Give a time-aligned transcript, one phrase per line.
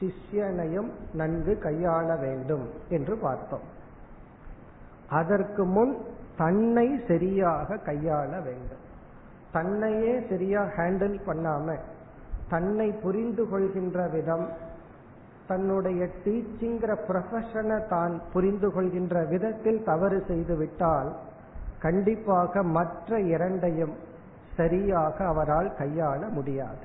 [0.00, 3.66] சிஷ்யனையும் நன்கு கையாள வேண்டும் என்று பார்த்தோம்.
[5.08, 5.96] அதற்கு முன்
[6.36, 8.84] தன்னை சரியாக கையாள வேண்டும்.
[9.52, 11.76] தன்னையே சரியா ஹேண்டில் பண்ணாம
[12.48, 14.46] தன்னை புரிந்து கொள்கின்ற விதம்
[15.46, 21.10] தன்னுடைய டீச்சிங்கிற ப்ரொஃபஷனை தான் புரிந்து கொள்கின்ற விதத்தில் தவறு செய்து விட்டால்
[21.78, 23.94] கண்டிப்பாக மற்ற இரண்டையும்
[24.56, 26.84] சரியாக அவரால் கையாள முடியாது.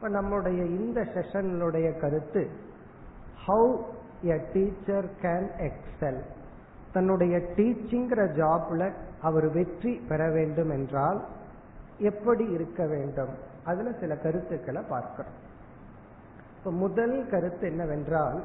[0.00, 2.50] இப்ப நம்முடைய இந்த செஷனுடைய கருத்து
[3.46, 3.82] how
[4.22, 6.20] a teacher can excel
[6.92, 11.20] தன்னுடைய டீச்சிங்கிற ஜாப்ல அவர் வெற்றி பெற வேண்டும் என்றால்
[11.98, 13.28] எப்படி இருக்க வேண்டும்?
[13.64, 15.36] அதுல சில கருத்துக்களை பார்க்கிறோம்.
[16.58, 18.42] இப்ப முதல் கருத்து என்னவென்றால்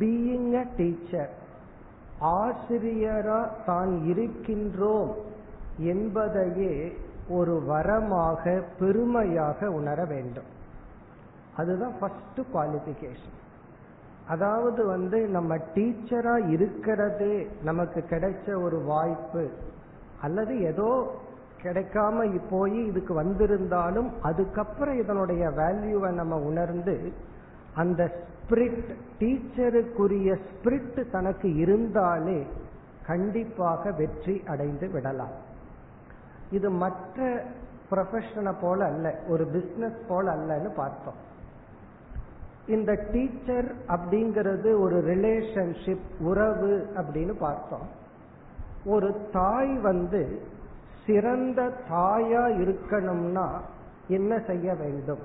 [0.00, 1.32] பீயிங் அ டீச்சர்
[2.20, 5.12] ஆசிரியரா தான் இருக்கின்றோம்
[5.78, 6.96] என்பதையே
[7.28, 10.44] ஒரு வரமாக பெருமையாக உணர வேண்டும்.
[11.56, 13.36] அதுதான் ஃபர்ஸ்ட் குவாலிபிகேஷன்
[14.28, 19.50] அதாவது வந்து நம்ம டீச்சரா இருக்கிறதே நமக்கு கிடைச்ச ஒரு வாய்ப்பு
[20.20, 21.14] அல்லது ஏதோ
[21.62, 27.12] கிடைக்காம போய் இதுக்கு வந்திருந்தாலும் அதுக்கப்புறம் இதனுடைய வேல்யூவை நம்ம உணர்ந்து
[27.74, 32.46] அந்த ஸ்பிரிட் டீச்சருக்குரிய ஸ்பிரிட் தனக்கு இருந்தாலே
[33.06, 35.34] கண்டிப்பாக வெற்றி அடைந்து விடலாம்.
[36.50, 37.44] இது மற்ற
[37.90, 41.24] ப்ரொஃபஷனை போல அல்ல ஒரு பிசினஸ் போல அல்லன்னு பார்த்தோம்.
[42.66, 47.88] இந்த டீச்சர் அப்படிங்கிறது ஒரு ரிலேஷன்ஷிப் உறவு அப்படின்னு பார்த்தோம்.
[48.84, 50.42] ஒரு தாய் வந்து
[51.06, 53.48] சிறந்த தாயா இருக்கணும்னா
[54.08, 55.18] என்ன செய்ய வேண்டும்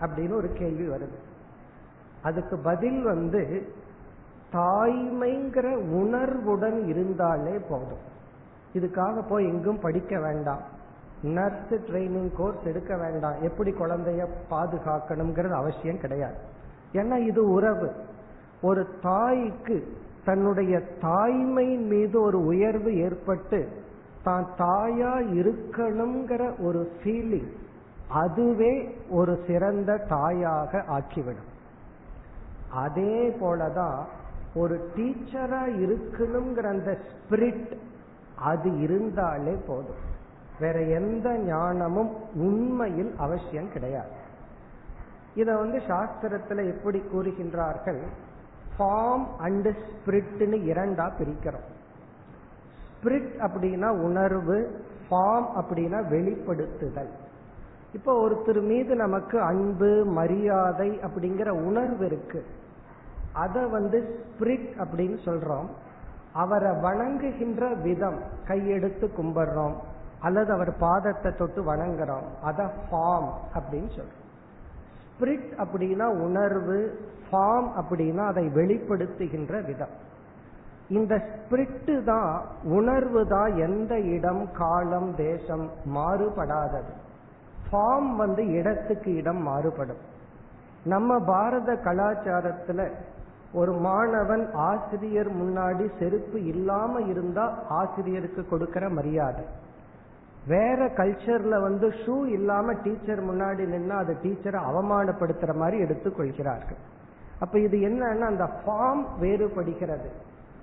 [0.00, 1.18] அப்படின்னு ஒரு கேள்வி வருது.
[2.22, 3.72] அதுக்கு பதில் வந்து
[4.52, 8.12] தாய்மைங்கிற உணர்வுடன் இருந்தாலே போதும்.
[8.74, 10.62] இதுக்காக போய் எங்கும் படிக்க வேண்டாம்.
[11.22, 13.42] நர்ஸ் ட்ரைனிங் கோர்ஸ் எடுக்க வேண்டாம்.
[13.42, 16.34] எப்படி குழந்தைய பாதுகாக்கணுங்கிறது அவசியம் கிடையாது.
[16.92, 17.92] ஏன்னா இது உறவு.
[18.62, 23.68] ஒரு தாய்க்கு தன்னுடைய தாய்மையின் மீது ஒரு உயர்வு ஏற்பட்டு
[24.24, 27.50] தான் தாயா இருக்கணுங்கிற ஒரு ஃபீலிங்
[28.08, 31.50] அதுவே ஒரு சிறந்த தாயாக ஆக்கிவிடும்.
[32.70, 33.98] அதே போலதான்
[34.54, 37.76] ஒரு டீச்சரா இருக்கணுங்கிற அந்த ஸ்பிரிட்
[38.38, 40.12] அது இருந்தாலே போதும்.
[40.60, 44.22] வேற எந்த ஞானமும் உண்மையில் அவசியம் கிடையாது.
[45.34, 48.00] இத வந்து சாஸ்திரத்துல எப்படி கூறுகின்றார்கள்?
[48.78, 51.72] ஃபார்ம் அண்ட் ஸ்பிரிட்னு இரண்டா பிரிக்கிறோம்.
[52.92, 57.08] ஸ்பிரிட் அப்படின்னா உணர்வு ஃபார்ம் அப்படின்னா வெளிப்படுத்துதல்.
[57.92, 62.46] இப்போ ஒருத்தர் மீது நமக்கு அன்பு மரியாதை அப்படிங்கிற உணர்வு இருக்கு.
[63.32, 65.66] அத வந்து ஸ்பிரிட் அப்படின்னு சொல்றோம்.
[66.34, 68.18] அவரை வணங்குகின்ற விதம்
[68.48, 69.74] கையெடுத்து கும்பிடுறோம்.
[70.20, 72.28] அல்லது அவர் பாதத்தை தொட்டு வணங்குறோம்.
[72.42, 74.22] அத ஃபார்ம் அப்படின்னு சொல்றோம்.
[75.08, 76.78] ஸ்பிரிட் அப்படின்னா உணர்வு
[77.26, 79.94] ஃபார்ம் அப்படின்னா அதை வெளிப்படுத்துகின்ற விதம்.
[80.88, 86.92] இந்த ஸ்பிரிட்டு தான் உணர்வு தான் எந்த இடம் காலம் தேசம் மாறுபடாதது.
[87.68, 90.02] ஃபார்ம் வந்து இடத்துக்கு இடம் மாறுபடும்.
[90.84, 92.90] நம்ம பாரத கலாச்சாரத்துல
[93.54, 99.44] ஒரு மாணவன் ஆசிரியர் முன்னாடி செருப்பு இல்லாம இருந்தா ஆசிரியருக்கு கொடுக்கிற மரியாதை.
[100.46, 106.80] வேற கல்ச்சர்ல வந்து ஷூ இல்லாம டீச்சர் முன்னாடி நின்னா அது டீச்சரை அவமானப்படுத்துற மாதிரி எடுத்துக்கொள்கிறார்கள்
[107.40, 110.10] அப்ப இது என்னன்னா அந்த ஃபார்ம் வேறுபடுகிறது.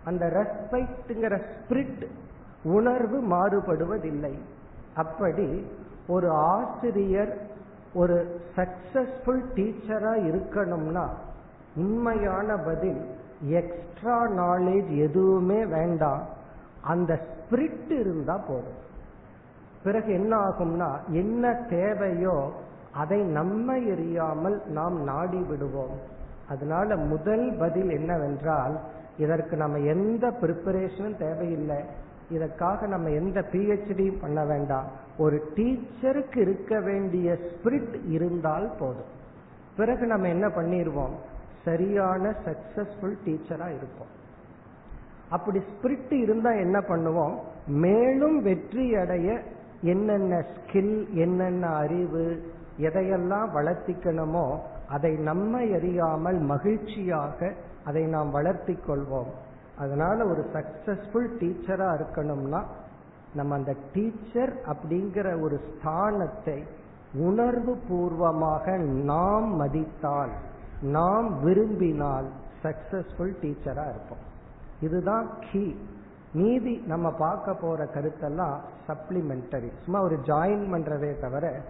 [0.04, 2.06] அந்த ரெஸ்பெக்ட்ங்கிற ஸ்பிரிட்
[2.64, 4.34] உணர்வு மாறுபடுவதில்லை.
[4.96, 5.48] அப்படி
[6.08, 7.34] ஒரு ஆசிரியர்
[7.94, 8.18] ஒரு
[8.56, 11.06] சக்சஸ்ஃபுல் டீச்சரா இருக்கணும்னா
[11.76, 13.06] உண்மையான பதில்
[13.42, 16.28] எக்ஸ்ட்ரா நாலேஜ் எதுவுமே வேண்டாம்.
[16.82, 18.80] அந்த ஸ்பிரிட் இருந்தா போதும்.
[19.84, 22.52] பிறகு என்ன ஆகும்னா என்ன தேவையோ
[22.94, 25.96] அதை நம்ம எறியாமல் நாம் நாடி விடுவோம்.
[26.50, 28.80] அதனால முதல் பதில் என்னவென்றால்
[29.18, 31.84] இதற்கு நம்ம எந்த ப்ரிப்பரேஷனும் தேவையில்லை.
[32.30, 34.86] இதற்காக நம்ம எந்த பிஹெச்டி பண்ண வேண்டாம்.
[35.18, 39.20] ஒரு டீச்சருக்கு இருக்க வேண்டிய ஸ்பிரிட் இருந்தால் போதும்.
[39.78, 41.16] பிறகு நம்ம என்ன பண்ணிடுவோம்
[41.66, 44.12] சரியான சக்சஸ்ஃபுல் டீச்சரா இருப்போம்.
[45.30, 47.36] அப்படி ஸ்பிரிட் இருந்தா என்ன பண்ணுவோம்?
[47.68, 49.28] மேலும் வெற்றி அடைய
[49.82, 52.26] என்னென்ன ஸ்கில் என்னென்ன அறிவு
[52.88, 54.46] எதையெல்லாம் வளர்த்திக்கணுமோ
[54.88, 57.54] அதை நம்ம அறியாமல் மகிழ்ச்சியாக
[57.86, 59.32] அதை நாம் வளர்த்தி கொள்வோம்.
[59.78, 62.62] அதனால ஒரு சக்சஸ்ஃபுல் டீச்சரா இருக்கணும்னா
[63.34, 66.60] நம்ம அந்த டீச்சர் அப்படிங்கிற ஒரு ஸ்தானத்தை
[67.28, 68.78] உணர்வு பூர்வமாக
[69.12, 70.34] நாம் மதித்தால்
[70.82, 72.26] நாம் விரும்பினால்
[72.64, 74.24] சக்சஸ்ஃபுல் டீச்சரா இருப்போம்.
[74.80, 75.76] இதுதான் கீ
[76.34, 78.56] மீதி நம்ம பார்க்க போற கருத்தெல்லாம்
[78.88, 81.62] சப்ளிமெண்டரி சும்மா ஒரு ஜாயின் பண்றதே தவிர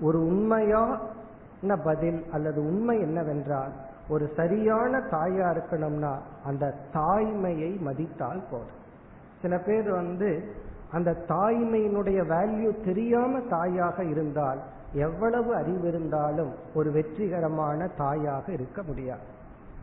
[0.00, 3.72] ஒரு உண்மையான பதில் அல்லது உண்மை என்னவென்றால்
[4.08, 8.78] ஒரு சரியான தாயா இருக்கணும்னா அந்த தாய்மையை மதித்தால் போதும்.
[9.42, 10.54] சில பேர் வந்து
[10.92, 14.58] அந்த தாய்மையினுடைய வேல்யூ தெரியாம தாயாக இருந்தால்
[14.92, 19.20] எவ்வளவு அறிவு இருந்தாலும் ஒரு வெற்றிகரமான தாயாக இருக்க முடியாது.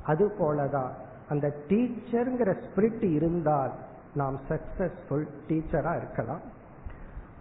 [0.03, 0.91] அது போலதான்
[1.29, 3.71] அந்த டீச்சருங்கிற ஸ்பிரிட் இருந்தால்
[4.13, 6.41] நாம் சக்சஸ்ஃபுல் டீச்சரா இருக்கலாம்.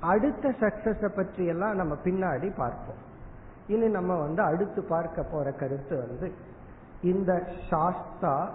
[0.01, 3.03] அடுத்த சக்சஸ பற்றி எல்லாம் நம்ம பின்னாடி பார்ப்போம்.
[3.67, 6.33] இனி நம்ம வந்து அடுத்து பார்க்க போற கருத்து வந்து
[7.03, 8.49] இந்த சாஸ்தா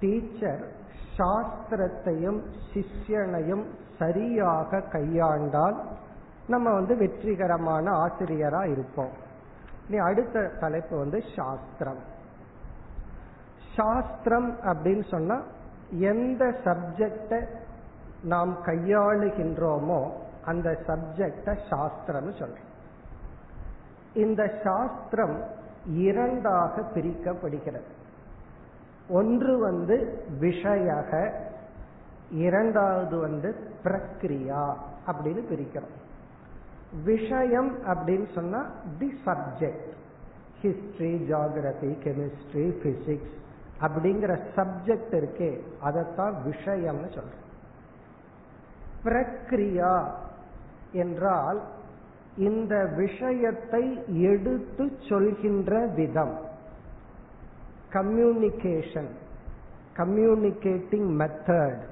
[0.00, 0.64] டீச்சர்
[1.18, 2.40] சாஸ்திரத்தையும்
[2.74, 3.64] சிஷ்யனையும்
[3.98, 5.76] சரியாக கையாண்டால்
[6.46, 9.10] நம்ம வந்து வெற்றிகரமான ஆசிரியரா இருப்போம்.
[9.88, 11.98] இனி அடுத்த தலைப்பு வந்து சாஸ்திரம்.
[13.76, 15.42] சாஸ்திரம் அப்படின்னு சொன்னா
[15.90, 17.46] எந்த சப்ஜெக்ட
[18.22, 20.10] நாம் கையாளுகின்றோமோ
[20.44, 22.72] அந்த சப்ஜெக்ட சாஸ்திரம் சொல்றோம்.
[24.14, 25.42] இந்த சாஸ்திரம்
[25.86, 27.92] இரண்டாக பிரிக்கப்படுகிறது.
[29.08, 31.32] ஒன்று வந்து விஷயக
[32.30, 34.74] இரண்டாவது வந்து பிரக்ரியா
[35.06, 36.02] அப்படின்னு பிரிக்கிறோம்.
[37.02, 39.92] விஷயம் அப்படின்னு சொன்னா the subject
[40.62, 43.34] history geography chemistry physics
[43.80, 47.42] அப்படிங்கிற சப்ஜெக்ட் இருக்கே அதைத்தான் விஷயம்னு சொல்றோம்.
[49.04, 50.10] பிரக்ரியா
[50.92, 51.62] என்றால்
[52.36, 56.40] இந்த விஷயத்தை எடுத்து சொல்கின்ற விதம்.
[57.92, 59.08] கம்யூனிகேஷன்
[59.96, 61.82] கம்யூனிகேட்டிங் மெத்தட்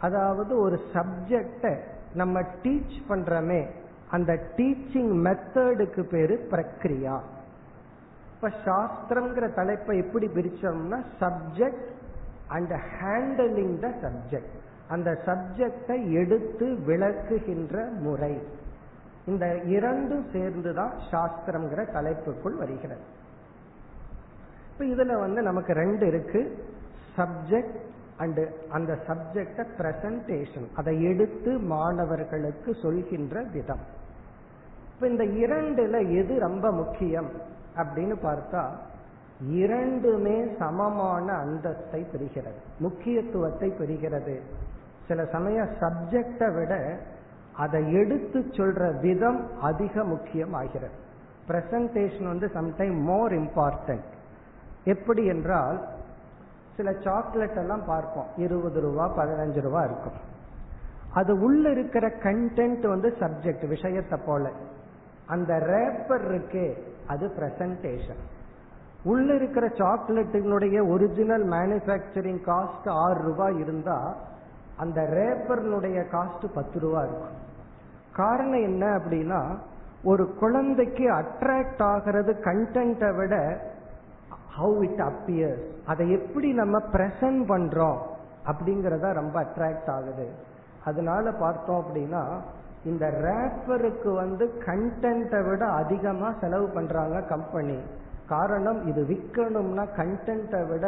[0.00, 1.78] அதாவது ஒரு சப்ஜெக்ட
[2.14, 3.66] நம்ம டீச் பண்றமே
[4.16, 7.14] அந்த டீச்சிங் மெத்தடுக்கு பேரு பிரக்ரியா.
[8.34, 11.90] இப்ப சாஸ்திரம்ங்கிற தலைப்பை எப்படி பிரிச்சோம்னா subject
[12.56, 14.56] and handling the subject
[14.88, 18.34] அந்த சப்ஜெக்டை எடுத்து விளக்குகின்ற முறை.
[19.26, 23.04] இந்த இரண்டும் சேர்ந்துதான் சாஸ்திரம்ங்கிற தலைப்புக்குள் வருகிறது.
[24.72, 26.42] இப்ப இதுல வந்து நமக்கு ரெண்டு இருக்கு.
[27.16, 27.78] சப்ஜெக்ட்
[28.18, 33.84] அண்டு அந்த சப்ஜெக்ட பிரசன்டேஷன் அதை எடுத்து மாணவர்களுக்கு சொல்கின்ற விதம்.
[35.02, 37.28] இப்ப இந்த இரண்டுல எது ரொம்ப முக்கியம்
[37.76, 38.60] அப்படின்னு பார்த்தா
[39.60, 44.34] இரண்டுமே சமமான அந்தஸ்தை பெறுகிறது முக்கியத்துவத்தை பெறுகிறது.
[45.08, 46.72] சில சமய சப்ஜெக்டை விட
[47.56, 50.96] அதை எடுத்து சொல்ற விதம் அதிக முக்கியம் ஆகிறது
[51.48, 54.12] பிரசன்டேஷன் வந்து சம்டைம் மோர் இம்பார்ட்டன்ட்
[54.84, 55.80] எப்படி என்றால்
[56.76, 60.20] சில சாக்லேட் எல்லாம் பார்ப்போம் இருபது ரூபா பதினஞ்சு ரூபா இருக்கும்.
[61.12, 64.44] அது உள்ள இருக்கிற கண்டென்ட் வந்து சப்ஜெக்ட் விஷயத்தை போல.
[65.26, 66.74] அந்த ரேப்பர் இருக்கே
[67.06, 68.22] அது பிரசன்டேஷன்
[69.04, 74.16] உள்ள இருக்கிற சாக்லேட்டுனுடைய ஒரிஜினல் மேனுபேக்சரிங் காஸ்ட் ஆறு ரூபாய் இருந்தா
[74.76, 77.36] அந்த ரேப்பர்னுடைய காஸ்ட் பத்து ரூபா இருக்கும்.
[78.12, 79.56] காரணம் என்ன அப்படின்னா
[80.04, 83.60] ஒரு குழந்தைக்கு அட்ராக்ட் ஆகிறது கண்டென்ட்டை விட
[84.58, 87.98] ஹவு இட் அப்பியர்ஸ் அதை எப்படி நம்ம பிரசன்ட் பண்றோம்
[88.46, 90.28] அப்படிங்கறத ரொம்ப அட்ராக்ட் ஆகுது.
[90.84, 92.40] அதனால பார்த்தோம் அப்படின்னா
[92.90, 97.76] இந்த ரேப்பருக்கு வந்து கண்டென்ட்டை விட அதிகமா செலவு பண்றாங்க கம்பெனி
[98.32, 100.86] காரணம் இது விற்கணும்னா கண்டென்ட்டை விட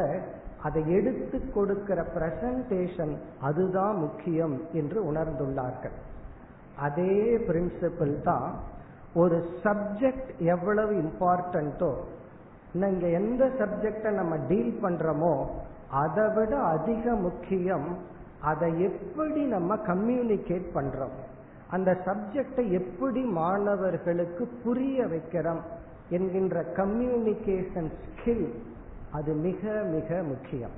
[0.66, 3.14] அதை எடுத்து கொடுக்கிற பிரசன்டேஷன்
[3.48, 5.96] அதுதான் முக்கியம் என்று உணர்ந்துள்ளார்கள்.
[6.86, 7.16] அதே
[7.48, 8.48] பிரின்சிபிள் தான்
[9.22, 11.92] ஒரு சப்ஜெக்ட் எவ்வளவு இம்பார்ட்டன்ட்டோ
[12.88, 15.34] இங்க எந்த சப்ஜெக்டை நம்ம டீல் பண்றோமோ
[16.02, 17.86] அதை விட அதிக முக்கியம்
[18.50, 21.14] அதை எப்படி நம்ம கம்யூனிகேட் பண்றோம்.
[21.74, 25.62] அந்த சப்ஜெக்டை எப்படி மாணவர்களுக்கு புரிய வைக்கிறோம்
[26.16, 28.46] என்கின்ற கம்யூனிகேஷன் ஸ்கில்
[29.10, 29.62] அது மிக
[29.94, 30.74] மிக முக்கியம்.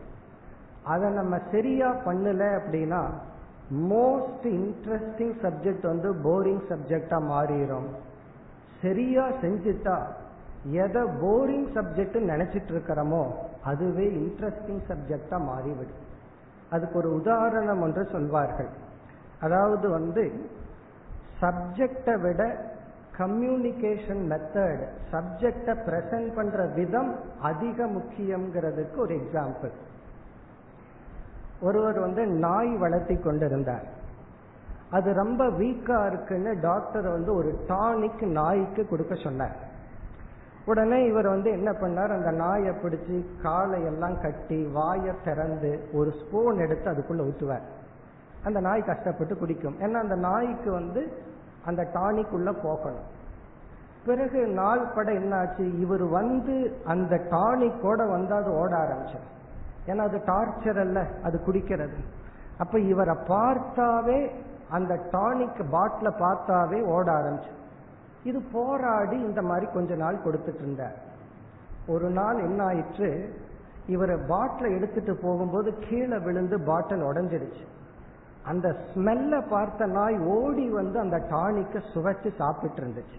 [0.93, 3.01] அதை நம்ம சரியா பண்ணல அப்படின்னா
[3.93, 7.89] மோஸ்ட் இன்ட்ரெஸ்டிங் சப்ஜெக்ட் வந்து போரிங் சப்ஜெக்டா மாறிடும்
[8.83, 9.97] சரியா செஞ்சுட்டா
[10.85, 13.23] எதை போரிங் சப்ஜெக்ட் நினைச்சிட்டு இருக்கிறோமோ
[13.71, 16.03] அதுவே இன்ட்ரெஸ்டிங் சப்ஜெக்டா மாறிவிடும்.
[16.71, 18.71] அதுக்கு ஒரு உதாரணம் ஒன்று சொல்வார்கள்.
[19.41, 20.23] அதாவது வந்து
[21.41, 22.43] சப்ஜெக்டை விட
[23.19, 29.75] கம்யூனிகேஷன் மெத்தட் சப்ஜெக்டை பிரசன்ட் பண்ற விதம் அதிக முக்கியம்ங்கிறதுக்கு ஒரு எக்ஸாம்பிள்
[31.61, 33.87] ஒருவர் வந்து நாய் வளர்த்தி கொண்டிருந்தார்.
[34.91, 39.57] அது ரொம்ப வீக்கா இருக்குன்னு டாக்டர் வந்து ஒரு டானிக் நாய்க்கு கொடுக்க சொன்னார்.
[40.65, 42.13] உடனே இவர் வந்து என்ன பண்ணார்?
[42.13, 47.67] அந்த நாயை பிடிச்சி காலை எல்லாம் கட்டி வாயை திறந்து ஒரு ஸ்பூன் எடுத்து அதுக்குள்ள ஊற்றுவார்.
[48.47, 49.77] அந்த நாய் கஷ்டப்பட்டு குடிக்கும்.
[49.81, 51.03] ஏன்னா அந்த நாய்க்கு வந்து
[51.65, 53.07] அந்த டானிக் உள்ள போகணும்.
[54.07, 55.65] பிறகு நாள் பட என்னாச்சு?
[55.81, 59.21] இவர் வந்து அந்த டானிக்கோட வந்து அது ஓட ஆரம்பிச்சு
[59.87, 61.99] ஏன்னா அது டார்ச்சர் அல்ல அது குடிக்கிறது.
[62.59, 64.19] அப்ப இவரை பார்த்தாவே
[64.71, 67.53] அந்த டானிக் பாட்டில பார்த்தாவே ஓட ஆரம்பிச்சு
[68.25, 70.97] இது போராடி இந்த மாதிரி கொஞ்ச நாள் கொடுத்துட்டு இருந்தார்.
[71.87, 73.11] ஒரு நாள் என்ன ஆயிற்று?
[73.87, 77.65] இவரை பாட்டில் எடுத்துட்டு போகும்போது கீழே விழுந்து பாட்டில் உடஞ்சிடுச்சு.
[78.51, 83.19] அந்த ஸ்மெல்ல பார்த்த நாய் ஓடி வந்து அந்த டானிக்க சுவைச்சு சாப்பிட்டு இருந்துச்சு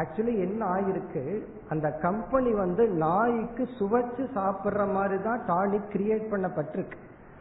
[0.00, 1.22] ஆக்சுவலி என்ன ஆயிருக்கு?
[1.68, 6.98] அந்த கம்பெனி வந்து நாய்க்கு சுவைச்சு சாப்பிட்ற மாதிரி தான் டானிக் கிரியேட் பண்ணப்பட்டிருக்கு.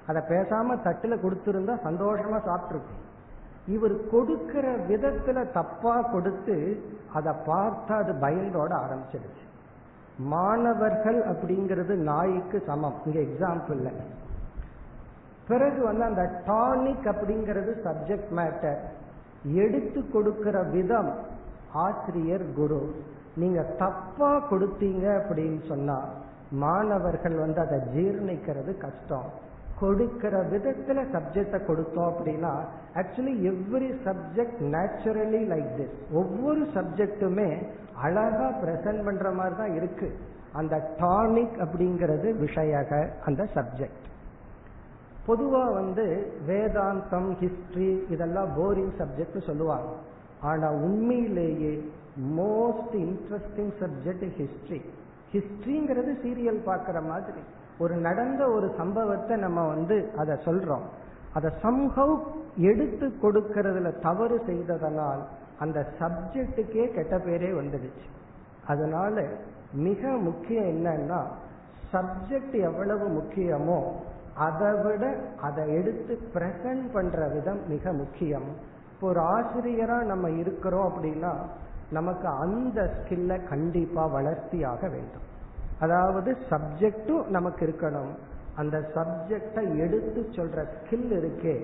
[0.07, 2.95] அதை பேசாம தட்டுல கொடுத்துருந்தா சந்தோஷமா சாப்பிட்டுருக்கு.
[3.75, 6.55] இவர் கொடுக்கிற விதத்துல தப்பா கொடுத்து
[7.17, 9.45] அதை பார்த்து அது பயந்தோட ஆரம்பிச்சிடுச்சு
[10.33, 12.97] மாணவர்கள் அப்படிங்கிறது நாய்க்கு சமம்.
[13.05, 13.81] இங்க எக்ஸாம்பிள்
[15.49, 18.81] பிறகு வந்து அந்த டானிக் அப்படிங்கிறது சப்ஜெக்ட் மேட்டர்
[19.63, 21.11] எடுத்து கொடுக்கிற விதம்
[21.85, 22.81] ஆசிரியர் குரு.
[23.41, 25.97] நீங்க தப்பா கொடுத்தீங்க அப்படின்னு சொன்னா
[26.63, 29.29] மாணவர்கள் வந்து அதை ஜீர்ணிக்கிறது கஷ்டம்.
[29.81, 32.51] கொடுக்கிற விதத்துல சப்ஜெக்டை கொடுத்தோம் அப்படின்னா
[33.01, 37.49] actually every subject naturally like this ஒவ்வொரு சப்ஜெக்டுமே
[38.05, 40.09] அழகா பிரசன்ட் பண்ற மாதிரி தான் இருக்கு.
[40.59, 44.07] அந்த டானிக் அப்படிங்கிறது விஷயக அந்த சப்ஜெக்ட்
[45.27, 46.05] பொதுவா வந்து
[46.47, 49.91] வேதாந்தம் ஹிஸ்டரி இதெல்லாம் போரிங் சப்ஜெக்ட் சொல்லுவாங்க.
[50.41, 51.73] ஆனா உண்மையிலேயே
[52.37, 54.79] மோஸ்ட் இன்ட்ரெஸ்டிங் சப்ஜெக்ட் ஹிஸ்டரி
[55.33, 57.41] ஹிஸ்டரிங்கிறது சீரியல் பார்க்குற மாதிரி.
[57.77, 60.85] ஒரு நடந்த ஒரு சம்பவத்தை நம்ம வந்து அதை சொல்றோம்.
[61.33, 62.15] அதை சம்ஹவ்
[62.69, 65.21] எடுத்து கொடுக்கறதுல தவறு செய்ததனால்
[65.59, 68.07] அந்த சப்ஜெக்டுக்கே கெட்ட பேரே வந்துடுச்சு.
[68.67, 69.23] அதனால
[69.87, 71.19] மிக முக்கியம் என்னன்னா
[71.93, 73.79] சப்ஜெக்ட் எவ்வளவு முக்கியமோ
[74.45, 75.03] அதை விட
[75.47, 78.49] அதை எடுத்து பிரசன்ட் பண்ற விதம் மிக முக்கியம்.
[78.93, 81.33] இப்போ ஒரு ஆசிரியரா நம்ம இருக்கிறோம் அப்படின்னா
[81.97, 85.27] நமக்கு அந்த ஸ்கில்ல கண்டிப்பா வளர்த்தியாக வேண்டும்.
[85.85, 88.11] அதாவது சப்ஜெக்டும் நமக்கு இருக்கணும்.
[88.61, 91.55] அந்த சப்ஜெக்டை எடுத்து சொல்ற ஸ்கில் இருக்கே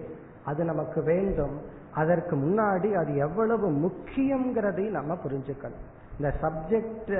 [0.49, 1.55] அது நமக்கு வேண்டும்.
[2.01, 5.83] அதற்கு முன்னாடி அது எவ்வளவு முக்கியங்கிறதையும் நம்ம புரிஞ்சுக்கணும்.
[6.17, 7.13] இந்த சப்ஜெக்ட்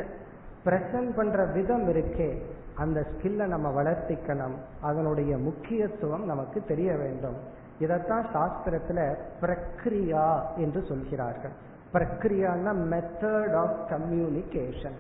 [0.65, 2.29] பிரசன்ட் பண்ற விதம் இருக்கே
[2.77, 4.57] அந்த ஸ்கில்லை நம்ம வளர்த்திக்கணும்.
[4.81, 7.37] அதனுடைய முக்கியத்துவம் நமக்கு தெரிய வேண்டும்.
[7.79, 8.99] இதைத்தான் சாஸ்திரத்துல
[9.41, 11.55] பிரக்ரியா என்று சொல்கிறார்கள்.
[11.93, 14.97] பிரக்ரியான்னா மெத்தட் ஆஃப் கம்யூனிகேஷன்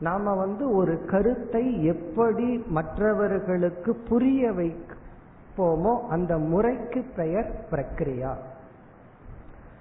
[0.00, 8.32] நாம வந்து ஒரு கருத்தை எப்படி மற்றவர்களுக்கு புரிய வைப்போமோ அந்த முறைக்கு பெயர் பிரக்ரியா.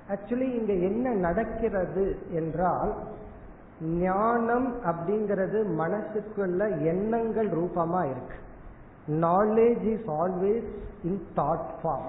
[0.09, 2.93] ஆக்சுவலி இங்க என்ன நடக்கிறது என்றால்
[3.81, 8.37] ஞானம் அப்படிங்கிறது மனசுக்குள்ள எண்ணங்கள் ரூபமா இருக்கு.
[9.07, 10.69] Knowledge is always
[11.03, 12.07] in thought form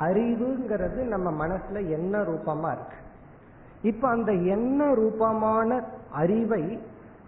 [0.00, 2.98] அறிவுங்கிறது நம்ம மனசுல எண்ண ரூபமா இருக்கு.
[3.82, 6.78] இப்ப அந்த எண்ண ரூபமான அறிவை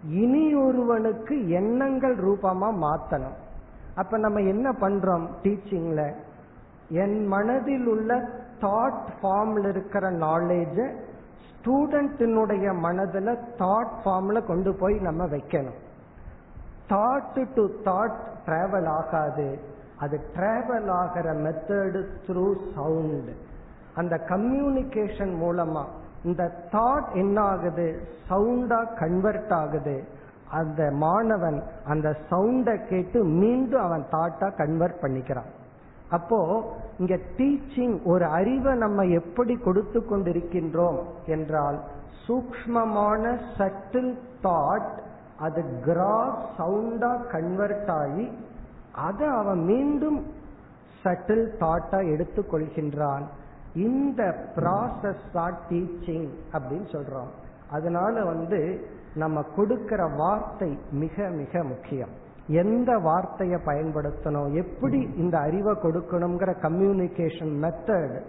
[0.09, 3.37] இனி ஒருவனுக்கு எண்ணங்கள் ரூபமா மாத்தணும்.
[3.95, 6.13] அப்ப நம்ம என்ன பண்றோம் டீச்சிங்ல
[6.89, 8.29] என் மனதில் உள்ள
[8.61, 10.93] தாட் ஃபார்ம்ல இருக்கிற நாலேஜ
[11.63, 15.79] ஸ்டூடெண்டினுடைய மனதுல தாட் ஃபார்ம்ல கொண்டு போய் நம்ம வைக்கணும்.
[16.89, 19.59] தாட் டு தாட் டிராவல் ஆகாது.
[19.99, 23.29] அது டிராவல் ஆகிற மெத்தடு த்ரூ சவுண்ட்
[23.95, 25.83] அந்த கம்யூனிகேஷன் மூலமா
[26.23, 30.07] இந்த தாட் என்ன ஆகுது சவுண்டா கன்வெர்ட் ஆகுது.
[30.51, 35.51] அந்த மாணவன் அந்த சவுண்டை கேட்டு மீண்டும் அவன் தாட்டா கன்வெர்ட் பண்ணிக்கிறான்.
[36.09, 36.39] அப்போ
[36.99, 41.77] இங்க டீச்சிங் ஒரு அறிவை நம்ம எப்படி கொடுத்து கொண்டிருக்கின்றோம் என்றால்
[42.25, 43.23] சூக்மமான
[43.57, 44.13] சட்டில்
[44.45, 44.93] தாட்
[45.45, 48.25] அது கிராஸ் சவுண்டா கன்வெர்ட் ஆகி
[49.07, 50.19] அதை அவன் மீண்டும்
[51.03, 53.23] சட்டில் தாட்டா எடுத்துக்கொள்கின்றான்
[53.87, 54.21] இந்த
[54.55, 57.31] ப்ராசஸ் தான் டீச்சிங் அப்படின்னு சொல்றோம்.
[57.71, 58.59] அதனால வந்து
[59.15, 60.69] நம்ம கொடுக்கிற வார்த்தை
[61.03, 62.13] மிக மிக முக்கியம்.
[62.47, 68.21] எந்த வார்த்தையை பயன்படுத்தணும் எப்படி இந்த அறிவை கொடுக்கணுங்கிற கம்யூனிகேஷன் மெத்தட்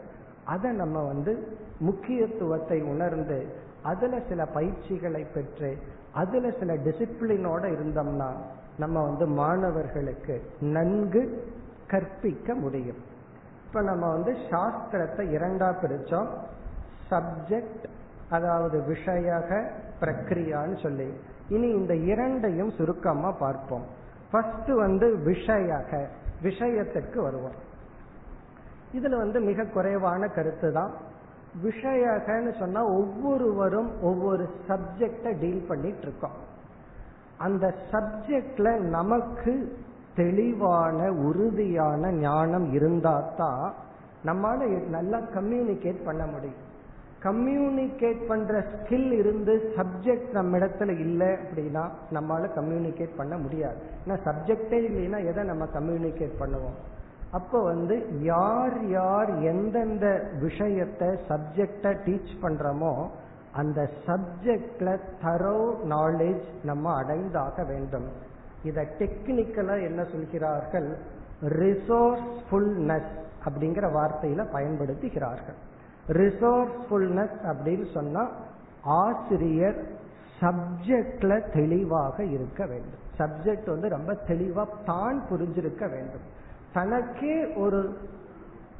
[0.44, 3.46] அதை நம்ம வந்து முக்கியத்துவத்தை உணர்ந்து
[3.82, 5.76] அதுல சில பயிற்சிகளை பெற்று
[6.12, 8.32] அதுல சில டிசிப்ளினோட இருந்தோம்னா
[8.78, 11.52] நம்ம வந்து மாணவர்களுக்கு நன்கு
[11.86, 12.96] கற்பிக்க முடியும்.
[13.66, 16.28] இப்ப நம்ம வந்து சாஸ்திரத்தை இரண்டா பிரிச்சோம்.
[17.10, 17.84] சப்ஜெக்ட்
[18.28, 21.14] அதாவது விஷயக பிரக்ரியான்னு சொல்லி.
[21.48, 23.84] இனி இந்த இரண்டையும் சுருக்கமா பார்ப்போம்.
[24.34, 25.90] ஃபர்ஸ்ட் வந்து விஷயக
[26.42, 27.58] விஷயத்திற்கு வருவோம்.
[28.96, 30.92] இதுல வந்து மிக குறைவான கருத்து தான்.
[31.64, 36.36] விஷயகன்னு சொன்னா ஒவ்வொருவரும் ஒவ்வொரு சப்ஜெக்ட டீல் பண்ணிட்டு இருக்கோம்
[37.46, 39.54] அந்த சப்ஜெக்ட்ல நமக்கு
[40.16, 40.98] தெளிவான
[41.28, 43.64] உறுதியான ஞானம் இருந்தா தான்
[44.26, 46.60] நம்மால நல்லா கம்யூனிகேட் பண்ண முடியும்.
[47.24, 53.78] கம்யூனிகேட் பண்ற ஸ்கில் இருந்து சப்ஜெக்ட் நம்ம இடத்துல இல்லை அப்படின்னா நம்மளால கம்யூனிகேட் பண்ண முடியாது.
[54.04, 56.78] ஏன்னா சப்ஜெக்டே இல்லைன்னா எதை நம்ம கம்யூனிகேட் பண்ணுவோம்?
[57.30, 60.06] அப்போ வந்து யார் யார் எந்தெந்த
[60.40, 62.92] விஷயத்தை சப்ஜெக்டை டீச் பண்றோமோ
[63.52, 68.08] அந்த சப்ஜெக்ட்ல தரோ நாலேஜ் நம்ம அடைந்தாக வேண்டும்.
[68.62, 70.88] இதை டெக்னிக்கலா என்ன சொல்கிறார்கள்?
[71.60, 73.12] ரிசோர்ஸ்ஃபுல்னஸ்
[73.46, 75.58] அப்படிங்கிற வார்த்தையில பயன்படுத்துகிறார்கள்.
[76.08, 78.28] ரிசோர்ஸ்ஃபுல்னஸ் அப்படின்னு சொன்னா
[78.82, 79.84] ஆசிரியர்
[80.40, 83.02] சப்ஜெக்ட்ல தெளிவாக இருக்க வேண்டும்.
[83.18, 86.24] சப்ஜெக்ட் வந்து ரொம்ப தெளிவா தான் புரிஞ்சிருக்க வேண்டும்.
[86.72, 87.96] தனக்கே ஒரு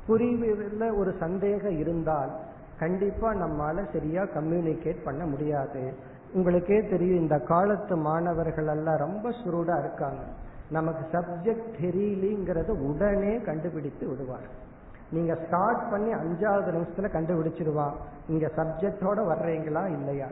[0.09, 2.31] புரிவில் ஒரு சந்தேகம் இருந்தால்
[2.79, 5.95] கண்டிப்பா நம்மால சரியா கம்யூனிகேட் பண்ண முடியாது.
[6.33, 10.23] உங்களுக்கே தெரியும் இந்த காலத்து மாணவர்கள் எல்லாம் ரொம்ப சுருடா இருக்காங்க.
[10.71, 14.64] நமக்கு சப்ஜெக்ட் தெரியலிங்கிறத உடனே கண்டுபிடித்து விடுவார்
[15.11, 17.93] நீங்க ஸ்டார்ட் பண்ணி அஞ்சாவது நிமிஷத்துல கண்டுபிடிச்சிருவா
[18.29, 20.27] இங்க சப்ஜெக்டோட வர்றீங்களா இல்லையா?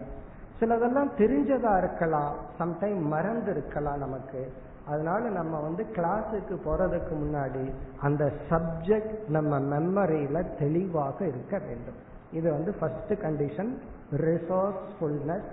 [0.60, 2.34] சிலதெல்லாம் தெரிஞ்சதா இருக்கலாம்.
[2.58, 4.52] சம்டைம் மறந்து இருக்கலாம் நமக்கு.
[4.86, 11.94] அதனால நம்ம வந்து கிளாஸுக்கு போறதுக்கு முன்னாடி அந்த சப்ஜெக்ட் நம்ம மெமரியில தெளிவாக இருக்க வேண்டும்.
[12.32, 13.72] இது வந்து first condition
[14.16, 15.50] resourcefulness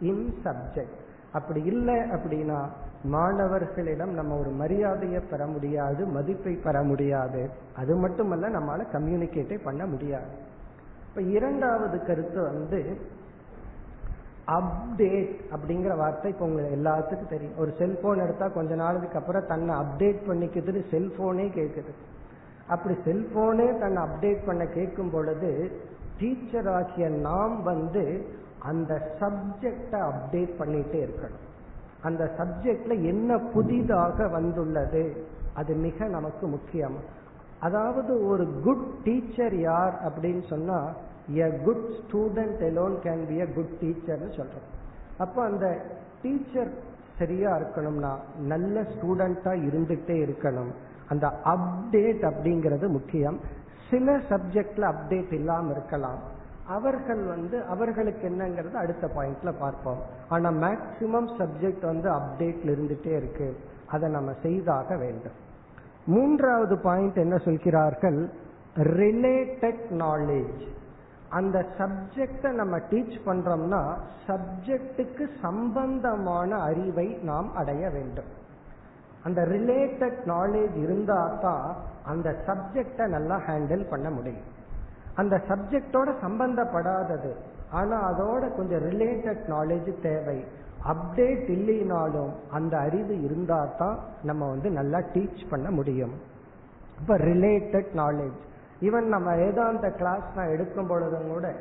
[0.00, 1.00] in subject
[1.32, 2.68] அப்படி இல்லை அப்படின்னா
[3.04, 7.50] மாணவர்களிடம் நம்ம ஒரு மரியாதையை பெற முடியாது மதிப்பை பெற முடியாது.
[7.76, 10.32] அது மட்டுமல்ல நம்மளால கம்யூனிகேட்டே பண்ண முடியாது.
[11.08, 12.80] இப்ப இரண்டாவது கருத்து வந்து
[14.46, 17.58] அப்டேட் அப்படிங்கிற வார்த்தை இப்போ உங்களுக்கு எல்லாத்துக்கும் தெரியும்.
[17.58, 21.92] ஒரு செல்போன் எடுத்தா கொஞ்ச நாளுக்கு அப்புறம் தன்னை அப்டேட் பண்ணிக்குதுன்னு செல்போனே கேட்குது
[22.66, 25.70] அப்படி செல்போனே தன்னை அப்டேட் பண்ண கேட்கும் பொழுது
[26.18, 28.26] டீச்சர் ஆகிய நாம் வந்து
[28.58, 31.46] அந்த சப்ஜெக்டை அப்டேட் பண்ணிட்டே இருக்கணும்.
[32.02, 35.26] அந்த சப்ஜெக்ட்ல என்ன புதிதாக வந்துள்ளது?
[35.54, 36.96] அது மிக நமக்கு முக்கியம்.
[37.58, 40.78] அதாவது ஒரு குட் டீச்சர் யார் அப்படின்னு சொன்னா
[41.34, 44.68] a good student alone can be a good டீச்சர்னு சொல்றோம்.
[45.18, 45.80] அப்போ அந்த
[46.22, 46.72] டீச்சர்
[47.18, 50.72] சரியா இருக்கணும்னா நல்ல ஸ்டூடெண்டா இருந்துகிட்டே இருக்கணும்.
[51.08, 53.40] அந்த அப்டேட் அப்படிங்கிறது முக்கியம்.
[53.90, 56.18] சில சப்ஜெக்ட்ல அப்டேட் இல்லாம இருக்கலாம்.
[56.66, 59.98] அவர்கள் வந்து அவர்களுக்கு என்னங்கிறது அடுத்த பாயிண்ட்ல பார்ப்போம்.
[60.28, 63.56] ஆனா மேக்சிமம் சப்ஜெக்ட் வந்து அப்டேட்ல இருந்துட்டே இருக்கு.
[63.86, 65.32] அதை நம்ம செய்தாக வேண்டும்.
[66.06, 68.30] மூன்றாவது பாயிண்ட் என்ன சொல்கிறார்கள்?
[68.76, 70.68] ரிலேட்டட் நாலேஜ்
[71.28, 73.94] அந்த சப்ஜெக்டை நம்ம டீச் பண்றோம்னா
[74.26, 78.24] சப்ஜெக்டுக்கு சம்பந்தமான அறிவை நாம் அடைய வேண்டும்.
[79.24, 84.60] அந்த ரிலேட்டட் நாலேஜ் இருந்தா தான் அந்த சப்ஜெக்டை நல்லா ஹேண்டில் பண்ண முடியும்.
[85.14, 87.32] அந்த சப்ஜெக்டோட சம்பந்தப்படாதது.
[87.70, 90.44] ஆனா அதோட கொஞ்சம் ரிலேட்டட் நாலேஜ் தேவை.
[90.92, 96.14] அப்டேட் இல்லைனாலும் அந்த அறிவு இருந்தா தான் நம்ம வந்து நல்லா டீச் பண்ண முடியும்.
[97.00, 98.40] இப்ப ரிலேட்டட் நாலேஜ்
[98.80, 101.54] ஈவன் நம்ம வேதாந்த கிளாஸ் நான் எடுக்கும் பொழுதும் கூட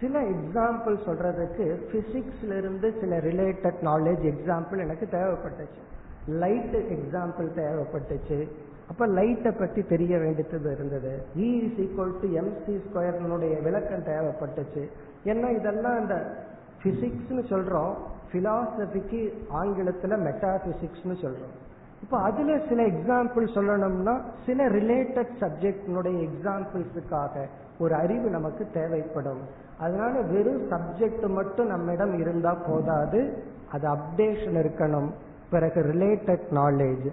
[0.00, 5.80] சில எக்ஸாம்பிள் சொல்றதுக்கு பிசிக்ஸ்ல இருந்து சில ரிலேட்டட் நாலேஜ் எக்ஸாம்பிள் எனக்கு தேவைப்பட்டுச்சு.
[6.26, 8.48] லைட் எக்ஸாம்பிள் தேவைப்பட்டுச்சு.
[8.90, 11.22] அப்ப லைட்டை பற்றி தெரிய வேண்டியது இருந்தது.
[11.36, 14.82] E is equal to MC ஸ்கொயர்னுடைய விளக்கம் தேவைப்பட்டுச்சு.
[15.24, 16.36] ஏன்னா இதெல்லாம் இந்த
[16.82, 17.94] பிசிக்ஸ்னு சொல்றோம்.
[18.32, 21.56] பிலாசபிக்கு ஆங்கிலத்துல மெட்டாபிசிக்ஸ்னு சொல்றோம்.
[22.02, 27.46] இப்போ அதுல சில எக்ஸாம்பிள் சொல்லணும்னா சில ரிலேட்டட் சப்ஜெக்டினுடைய எக்ஸாம்பிள்ஸுக்காக
[27.78, 29.40] ஒரு அறிவு நமக்கு தேவைப்படும்.
[29.78, 33.42] அதனால வெறும் சப்ஜெக்ட் மட்டும் நம்மிடம் இருந்தா போதாது.
[33.72, 35.10] அது அப்டேஷன் இருக்கணும்.
[35.50, 37.10] பிறகு ரிலேட்டட் நாலேஜ்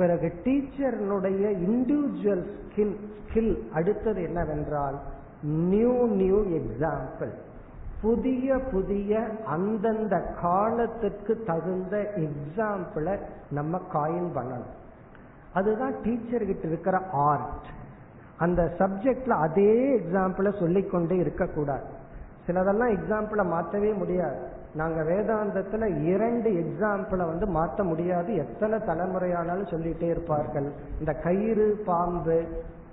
[0.00, 4.98] பிறகு டீச்சர்னுடைய இண்டிவிஜுவல் ஸ்கில் ஸ்கில் அடுத்தது என்னவென்றால்
[5.70, 7.32] நியூ நியூ எக்ஸாம்பிள்
[8.02, 9.22] புதிய புதிய
[9.54, 13.14] அந்தந்த காலத்துக்கு தகுந்த எக்ஸாம்பிளை
[13.50, 14.76] நம்ம காயின் பண்ணணும்.
[15.58, 16.96] அதுதான் டீச்சர்கிட்ட இருக்கிற
[17.28, 17.68] ஆர்ட்
[18.44, 21.88] அந்த சப்ஜெக்ட்ல அதே எக்ஸாம்பிளை சொல்லிக்கொண்டே இருக்கக்கூடாது.
[22.46, 24.40] சிலதெல்லாம் எக்ஸாம்பிளை மாற்றவே முடியாது.
[24.74, 28.34] நாங்க வேதாந்தத்துல இரண்டு எக்ஸாம்பிளை வந்து மாற்ற முடியாது.
[28.34, 30.72] எத்தனை தலைமுறையானாலும் சொல்லிட்டே இருப்பார்கள்.
[30.98, 32.44] இந்த கயிறு பாம்பு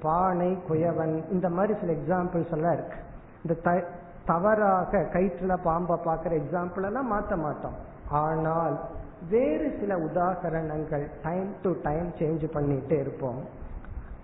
[0.02, 2.98] பானை குயவன் இந்த மாதிரி சில எக்ஸாம்பிள்ஸ் எல்லாம் இருக்கு.
[3.44, 3.84] இந்த
[4.26, 7.78] தவறாக கயிற்றுல பாம்பை பார்க்கிற எக்ஸாம்பிள் எல்லாம் மாற்ற மாட்டோம்.
[8.10, 8.80] ஆனால்
[9.30, 13.40] வேறு சில உதாகரணங்கள் டைம் டு டைம் சேஞ்ச் பண்ணிட்டே இருப்போம்.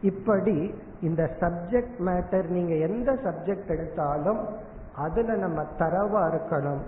[0.01, 4.41] இப்படி இந்த சப்ஜெக்ட் மேட்டர் நீங்க எந்த சப்ஜெக்ட் எடுத்தாலும்
[4.95, 6.83] அதுல நம்ம தரவா இருக்கணும்.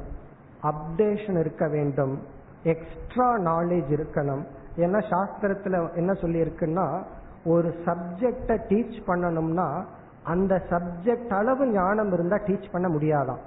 [0.63, 2.20] அப்டேஷன் இருக்க வேண்டும்.
[2.63, 4.46] எக்ஸ்ட்ரா நாலேஜ் இருக்கணும்.
[4.78, 7.04] ஏன்னா சாஸ்திரத்துல என்ன சொல்லியிருக்குன்னா
[7.46, 9.84] ஒரு சப்ஜெக்டை டீச் பண்ணணும்னா
[10.24, 13.39] அந்த சப்ஜெக்ட் அளவு ஞானம் இருந்தா டீச் பண்ண முடியாதாம்.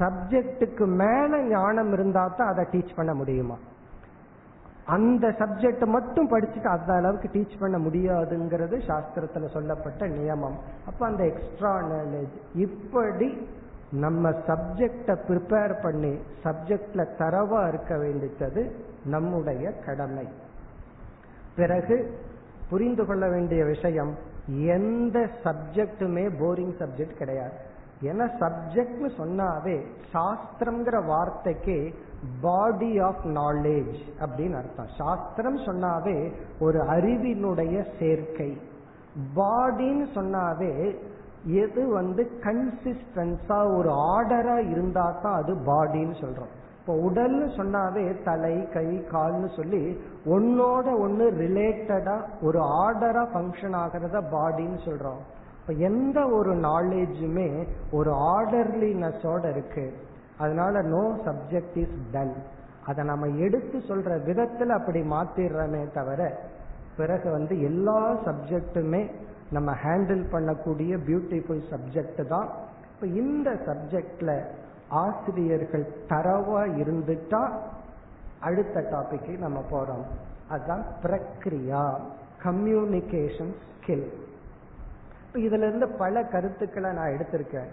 [0.00, 3.54] சப்ஜெக்டுக்கு மேல ஞானம் இருந்தா தான் அதை டீச் பண்ண முடியுமா?
[4.84, 10.56] அந்த சப்ஜெக்ட் மட்டும் படிச்சுட்டு அந்த அளவுக்கு டீச் பண்ண முடியாதுங்கிறது சாஸ்திரத்துல சொல்லப்பட்ட நியமம்.
[10.86, 13.48] அப்ப அந்த எக்ஸ்ட்ரா நாலேஜ் இப்படி
[13.90, 20.28] நம்ம சப்ஜெக்ட ப்ரிப்பேர் பண்ணி சப்ஜெக்ட்ல தரவா இருக்க வேண்டியது நம்முடைய கடமை.
[21.56, 22.18] பிறகு
[22.70, 24.14] புரிந்து கொள்ள வேண்டிய விஷயம்
[24.46, 27.74] எந்த சப்ஜெக்டுமே போரிங் சப்ஜெக்ட் கிடையாது.
[28.02, 31.94] ஏன்னா சப்ஜெக்ட்னு சொன்னாவே சாஸ்திரம்ங்கிற வார்த்தைக்கு
[32.40, 34.88] பாடி ஆஃப் நாலேஜ் அப்படின்னு அர்த்தம்.
[34.98, 38.60] சாஸ்திரம் சொன்னாவே ஒரு அறிவினுடைய சேர்க்கை.
[39.36, 40.96] பாடின்னு சொன்னாவே
[41.62, 46.52] எது வந்து கன்சிஸ்டன்ஸா ஒரு ஆர்டரா இருந்தா தான் அது பாடின்னு சொல்றோம்.
[46.78, 49.82] இப்போ உடல்னு சொன்னாவே தலை கை கால்னு சொல்லி
[50.34, 52.16] ஒன்னோட ஒன்று ரிலேட்டடா
[52.48, 55.22] ஒரு ஆர்டரா ஃபங்க்ஷன் ஆகிறத பாடின்னு சொல்றோம்.
[55.60, 57.48] இப்போ எந்த ஒரு நாலேஜுமே
[57.90, 59.86] ஒரு ஆர்டர்லினஸோட இருக்கு.
[60.38, 62.34] அதனால நோ சப்ஜெக்ட் இஸ் டன்
[62.90, 66.20] அதை நம்ம எடுத்து சொல்ற விதத்தில் அப்படி மாத்திடுறோமே தவிர
[66.96, 69.00] பிறகு வந்து எல்லா சப்ஜெக்டுமே
[69.54, 72.48] நம்ம ஹேண்டில் பண்ணக்கூடிய பியூட்டிஃபுல் சப்ஜெக்ட் தான்.
[72.92, 74.30] இப்போ இந்த சப்ஜெக்ட்ல
[75.02, 77.42] ஆசிரியர்கள் தரவா இருந்துட்டா
[78.48, 80.04] அடுத்த டாபிக்கு நம்ம போறோம்.
[80.48, 81.84] அதுதான் பிரக்ரியா
[82.44, 84.06] கம்யூனிகேஷன் ஸ்கில்
[85.46, 87.70] இதுல இருந்து பல கருத்துக்களை நான் எடுத்திருக்கேன்.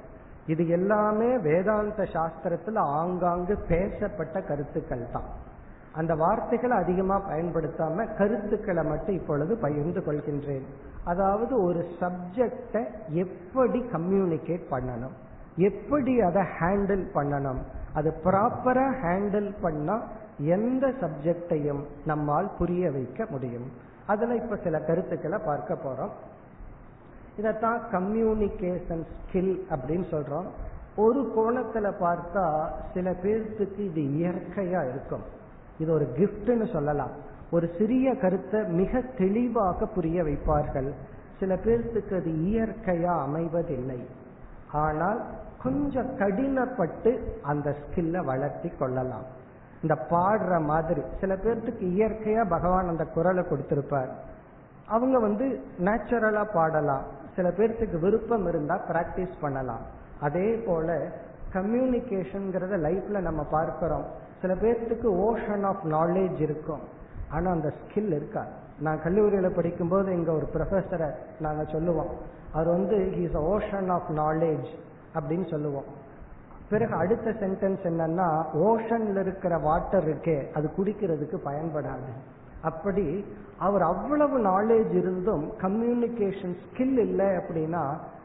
[0.54, 5.30] இது எல்லாமே வேதாந்த சாஸ்திரத்துல ஆங்காங்கு பேசப்பட்ட கருத்துக்கள் தான்.
[5.96, 10.64] அந்த வார்த்தைகளை அதிகமா பயன்படுத்தாம கருத்துக்களை மட்டும் இப்பொழுது பகிர்ந்து கொள்கின்றேன்.
[11.04, 15.14] அதாவது ஒரு சப்ஜெக்டை எப்படி கம்யூனிகேட் பண்ணணும்?
[15.56, 17.62] எப்படி அதை ஹேண்டில் பண்ணணும்?
[17.94, 20.02] அது ப்ராப்பரா ஹேண்டில் பண்ணா
[20.38, 23.72] எந்த சப்ஜெக்டையும் நம்மால் புரிய வைக்க முடியும்.
[24.08, 26.12] அதுல இப்ப சில கருத்துக்களை பார்க்க போறோம்.
[27.42, 30.46] இதத்தான் கம்யூனிகேஷன் ஸ்கில் அப்படின்னு சொல்றோம்.
[30.96, 35.42] ஒரு கோணத்துல பார்த்தா சில பேர்த்துக்கு இது இயற்கையா இருக்கும்.
[35.78, 37.12] இது ஒரு கிஃப்ட்னு சொல்லலாம்.
[37.52, 40.92] ஒரு சிறிய கருத்தை மிக தெளிவாக புரிய வைப்பார்கள்.
[41.40, 44.00] சில பேர்த்துக்கு அது இயற்கையா அமைவதில்லை.
[44.72, 45.24] ஆனால்
[45.64, 49.26] கொஞ்சம் கடினப்பட்டு அந்த ஸ்கில்ல வளர்த்தி கொள்ளலாம்.
[49.82, 54.10] இந்த பாடுற மாதிரி சில பேர்த்துக்கு இயற்கையா பகவான் அந்த குரலை கொடுத்திருப்பார்.
[54.88, 57.04] அவங்க வந்து நேச்சுரலா பாடலாம்.
[57.36, 59.82] சில பேர்த்துக்கு விருப்பம் இருந்தா பிராக்டிஸ் பண்ணலாம்.
[60.22, 61.08] அதே போல
[61.54, 64.06] கம்யூனிகேஷன்ங்கிறத லைஃப்ல நம்ம பார்க்கிறோம்.
[64.44, 66.84] சில பேர்த்துக்கு ஓஷன் ஆஃப் நாலேஜ் இருக்கும்.
[67.36, 68.44] ஆனால் அந்த ஸ்கில் இருக்கா
[68.86, 72.14] நான் கல்லூரியில் படிக்கும்போது இங்கே ஒரு ப்ரொஃபஸரை நாங்கள் சொல்லுவோம்.
[72.54, 74.70] அவர் வந்து ஹீஸ் ஓஷன் ஆஃப் நாலேஜ்
[75.18, 75.90] அப்படின்னு சொல்லுவோம்.
[76.70, 78.28] பிறகு அடுத்த சென்டென்ஸ் என்னன்னா
[78.68, 82.12] ஓஷன்ல இருக்கிற வாட்டர் இருக்கே அது குடிக்கிறதுக்கு பயன்படாது.
[82.62, 83.08] அப்படி
[83.60, 87.84] அவர் அவ்வளவு நாலேஜ் இருந்தும் கம்யூனிகேஷன் ஸ்கில் இல்லை அப்படின்னா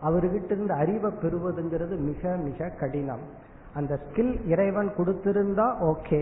[0.09, 3.25] அவர்கிட்ட இருந்து அறிவை பெறுவதுங்கிறது மிக மிக கடினம்.
[3.79, 6.21] அந்த ஸ்கில் இறைவன் கொடுத்திருந்தா ஓகே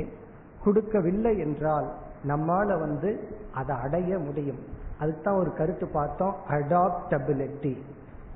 [0.65, 1.89] கொடுக்கவில்லை என்றால்
[2.29, 3.11] நம்மால வந்து
[3.55, 4.63] அதை அடைய முடியும்.
[5.01, 7.75] அதுதான் ஒரு கருத்து பார்த்தோம் அடாப்டபிலிட்டி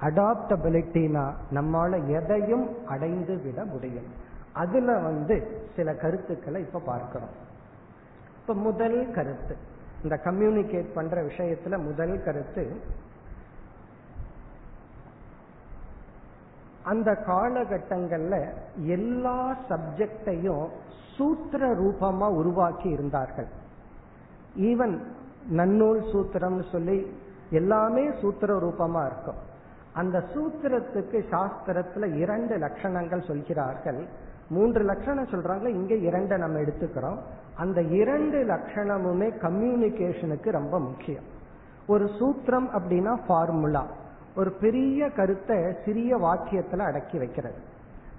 [0.01, 4.09] அடாப்டபிலிட்டினா நம்மால எதையும் அடைந்து விட முடியும்.
[4.53, 5.37] அதுல வந்து
[5.77, 7.35] சில கருத்துக்களை இப்ப பார்க்கிறோம்.
[8.41, 9.57] இப்ப முதல் கருத்து.
[10.03, 12.65] இந்த கம்யூனிகேட் பண்ற விஷயத்துல முதல் கருத்து
[16.85, 18.49] அந்த காலகட்டங்கள்ல
[18.85, 20.67] எல்லா சப்ஜெக்டையும்
[21.17, 23.47] சூத்திர ரூபமா உருவாக்கி இருந்தார்கள்.
[24.57, 24.99] ஈவன்
[25.51, 27.13] நன்னூல் சூத்திரம்னு சொல்லி
[27.51, 29.49] எல்லாமே சூத்திர ரூபமா இருக்கும்.
[29.93, 34.07] அந்த சூத்திரத்துக்கு சாஸ்திரத்துல இரண்டு லட்சணங்கள் சொல்கிறார்கள்.
[34.49, 37.19] மூன்று லட்சணம் சொல்றாங்க இங்க இரண்டை நம்ம எடுத்துக்கிறோம்.
[37.57, 41.23] அந்த இரண்டு லட்சணமுமே கம்யூனிகேஷனுக்கு ரொம்ப முக்கியம்.
[41.87, 43.87] ஒரு சூத்திரம் அப்படின்னா ஃபார்முலா
[44.37, 47.55] ஒரு பெரிய கருத்தை சிறிய வாக்கியத்துல அடக்கி வைக்கிறது.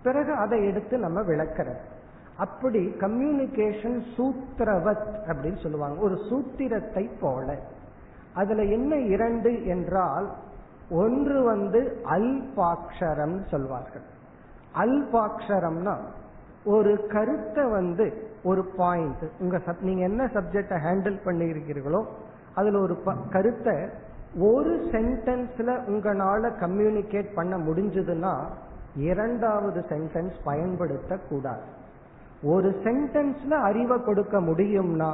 [0.03, 1.79] பிறகு அதை எடுத்து நம்ம விளக்கிறது.
[2.37, 6.01] அப்படி கம்யூனிகேஷன் சூத்திரவத் அப்படின்னு சொல்லுவாங்க.
[6.01, 7.57] ஒரு சூத்திரத்தை போல.
[8.33, 10.31] அதுல என்ன இரண்டு என்றால்
[10.89, 14.01] ஒன்று வந்து அல்பாக்ஷரம் சொல்வார்கள்.
[14.75, 15.97] அல்பாக்ஷரம்னா
[16.65, 22.05] ஒரு கருத்தை வந்து ஒரு பாயிண்ட் உங்க நீங்க என்ன சப்ஜெக்ட ஹேண்டில் பண்ணியிருக்கிறீர்களோ
[22.55, 23.89] அதுல ஒரு கருத்தை
[24.39, 28.45] ஒரு சென்டென்ஸ்ல உங்களால கம்யூனிகேட் பண்ண முடிஞ்சதுன்னா
[28.95, 31.61] இரண்டாவது சென்டென்ஸ் பயன்படுத்த கூடாது
[32.43, 35.13] ஒரு சென்டென்ஸ்ல அறிவை கொடுக்க முடியும்னா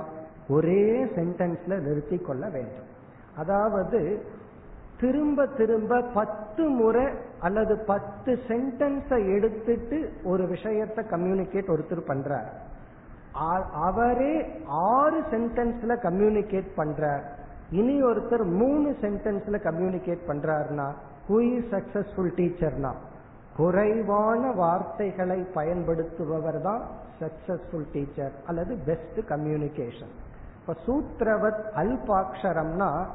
[0.49, 2.89] ஒரே சென்டென்ஸ்ல நிறுத்தி கொள்ள வேண்டும்.
[3.38, 4.25] அதாவது
[4.99, 7.06] திரும்ப திரும்ப பத்து முறை
[7.39, 12.47] அல்லது பத்து சென்டென்ஸை எடுத்துட்டு ஒரு விஷயத்தை கம்யூனிகேட் ஒருத்தர் பண்றார்.
[13.71, 17.37] அவரே ஆறு சென்டென்ஸ்ல கம்யூனிகேட் பண்றார்.
[17.71, 20.88] இனி ஒருத்தர் மூணு சென்டென்ஸ்ல கம்யூனிகேட் பண்றாருன்னா
[21.30, 22.91] ஹூ சக்சஸ்ஃபுல் டீச்சர்னா
[23.56, 26.82] குறைவான வார்த்தைகளை பயன்படுத்துபவர் தான்
[27.21, 30.13] சக்சஸ்ஃபுல் டீச்சர் அல்லது பெஸ்ட் கம்யூனிகேஷன்
[30.60, 33.08] இப்ப சூத்திரவத் அல்பாட்சரம்னா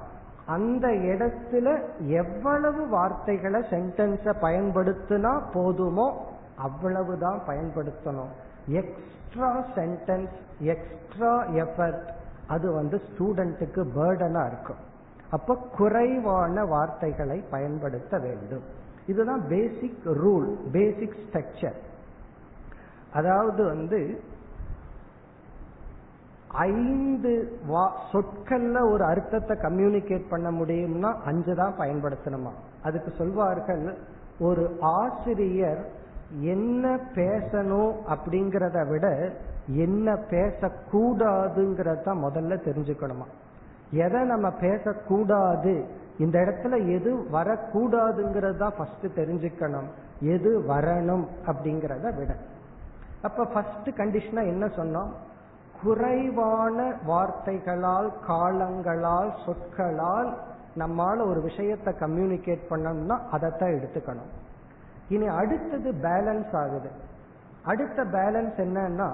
[0.46, 6.12] அந்த இடத்துல எவ்வளவு வார்த்தைகளை சென்டென்ஸ பயன்படுத்தினா போதுமோ
[6.56, 8.28] அவ்வளவுதான் பயன்படுத்தணும்.
[8.68, 12.08] எக்ஸ்ட்ரா சென்டென்ஸ் எக்ஸ்ட்ரா எஃபர்ட்
[12.54, 14.80] அது வந்து ஸ்டூடெண்ட்டுக்கு பேர்டனா இருக்கும்.
[15.36, 18.64] அப்ப குறைவான வார்த்தைகளை பயன்படுத்த வேண்டும்.
[19.12, 21.78] இதுதான் பேசிக் ரூல் பேசிக் ஸ்ட்ரக்சர்
[23.18, 24.00] அதாவது வந்து
[26.66, 27.32] ஐந்து
[27.66, 32.52] வா சொற்கள்ல ஒரு அர்த்தத்தை கம்யூனிகேட் பண்ண முடியும்னா அஞ்சு தான் பயன்படுத்தணுமா?
[32.82, 33.84] அதுக்கு சொல்வார்கள்
[34.48, 34.64] ஒரு
[34.98, 35.82] ஆசிரியர்
[36.40, 39.32] என்ன பேசணும் அப்படிங்கிறத விட
[39.66, 43.26] என்ன பேசக்கூடாதுங்கிறத முதல்ல தெரிஞ்சுக்கணுமா?
[43.90, 45.84] எதை நம்ம பேசக்கூடாது?
[46.18, 49.88] இந்த இடத்துல எது வரக்கூடாதுங்கிறது தான் ஃபர்ஸ்ட் தெரிஞ்சுக்கணும்.
[50.20, 52.36] எது வரணும் அப்படிங்கிறத விட.
[53.22, 55.08] அப்ப ஃபர்ஸ்ட் கண்டிஷனா என்ன சொன்னோம்?
[55.82, 60.36] குறைவான வார்த்தைகளால் காலங்களால் சொற்களால்
[60.78, 64.41] நம்மால ஒரு விஷயத்தை கம்யூனிகேட் பண்ணணும்னா அதைத்தான் எடுத்துக்கணும்.
[65.08, 66.90] இனி அடுத்தது பேலன்ஸ் ஆகுது.
[67.64, 69.10] அடுத்த பேலன்ஸ் என்னன்னா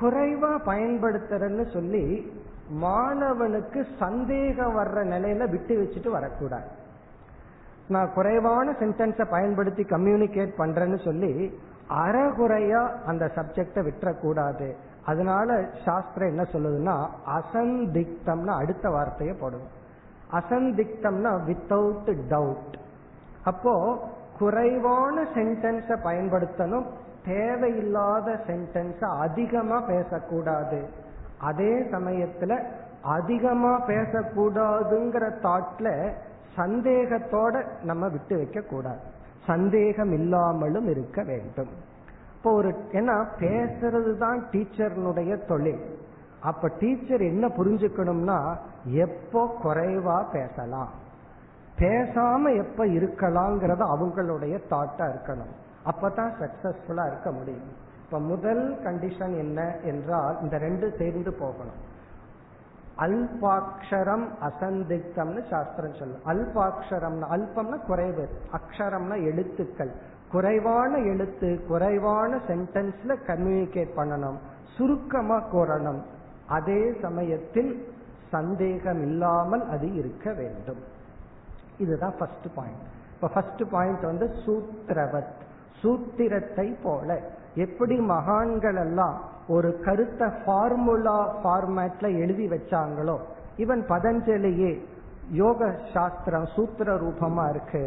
[0.00, 2.32] குறைவா பயன்படுத்துறன்னு சொல்லி
[2.82, 6.68] மாணவனுக்கு சந்தேகம் வர்ற நிலையில விட்டு வச்சுட்டு வரக்கூடாது.
[7.88, 14.74] நான் குறைவான சென்டென்ஸை பயன்படுத்தி கம்யூனிகேட் பண்றேன்னு சொல்லி அறகுறையா அந்த சப்ஜெக்டை விட்டுறக்கூடாது.
[15.06, 17.06] அதனால சாஸ்திரம் என்ன சொல்லுதுன்னா
[17.36, 19.72] அசந்திக்தம்னா அடுத்த வார்த்தையை போடுவோம்
[20.32, 22.74] அசந்திக்தம்னா வித்தவுட் டவுட்
[23.44, 23.74] அப்போ
[24.40, 26.86] குறைவான சென்டென்ஸை பயன்படுத்தணும்.
[27.24, 30.80] தேவையில்லாத சென்டென்ஸ அதிகமா பேசக்கூடாது.
[31.48, 32.52] அதே சமயத்துல
[33.16, 35.88] அதிகமா பேசக்கூடாதுங்கிற தாட்ல
[36.56, 39.02] சந்தேகத்தோட நம்ம விட்டு வைக்க கூடாது
[39.46, 41.70] சந்தேகம் இல்லாமலும் இருக்க வேண்டும்.
[42.36, 45.82] இப்போ ஒரு ஏன்னா பேசுறது தான் டீச்சர்னுடைய தொழில்.
[46.50, 48.38] அப்ப டீச்சர் என்ன புரிஞ்சுக்கணும்னா
[49.06, 50.90] எப்போ குறைவா பேசலாம்?
[51.80, 55.54] பேசாம எப்ப இருக்கலாங்கிறத அவங்களுடைய தாட்டா இருக்கணும்.
[55.84, 57.70] அப்பதான் சக்சஸ்ஃபுல்லா இருக்க முடியும்.
[58.04, 61.78] இப்ப முதல் கண்டிஷன் என்ன என்றால் இந்த ரெண்டு சேர்ந்து போகணும்.
[62.98, 69.92] அல்பாட்சரம் அசந்திக்தம்னு சாஸ்திரம் சொல்லும் அல்பாட்சரம்னா அல்பம்னா குறைவு அக்ஷரம்னா எழுத்துக்கள்.
[70.32, 74.38] குறைவான எழுத்து குறைவான சென்டென்ஸ்ல கம்யூனிகேட் பண்ணணும்.
[74.76, 76.00] சுருக்கமா கூறணும்.
[76.48, 77.72] அதே சமயத்தில்
[78.28, 80.98] சந்தேகம் இல்லாமல் அது இருக்க வேண்டும்.
[81.80, 82.82] இதுதான் ஃபர்ஸ்ட் பாயிண்ட்
[83.14, 85.36] இப்ப ஃபர்ஸ்ட் பாயிண்ட் வந்து சூத்திரவத்.
[85.82, 87.18] சூத்திரத்தை போல
[87.54, 89.16] எப்படி மகான்கள் எல்லாம்
[89.48, 93.16] ஒரு கருத்தை ஃபார்முலா ஃபார்மேட்ல எழுதி வச்சாங்களோ
[93.56, 94.72] இவன் பதஞ்சலியே
[95.30, 97.82] யோக சாஸ்திரம் சூத்திர ரூபமா இருக்கு.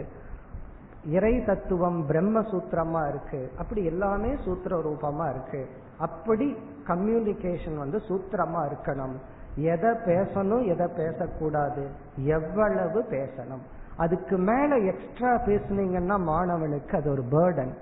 [1.05, 3.51] இறை தத்துவம் பிரம்ம சூத்திரமா இருக்கு.
[3.57, 5.61] அப்படி எல்லாமே சூத்திர ரூபமா இருக்கு.
[5.99, 6.47] அப்படி
[6.87, 9.15] கம்யூனிகேஷன் வந்து சூத்திரமா இருக்கணும்.
[9.55, 11.83] எதை பேசணும் எதை பேசக்கூடாது.
[12.15, 13.63] எவ்வளவு பேசணும்.
[13.97, 17.73] அதுக்கு மேல எக்ஸ்ட்ரா பேசுனீங்கன்னா மாணவனுக்கு அது ஒரு பேர்டன்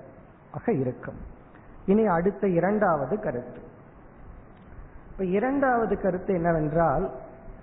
[0.50, 1.16] ஆக இருக்கும்.
[1.86, 3.60] இனி அடுத்த இரண்டாவது கருத்து.
[5.10, 7.10] இப்ப இரண்டாவது கருத்து என்னவென்றால்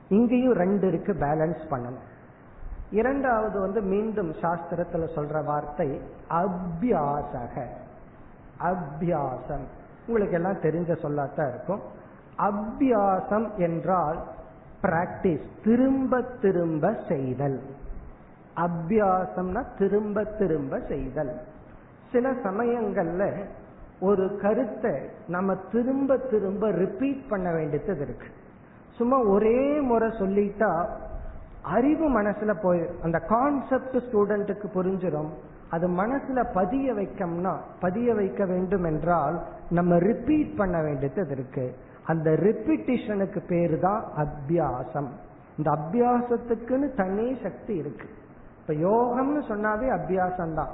[0.09, 2.07] இங்கேயும் ரெண்டு இருக்கு பேலன்ஸ் பண்ணணும்.
[2.91, 7.65] இரண்டாவது வந்து மீண்டும் சாஸ்திரத்துல சொல்ற வார்த்தை அபியாசக.
[8.59, 9.65] அபியாசம்.
[10.07, 11.81] உங்களுக்கு எல்லாம் தெரிஞ்ச சொல்லாத்தான் இருக்கும்.
[12.37, 14.23] அபியாசம் என்றால்
[14.81, 17.63] பிராக்டிஸ் திரும்ப திரும்ப செய்தல்.
[18.65, 21.33] அபியாசம்னா திரும்ப திரும்ப செய்தல்.
[22.11, 23.23] சில சமயங்கள்ல
[23.99, 24.93] ஒரு கருத்தை
[25.27, 28.27] நம்ம திரும்ப திரும்ப ரிப்பீட் பண்ண வேண்டியது இருக்கு.
[28.97, 30.71] சும்மா ஒரே முறை சொல்லிட்டா
[31.61, 35.31] அறிவு மனசுல போய் அந்த கான்செப்ட் ஸ்டூடெண்ட்டுக்கு புரிஞ்சிடும்
[35.69, 39.35] அது மனசுல பதிய வைக்கம்னா பதிய வைக்க வேண்டும் என்றால்
[39.69, 41.65] நம்ம ரிப்பீட் பண்ண வேண்டியது இருக்கு.
[42.05, 45.09] அந்த ரிப்பீட்டிஷனுக்கு பேரு தான் அபியாசம்.
[45.57, 48.07] இந்த அபியாசத்துக்குன்னு தனி சக்தி இருக்கு.
[48.69, 50.67] இப்ப யோகம்னு சொன்னாவே அபியாசம் தான்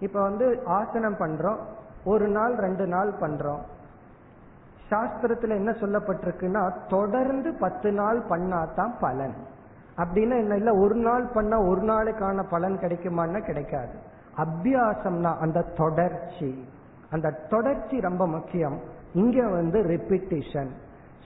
[0.00, 1.56] இப்ப வந்து ஆசனம் பண்றோம்
[2.04, 3.58] ஒரு நாள் ரெண்டு நாள் பண்றோம்.
[4.90, 9.34] சாஸ்திரத்துல என்ன சொல்லப்பட்டிருக்குன்னா தொடர்ந்து பத்து நாள் பண்ணாதான் பலன்.
[9.96, 13.92] அப்படின்னா என்ன இல்ல ஒரு நாள் பண்ணா ஒரு நாளுக்கான பலன் கிடைக்குமான்னா கிடைக்காது.
[14.36, 16.68] அபியாசம்னா அந்த தொடர்ச்சி.
[17.10, 18.80] அந்த தொடர்ச்சி ரொம்ப முக்கியம்.
[19.12, 20.70] இங்க வந்து ரிப்பிட்டிஷன்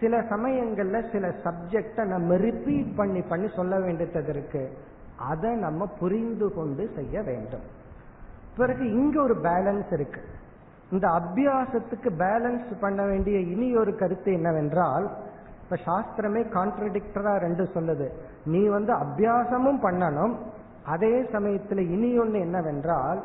[0.00, 4.94] சில சமயங்கள்ல சில சப்ஜெக்ட நம்ம ரிப்பீட் பண்ணி பண்ணி சொல்ல வேண்டியது இருக்கு?
[5.18, 7.60] அதை நம்ம புரிந்து கொண்டு செய்ய வேண்டும்.
[8.56, 10.22] பிறகு இங்க ஒரு பேலன்ஸ் இருக்கு.
[10.90, 15.10] இந்த அபியாசத்துக்கு பேலன்ஸ் பண்ண வேண்டிய இனி ஒரு கருத்து என்னவென்றால்
[15.62, 18.08] இப்ப சாஸ்திரமே கான்ட்ரடிக்டரா ரெண்டு சொல்லுது.
[18.46, 20.36] நீ வந்து அபியாசமும் பண்ணணும்
[20.86, 23.22] அதே சமயத்துல இனி ஒன்று என்னவென்றால்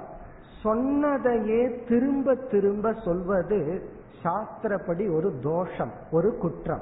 [0.62, 3.89] சொன்னதையே திரும்ப திரும்ப சொல்வது
[4.23, 6.82] சாஸ்திரப்படி ஒரு தோஷம் ஒரு குற்றம்.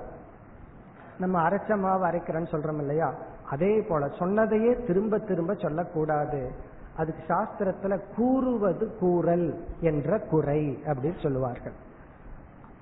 [1.20, 3.14] நம்ம அரைச்ச மாவு அரைக்கிறேன்னு சொல்றோம் இல்லையா?
[3.50, 6.52] அதே போல சொன்னதையே திரும்ப திரும்ப சொல்லக்கூடாது.
[6.98, 11.72] அதுக்கு சாஸ்திரத்துல கூறுவது கூறல் என்ற குறை அப்படின்னு சொல்லுவார்கள்.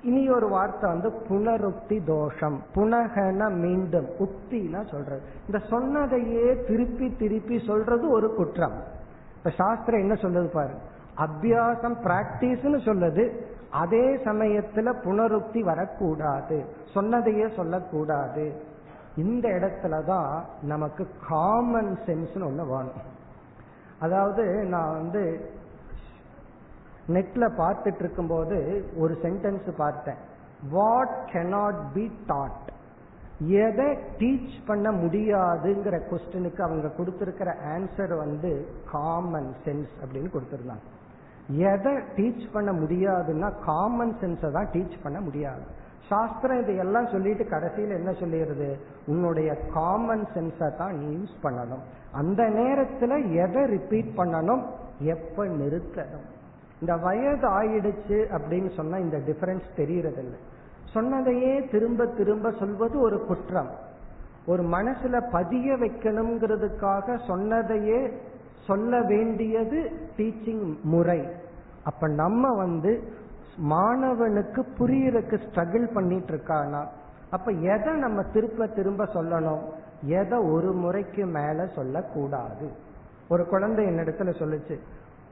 [0.01, 5.21] இனி ஒரு வார்த்தை வந்து புனருக்தி தோஷம் புனகன மீண்டும் உக்தினா சொல்றது.
[5.45, 8.83] இந்த சொன்னதையே திருப்பி திருப்பி சொல்றது ஒரு குற்றம்.
[9.37, 10.73] இப்ப சாஸ்திரம் என்ன சொல்லுது பாரு?
[11.17, 13.31] அபியாசம் பிராக்டிஸ்னு சொல்லுது.
[13.71, 16.65] அதே சமயத்துல புனருக்தி வரக்கூடாது.
[16.93, 18.66] சொன்னதையே சொல்லக்கூடாது.
[19.17, 23.15] இந்த இடத்துலதான் நமக்கு காமன் சென்ஸ்னு ஒண்ணு வேணும்.
[23.99, 25.51] அதாவது நான் வந்து
[27.07, 30.15] நெட்ல பார்த்துட்டு இருக்கும்போது ஒரு சென்டென்ஸ் பார்த்தேன்.
[30.69, 32.75] வாட் கெனாட் பி டாட்
[33.39, 33.85] எதை
[34.19, 40.85] டீச் பண்ண முடியாதுங்கிற கொஸ்டினுக்கு அவங்க கொடுத்திருக்கிற ஆன்சர் வந்து காமன் சென்ஸ் அப்படின்னு கொடுத்திருந்தாங்க.
[41.47, 45.76] எதை டீச் பண்ண முடியாதுன்னா காமன் சென்ஸை தான் டீச் பண்ண முடியாது.
[46.07, 48.79] சாஸ்திரம் இதையெல்லாம் சொல்லிட்டு கடைசியில் என்ன சொல்லிடுது?
[49.07, 51.83] உன்னுடைய காமன் சென்ஸை தான் நீ யூஸ் பண்ணணும்.
[52.11, 54.63] அந்த நேரத்தில் எதை ரிப்பீட் பண்ணணும்?
[54.99, 56.27] எப்ப நிறுத்தணும்?
[56.79, 60.37] இந்த வயது ஆயிடுச்சு அப்படின்னு சொன்னா இந்த டிஃபரன்ஸ் தெரியறதில்லை.
[60.93, 63.69] சொன்னதையே திரும்ப திரும்ப சொல்வது ஒரு குற்றம்.
[64.45, 68.17] ஒரு மனசுல பதிய வைக்கணுங்கிறதுக்காக சொன்னதையே
[68.67, 71.27] சொல்ல வேண்டியது டீச்சிங் முறை.
[71.83, 73.11] அப்ப நம்ம வந்து
[73.63, 76.85] மாணவனுக்கு புரியறதுக்கு ஸ்ட்ரகிள் பண்ணிட்டு இருக்கானா
[77.31, 79.59] அப்ப எதை நம்ம திரும்ப திரும்ப சொல்லணும்?
[80.01, 82.71] எதை ஒரு முறைக்கு மேல சொல்லக்கூடாது.
[83.29, 84.79] ஒரு குழந்தை என்னிடத்துல சொல்லுச்சு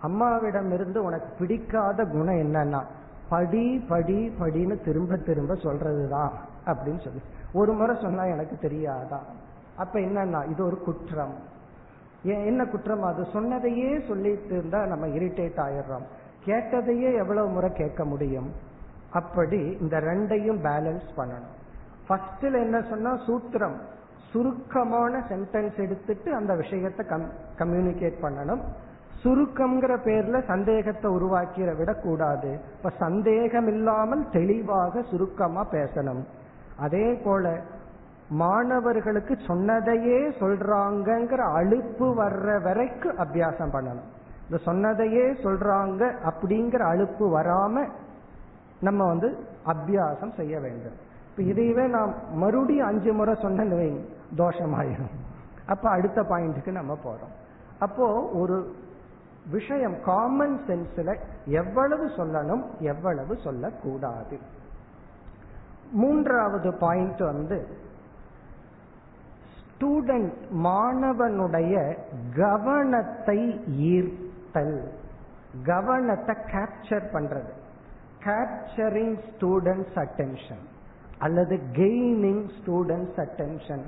[0.02, 2.84] அம்மாவிடம் இருந்து உனக்கு பிடிக்காத குணம் என்னன்னா
[3.30, 6.32] படி படி படின்னு திரும்ப திரும்ப சொல்றதுதான்
[6.66, 7.22] அப்படின்னு சொல்லி.
[7.54, 9.24] ஒரு முறை சொன்னா எனக்கு தெரியாதா?
[9.78, 11.34] அப்ப என்னன்னா இது ஒரு குற்றம்.
[12.24, 13.02] என்ன குற்றம்?
[13.02, 16.06] அது சொன்னதையே சொல்லிட்டு இருந்தா நம்ம இரிட்டேட் ஆயிடுறோம்.
[16.46, 18.50] கேட்டதையே எவ்வளவு முறை கேட்க முடியும்?
[19.12, 21.54] அப்படி இந்த ரெண்டையும் பேலன்ஸ் பண்ணணும்.
[22.08, 23.78] ஃபர்ஸ்ட்ல என்ன சொன்னா சூத்திரம்.
[24.32, 28.62] சுருக்கமான சென்டென்ஸ் எடுத்துட்டு அந்த விஷயத்தை கம் கம்யூனிகேட் பண்ணணும்.
[29.24, 32.60] சுருக்கம்ங்கிற பேர்ல சந்தேகத்தை உருவாக்கிற விடக்கூடாது.
[32.78, 36.24] இப்ப சந்தேகம் இல்லாமல் தெளிவாக சுருக்கமா பேசணும்.
[36.78, 37.62] அதே போல
[38.30, 44.12] மாணவர்களுக்கு சொன்னதையே சொல்றாங்கிற அழுப்பு வர்ற வரைக்கும் அபியாசம் பண்ணணும்.
[44.46, 47.86] இந்த சொன்னதையே சொல்றாங்க அப்படிங்கிற அழுப்பு வராம
[48.80, 49.30] நம்ம வந்து
[49.74, 50.98] அபியாசம் செய்ய வேண்டும்.
[51.30, 54.04] இப்ப இதையவே நாம் மறுபடியும் அஞ்சு முறை சொன்னேன்னு வைங்க
[54.42, 55.14] தோஷமாயிடும்
[55.66, 57.34] அப்ப அடுத்த பாயிண்ட்டுக்கு நம்ம போறோம்.
[57.80, 58.08] அப்போ
[58.42, 58.58] ஒரு
[59.52, 61.10] விஷயம் காமன் சென்ஸ்ல
[61.62, 64.38] எவ்வளவு சொல்லணும் எவ்வளவு சொல்லக்கூடாது.
[66.02, 67.58] மூன்றாவது பாயிண்ட் வந்து
[69.68, 71.76] ஸ்டூடெண்ட் மாணவனுடைய
[72.38, 73.40] கவனத்தை
[74.56, 74.78] ஈர்த்தல்
[75.64, 77.52] கவனத்தை கேப்சர் பண்றது.
[78.26, 80.64] கேப்சரிங் ஸ்டூடெண்ட்ஸ் அட்டென்ஷன்
[81.20, 83.86] அல்லது கெய்னிங் ஸ்டூடெண்ட்ஸ் அட்டென்ஷன்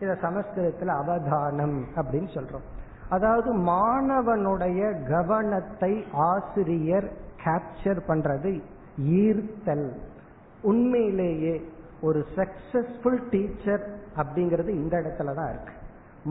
[0.00, 2.66] இத சமஸ்கிருதத்தில் அவதானம் அப்படின்னு சொல்றோம்.
[3.08, 5.92] அதாவது மாணவனுடைய கவனத்தை
[6.30, 7.08] ஆசிரியர்
[7.44, 8.52] கேப்சர் பண்றது
[9.22, 9.88] ஈர்த்தல்.
[10.62, 11.54] உண்மையிலேயே
[12.00, 13.84] ஒரு சக்சஸ்ஃபுல் டீச்சர்
[14.20, 15.74] அப்படிங்கிறது இந்த இடத்துல தான் இருக்கு.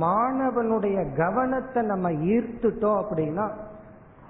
[0.06, 3.46] மாணவனுடைய கவனத்தை நம்ம ஈர்த்துட்டோம் அப்படின்னா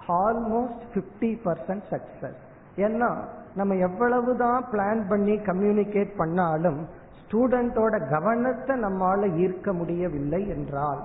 [0.08, 2.39] ஆல்மோஸ்ட் பிப்டி பர்சன்ட் சக்சஸ்
[2.78, 3.10] ஏன்னா
[3.56, 6.80] நம்ம எவ்வளவுதான் பிளான் பண்ணி கம்யூனிகேட் பண்ணாலும்
[7.20, 11.02] ஸ்டூடெண்டோட கவனத்தை நம்மால ஈர்க்க முடியவில்லை என்றால்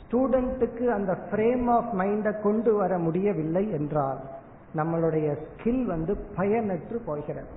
[0.00, 4.18] ஸ்டூடெண்ட்டுக்கு அந்த ஃப்ரேம் ஆஃப் மைண்டை கொண்டு வர முடியவில்லை என்றால்
[4.76, 7.48] நம்மளுடைய ஸ்கில் வந்து பயனற்று போகிறது.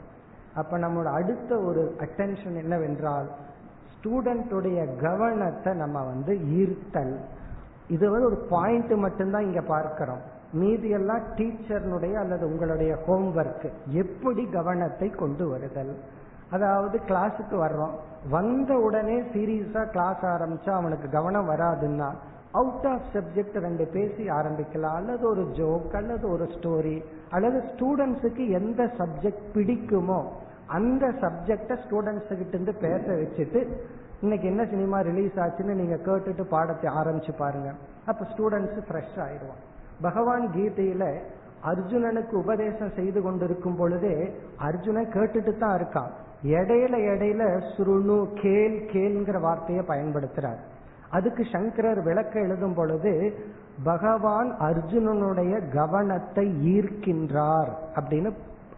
[0.55, 3.27] அப்ப நம்மளோட அடுத்த ஒரு அட்டென்ஷன் என்னவென்றால்
[3.93, 7.15] ஸ்டூடெண்ட்டுடைய கவனத்தை நம்ம வந்து ஈர்த்தல்.
[7.87, 10.21] இது வந்து ஒரு பாயிண்ட் மட்டும்தான் இங்க பார்க்கிறோம்.
[10.53, 13.67] மீதி எல்லாம் டீச்சர்னுடைய அல்லது உங்களுடைய ஹோம்ஒர்க்
[14.03, 15.91] எப்படி கவனத்தை கொண்டு வருதல்?
[16.51, 17.93] அதாவது கிளாஸுக்கு வர்றோம்.
[18.29, 22.09] வந்த உடனே சீரியஸா கிளாஸ் ஆரம்பிச்சா அவனுக்கு கவனம் வராதுன்னா
[22.51, 24.97] அவுட் ஆஃப் சப்ஜெக்ட் ரெண்டு பேசி ஆரம்பிக்கலாம்.
[25.01, 26.97] அல்லது ஒரு ஜோக் அல்லது ஒரு ஸ்டோரி
[27.29, 30.19] அல்லது ஸ்டூடெண்ட்ஸுக்கு எந்த சப்ஜெக்ட் பிடிக்குமோ
[30.77, 33.61] அந்த சப்ஜெக்ட ஸ்டூடெண்ட்ஸ் கிட்ட இருந்து பேச வச்சுட்டு
[34.21, 37.69] இன்னைக்கு என்ன சினிமா ரிலீஸ் ஆச்சுன்னு நீங்க கேட்டுட்டு பாடத்தை ஆரம்பிச்சு பாருங்க.
[38.05, 39.63] அப்ப ஸ்டூடெண்ட்ஸ் ஃப்ரெஷ் ஆயிடுவான்
[40.01, 41.03] பகவான் கீதையில
[41.65, 44.15] அர்ஜுனனுக்கு உபதேசம் செய்து கொண்டிருக்கும் பொழுதே
[44.57, 46.11] அர்ஜுனன் கேட்டுட்டு தான் இருக்கான்
[46.43, 47.41] இடையில இடையில
[47.77, 50.59] சுருணு கேல் கேல்ங்கிற வார்த்தையை பயன்படுத்துறார்.
[51.09, 53.13] அதுக்கு சங்கரர் விளக்க எழுதும் பொழுது
[53.83, 58.31] பகவான் அர்ஜுனனுடைய கவனத்தை ஈர்க்கின்றார் அப்படின்னு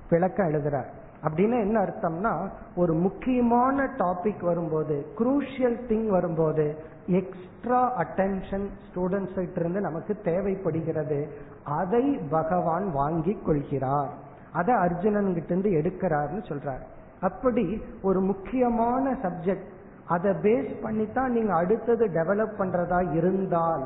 [0.10, 0.90] விளக்க எழுதுறார்.
[1.24, 2.34] அப்படின்னு என்ன அர்த்தம்னா
[2.76, 6.66] ஒரு முக்கியமான டாபிக் வரும்போது குரூஷியல் திங் வரும்போது
[7.08, 11.20] எக்ஸ்ட்ரா அட்டென்ஷன் ஸ்டூடெண்ட்ஸ் இருந்து நமக்கு தேவைப்படுகிறது.
[11.64, 14.10] அதை பகவான் வாங்கி கொள்கிறார்.
[14.54, 16.84] அதை அர்ஜுனன் கிட்ட இருந்து எடுக்கிறார்னு சொல்றார்.
[17.22, 19.70] அப்படி ஒரு முக்கியமான சப்ஜெக்ட்
[20.08, 23.84] அதை பேஸ் பண்ணி தான் நீங்க அடுத்தது டெவலப் பண்றதா இருந்தால்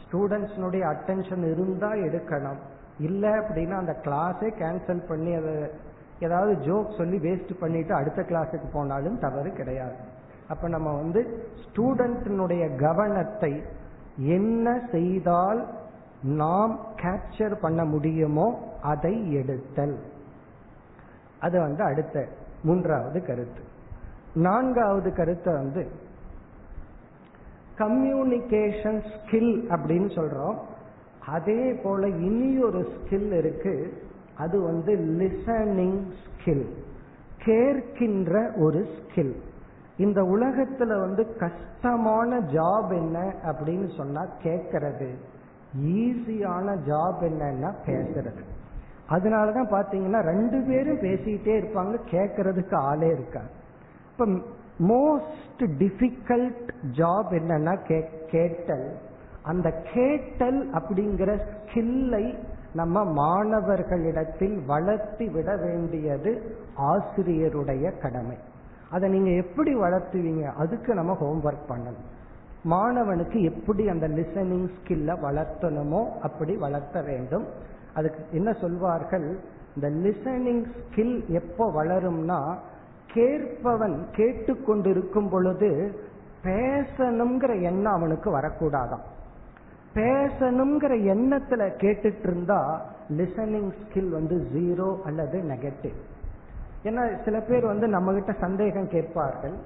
[0.00, 2.60] ஸ்டூடெண்ட்ஸ்னுடைய அட்டென்ஷன் இருந்தா எடுக்கணும்.
[2.98, 5.54] இல்லை அப்படின்னா அந்த கிளாஸே கேன்சல் பண்ணி அதை
[6.20, 9.96] ஏதாவது ஜோக் சொல்லி வேஸ்ட் பண்ணிட்டு அடுத்த கிளாஸுக்கு போனாலும் தவறு கிடையாது.
[10.48, 11.20] அப்ப நம்ம வந்து
[11.62, 13.62] ஸ்டூடெண்ட்டினுடைய கவனத்தை
[14.16, 15.60] என்ன செய்தால்
[16.22, 18.46] நாம் கேப்சர் பண்ண முடியுமோ
[18.82, 19.96] அதை எடுத்தல்.
[21.40, 22.26] அது வந்து அடுத்த
[22.62, 23.62] மூன்றாவது கருத்து.
[24.34, 25.82] நான்காவது கருத்தை வந்து
[27.78, 30.58] கம்யூனிகேஷன் ஸ்கில் அப்படின்னு சொல்றோம்.
[31.26, 33.74] அதே போல இனி ஒரு ஸ்கில் இருக்கு.
[34.40, 36.66] அது வந்து லிசனிங் ஸ்கில்
[37.44, 39.34] கேட்கின்ற ஒரு ஸ்கில்
[39.96, 45.08] இந்த உலகத்துல வந்து கஷ்டமான ஜாப் என்ன அப்படின்னு சொன்னா கேட்கறது.
[45.84, 48.42] ஈஸியான ஜாப் என்னன்னா பேசுறது.
[49.10, 53.48] அதனாலதான் பாத்தீங்கன்னா ரெண்டு பேரும் பேசிக்கிட்டே இருப்பாங்க கேட்கறதுக்கு ஆளே இருக்காது.
[54.10, 54.26] இப்ப
[54.78, 58.92] மோஸ்ட் டிஃபிகல்ட் ஜாப் என்னன்னா கேட்டல்.
[59.42, 62.38] அந்த கேட்டல் அப்படிங்கிற ஸ்கில்லை
[62.74, 68.36] நம்ம மாணவர்களிடத்தில் வளர்த்தி விட வேண்டியது ஆசிரியருடைய கடமை.
[68.90, 70.52] அதை நீங்க எப்படி வளர்த்துவீங்க?
[70.52, 72.18] அதுக்கு நம்ம ஹோம்ஒர்க் பண்ணணும்.
[72.64, 77.46] மாணவனுக்கு எப்படி அந்த லிசனிங் ஸ்கில்ல வளர்த்தணுமோ அப்படி வளர்த்த வேண்டும்.
[77.94, 79.40] அதுக்கு என்ன சொல்வார்கள்?
[79.74, 82.58] இந்த லிசனிங் ஸ்கில் எப்போ வளரும்னா
[83.06, 86.00] கேட்பவன் கேட்டுக்கொண்டிருக்கும் பொழுது
[86.44, 89.00] பேசணுங்கிற எண்ணம் அவனுக்கு வரக்கூடாதான்
[89.94, 92.60] பேசணுங்கிற எண்ணத்துல கேட்டுட்டு இருந்தா
[93.16, 95.98] லிசனிங் ஸ்கில் வந்து ஜீரோ அல்லது நெகட்டிவ்
[96.84, 99.56] ஏன்னா சில பேர் வந்து நம்ம கிட்ட சந்தேகம் கேட்பார்கள்.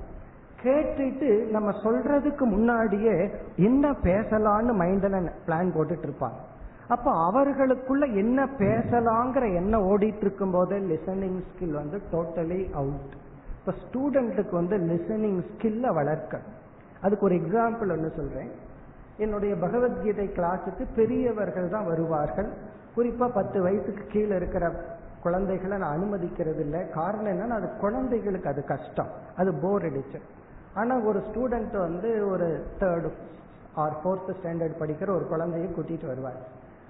[0.63, 3.15] கேட்டுட்டு நம்ம சொல்றதுக்கு முன்னாடியே
[3.57, 6.41] என்ன பேசலான்னு மைண்ட்ல பிளான் போட்டுட்டு இருப்பாங்க
[6.89, 13.15] அப்ப அவர்களுக்குள்ள என்ன பேசலாங்கிற எண்ணம் ஓடிட்டு இருக்கும் போது லிசனிங் ஸ்கில் வந்து டோட்டலி அவுட்
[13.59, 16.41] இப்ப ஸ்டூடெண்ட்டுக்கு வந்து லிசனிங் ஸ்கில்ல வளர்க்க
[17.01, 18.51] அதுக்கு ஒரு எக்ஸாம்பிள் ஒன்று சொல்றேன்.
[19.17, 22.49] என்னுடைய பகவத்கீதை கிளாஸுக்கு பெரியவர்கள் தான் வருவார்கள்.
[22.97, 24.71] குறிப்பா பத்து வயசுக்கு கீழே இருக்கிற
[25.23, 29.07] குழந்தைகளை நான் அனுமதிக்கிறது இல்லை காரணம் என்னன்னா அது குழந்தைகளுக்கு அது கஷ்டம்.
[29.37, 30.21] அது போர் அடிச்சு.
[30.75, 33.11] ஆனா ஒரு ஸ்டூடெண்ட் வந்து ஒரு தேர்டு
[33.75, 36.41] ஆர் ஃபோர்த் ஸ்டாண்டர்ட் படிக்கிற ஒரு குழந்தைய கூட்டிட்டு வருவார்.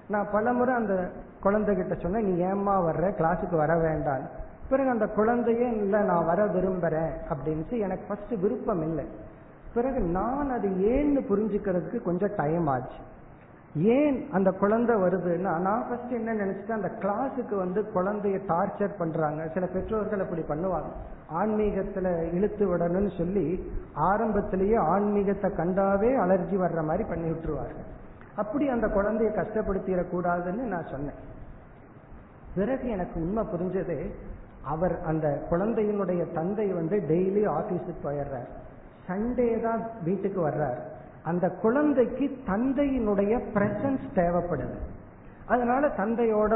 [0.07, 1.09] நான் பலமுறை அந்த
[1.43, 3.13] குழந்தைகிட்ட சொன்னேன் நீ ஏமா வர்ற?
[3.19, 7.11] கிளாஸுக்கு வர வேண்டாம் பிறகு அந்த குழந்தையே இல்லை நான் வர விரும்புறேன்.
[7.29, 9.05] அப்படின்ட்டு எனக்கு ஃபர்ஸ்ட் விருப்பம் இல்லை.
[9.75, 12.99] பிறகு நான் அது ஏன்னு புரிஞ்சுக்கிறதுக்கு கொஞ்சம் டைம் ஆச்சு.
[13.95, 19.41] ஏன் அந்த குழந்தை வருதுன்னா நான் ஃபர்ஸ்ட் என்ன நினைச்சிட்டேன் அந்த கிளாஸுக்கு வந்து குழந்தைய டார்ச்சர் பண்றாங்க.
[19.53, 20.91] சில பெற்றோர்கள் அப்படி பண்ணுவாங்க.
[21.39, 23.45] ஆன்மீகத்துல இழுத்து விடணும்னு சொல்லி
[24.09, 27.83] ஆரம்பத்திலேயே ஆன்மீகத்தை கண்டாவே அலர்ஜி வர்ற மாதிரி பண்ணி விட்டுருவாங்க
[28.35, 31.19] அப்படி அந்த குழந்தைய கஷ்டப்படுத்திடக்கூடாதுன்னு நான் சொன்னேன்.
[32.55, 33.97] பிறகு எனக்கு உண்மை புரிஞ்சது
[34.73, 38.51] அவர் அந்த குழந்தையினுடைய தந்தை வந்து டெய்லி ஆபீஸுக்கு போயிடுறார்.
[39.07, 40.79] சண்டே தான் வீட்டுக்கு வர்றார்.
[41.29, 44.77] அந்த குழந்தைக்கு தந்தையினுடைய பிரசன்ஸ் தேவைப்படுது.
[45.53, 46.53] அதனால தந்தையோட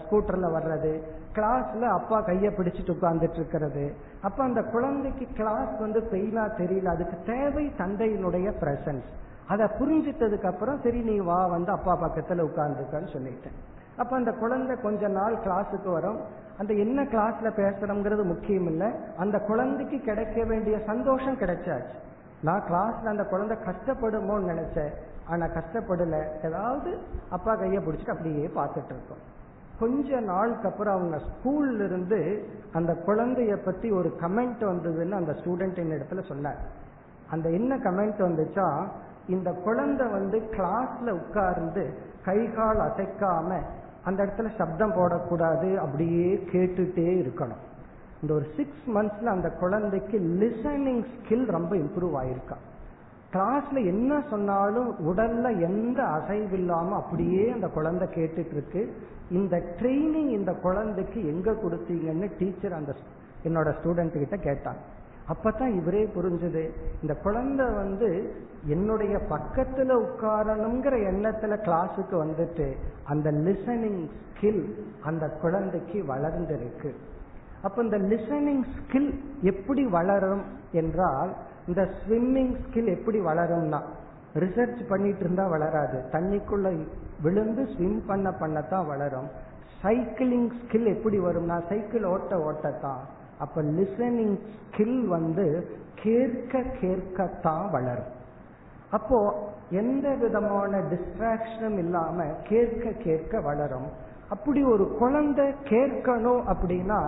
[0.00, 0.92] ஸ்கூட்டர்ல வர்றது
[1.36, 3.84] கிளாஸ்ல அப்பா கைய பிடிச்சிட்டு உட்கார்ந்துட்டு இருக்கிறது.
[4.26, 6.88] அப்ப அந்த குழந்தைக்கு கிளாஸ் வந்து பெயினா தெரியல.
[6.94, 9.08] அதுக்கு தேவை தந்தையினுடைய பிரசன்ஸ்
[9.52, 13.56] அதை புரிஞ்சிட்டதுக்கு அப்புறம் சரி நீ வா வந்து அப்பா பக்கத்துல உட்கார்ந்துக்கன்னு சொல்லிட்டேன்.
[14.00, 16.20] அப்ப அந்த குழந்தை கொஞ்ச நாள் கிளாஸுக்கு வரும்.
[16.58, 18.88] அந்த என்ன கிளாஸ்ல பேசுறோங்கிறது முக்கியம் இல்லை
[19.18, 21.96] அந்த குழந்தைக்கு கிடைக்க வேண்டிய சந்தோஷம் கிடைச்சாச்சு.
[22.42, 24.92] நான் கிளாஸ்ல அந்த குழந்தை கஷ்டப்படுமோன்னு நினைச்சேன்.
[25.28, 26.44] ஆனா கஷ்டப்படல.
[26.44, 26.98] ஏதாவது
[27.30, 29.30] அப்பா கைய பிடிச்சிட்டு அப்படியே பார்த்துட்டு இருக்கோம்.
[29.80, 35.94] கொஞ்ச நாளுக்கு அப்புறம் அவங்க ஸ்கூல்ல இருந்து அந்த குழந்தைய பத்தி ஒரு கமெண்ட் வந்ததுன்னு அந்த ஸ்டூடெண்ட் என்ன
[35.94, 36.56] இடத்துல சொன்னார்.
[37.30, 38.86] அந்த என்ன கமெண்ட் வந்துச்சா
[39.26, 43.60] இந்த குழந்தை வந்து கிளாஸ்ல உட்கார்ந்து கை கால் அசைக்காம
[44.04, 47.62] அந்த இடத்துல சப்தம் போடக்கூடாது அப்படியே கேட்டுட்டே இருக்கணும்.
[48.22, 52.56] இந்த ஒரு சிக்ஸ் மந்த்ஸ்ல அந்த குழந்தைக்கு லிசனிங் ஸ்கில் ரொம்ப இம்ப்ரூவ் ஆயிருக்கா?
[53.32, 58.96] கிளாஸ்ல என்ன சொன்னாலும் உடல்ல எந்த அசைவில்லாம அப்படியே அந்த குழந்தை கேட்டுட்டு இருக்கு.
[59.30, 62.94] இந்த ட்ரைனிங் இந்த குழந்தைக்கு எங்க கொடுத்தீங்கன்னு டீச்சர் அந்த
[63.44, 64.80] என்னோட ஸ்டூடெண்ட் கிட்ட கேட்டாங்க.
[65.28, 66.70] அப்பதான் இவரே புரிஞ்சது.
[67.02, 68.34] இந்த குழந்தை வந்து
[68.66, 72.72] என்னுடைய பக்கத்துல உட்காரணுங்கிற எண்ணத்துல கிளாஸுக்கு வந்துட்டு
[73.04, 76.94] அந்த லிசனிங் ஸ்கில் அந்த குழந்தைக்கு வளர்ந்திருக்கு.
[77.62, 80.42] அப்ப இந்த லிசனிங் ஸ்கில் எப்படி வளரும்
[80.72, 83.80] என்றால் இந்த ஸ்விம்மிங் ஸ்கில் எப்படி வளரும்னா
[84.34, 86.04] ரிசர்ச் பண்ணிட்டு இருந்தா வளராது.
[86.12, 86.86] தண்ணிக்குள்ள
[87.22, 89.28] விழுந்து ஸ்விம் பண்ண பண்ணத்தான் வளரும்.
[89.82, 93.02] சைக்கிளிங் ஸ்கில் எப்படி வரும்னா சைக்கிள் ஓட்ட ஓட்டத்தான்.
[93.42, 95.46] அப்ப லிசனிங் ஸ்கில் வந்து
[96.02, 98.10] கேட்க கேட்கத்தான் வளரும்.
[98.90, 99.18] அப்போ
[99.70, 103.88] எந்த விதமான டிஸ்ட்ராக்ஷனும் இல்லாம கேட்க கேட்க வளரும்.
[104.28, 107.00] அப்படி ஒரு குழந்தை கேட்கணும் அப்படின்னா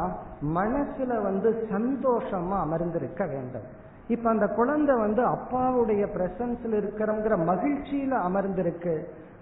[0.54, 3.66] மனசுல வந்து சந்தோஷமா அமர்ந்திருக்க வேண்டும்.
[4.08, 8.94] இப்ப அந்த குழந்தை வந்து அப்பாவுடைய பிரசன்ஸ்ல இருக்கிறங்கிற மகிழ்ச்சியில அமர்ந்திருக்கு.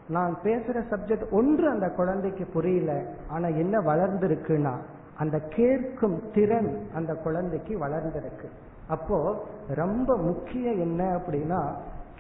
[0.09, 2.93] நான் பேசுற சப்ஜெக்ட் ஒன்று அந்த குழந்தைக்கு புரியல
[3.29, 4.75] ஆனா என்ன வளர்ந்திருக்குன்னா
[5.23, 8.49] அந்த கேட்கும் திறன் அந்த குழந்தைக்கு வளர்ந்திருக்கு.
[8.89, 9.19] அப்போ
[9.81, 11.61] ரொம்ப முக்கியம் என்ன அப்படின்னா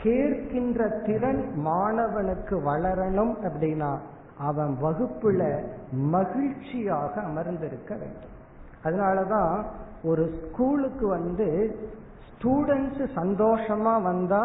[0.02, 3.90] கேட்கின்ற திறன் மாணவனுக்கு வளரணும் அப்படின்னா
[4.38, 5.42] அவன் வகுப்புல
[6.14, 8.34] மகிழ்ச்சியாக அமர்ந்திருக்க வேண்டும்.
[8.84, 9.52] அதனாலதான்
[10.04, 11.48] ஒரு ஸ்கூலுக்கு வந்து
[12.28, 14.42] ஸ்டூடெண்ட்ஸ் சந்தோஷமா வந்தா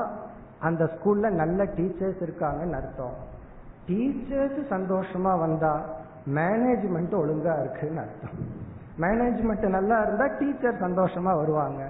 [0.60, 3.16] அந்த ஸ்கூல்ல நல்ல டீச்சர்ஸ் இருக்காங்கன்னு அர்த்தம்.
[3.88, 5.74] டீச்சர்ஸ் சந்தோஷமா வந்தா
[6.36, 8.38] மேனேஜ்மெண்ட் ஒழுங்கா இருக்குன்னு அர்த்தம்.
[9.00, 11.90] மேனேஜ்மெண்ட் நல்லா இருந்தா டீச்சர் சந்தோஷமா வருவாங்க.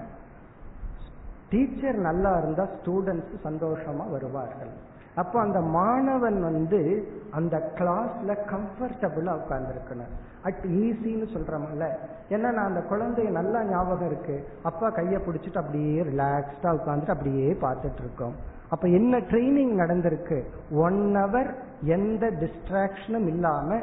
[1.48, 4.70] டீச்சர் நல்லா இருந்தா ஸ்டூடெண்ட்ஸ் சந்தோஷமா வருவார்கள்.
[5.14, 10.12] அப்போ அந்த மாணவன் வந்து அந்த கிளாஸ்ல கம்ஃபர்டபுளா உட்கார்ந்துருக்கணும்.
[10.42, 11.86] அட் ஈஸின்னு சொல்றமல்ல
[12.30, 14.48] ஏன்னா நான் அந்த குழந்தைய நல்லா ஞாபகம் இருக்கு.
[14.62, 18.32] அப்பா கையை பிடிச்சிட்டு அப்படியே ரிலாக்ஸ்டா உட்காந்துட்டு அப்படியே பார்த்துட்டு இருக்கோம்
[18.68, 20.44] அப்ப என்ன ட்ரைனிங் நடந்திருக்கு?
[20.70, 23.80] ஒன் ஹவர் எந்த டிஸ்ட்ராக்ஷனும் இல்லாம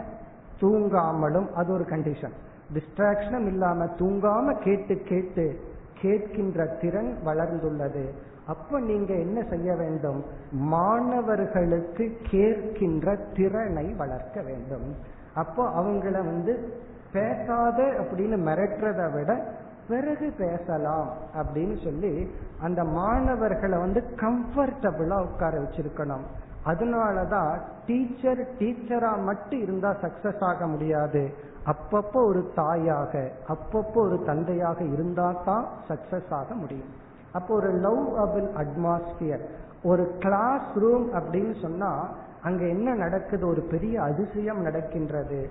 [0.60, 2.36] தூங்காமலும் அது ஒரு கண்டிஷன்
[2.74, 5.60] டிஸ்ட்ராக்ஷனும் இல்லாம தூங்காம கேட்டு கேட்டு
[6.02, 8.10] கேட்கின்ற திறன் வளர்ந்துள்ளது.
[8.48, 10.24] அப்ப நீங்க என்ன செய்ய வேண்டும்?
[10.52, 14.96] மாணவர்களுக்கு கேட்கின்ற திறனை வளர்க்க வேண்டும்.
[15.36, 16.74] அப்போ அவங்கள வந்து
[17.12, 19.44] பேசாத அப்படின்னு மிரட்டுறதை விட
[19.88, 22.32] பிறகு பேசலாம் அப்படின்னு சொல்லி
[22.62, 26.26] அந்த மாணவர்களை வந்து கம்ஃபர்டபுளா உட்கார வச்சிருக்கணும்.
[26.66, 27.52] அதனாலதான்
[27.86, 31.24] டீச்சர் டீச்சரா மட்டும் இருந்தா சக்சஸ் ஆக முடியாது.
[31.66, 36.92] அப்பப்போ ஒரு தாயாக அப்பப்போ ஒரு தந்தையாக இருந்தா தான் சக்சஸ் ஆக முடியும்.
[37.32, 39.46] அப்போ ஒரு லவ் அபிள் அட்மாஸ்பியர்
[39.84, 41.92] ஒரு கிளாஸ் ரூம் அப்படின்னு சொன்னா
[42.44, 43.48] அங்க என்ன நடக்குது?
[43.48, 45.50] ஒரு பெரிய அதிசயம் நடக்கின்றது.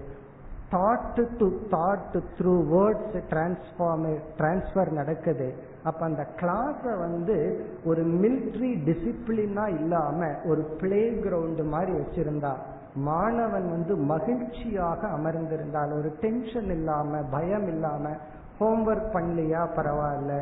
[0.71, 4.07] Thought to thought through words transform
[4.39, 5.49] transfer நடக்குது.
[5.85, 7.37] அப்ப அந்த கிளாஸ வந்து
[7.85, 12.53] ஒரு மிலிட்ரி டிசிப்ளினா இல்லாம ஒரு பிளே கிரவுண்டு மாதிரி வச்சிருந்தா
[12.95, 18.15] மாணவன் வந்து மகிழ்ச்சியாக அமர்ந்திருந்தால் ஒரு டென்ஷன் இல்லாம பயம் இல்லாம
[18.61, 20.33] ஹோம்ஒர்க் பண்ணலையா பரவாயில்ல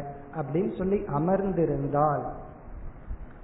[0.40, 2.24] அப்படின்னு சொல்லி அமர்ந்திருந்தால்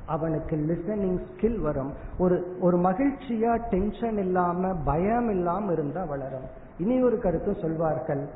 [0.07, 1.91] அவனுக்கு லிசனிங் ஸ்கில் வரும்.
[2.19, 6.47] ஒரு ஒரு மகிழ்ச்சியா டென்ஷன் இல்லாம பயம் இல்லாம இருந்தா வளரும்.
[6.79, 8.29] இனி ஒரு கருத்து சொல்வார்கள்.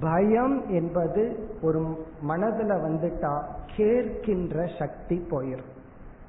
[0.00, 3.42] பயம் என்பது ஒரு மனதுல வந்துட்டா
[3.76, 5.70] கேட்கின்ற சக்தி போயிடும்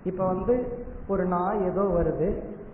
[0.03, 2.29] இப்ப வந்து ஒரு நாய் ஏதோ வருது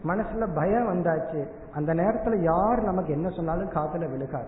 [0.08, 4.48] மனசுல பயம் வந்தாச்சு அந்த நேரத்துல யார் நமக்கு என்ன சொன்னாலும் காதல விழுகாது.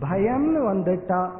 [0.00, 1.30] பயம்னு வந்துட்டா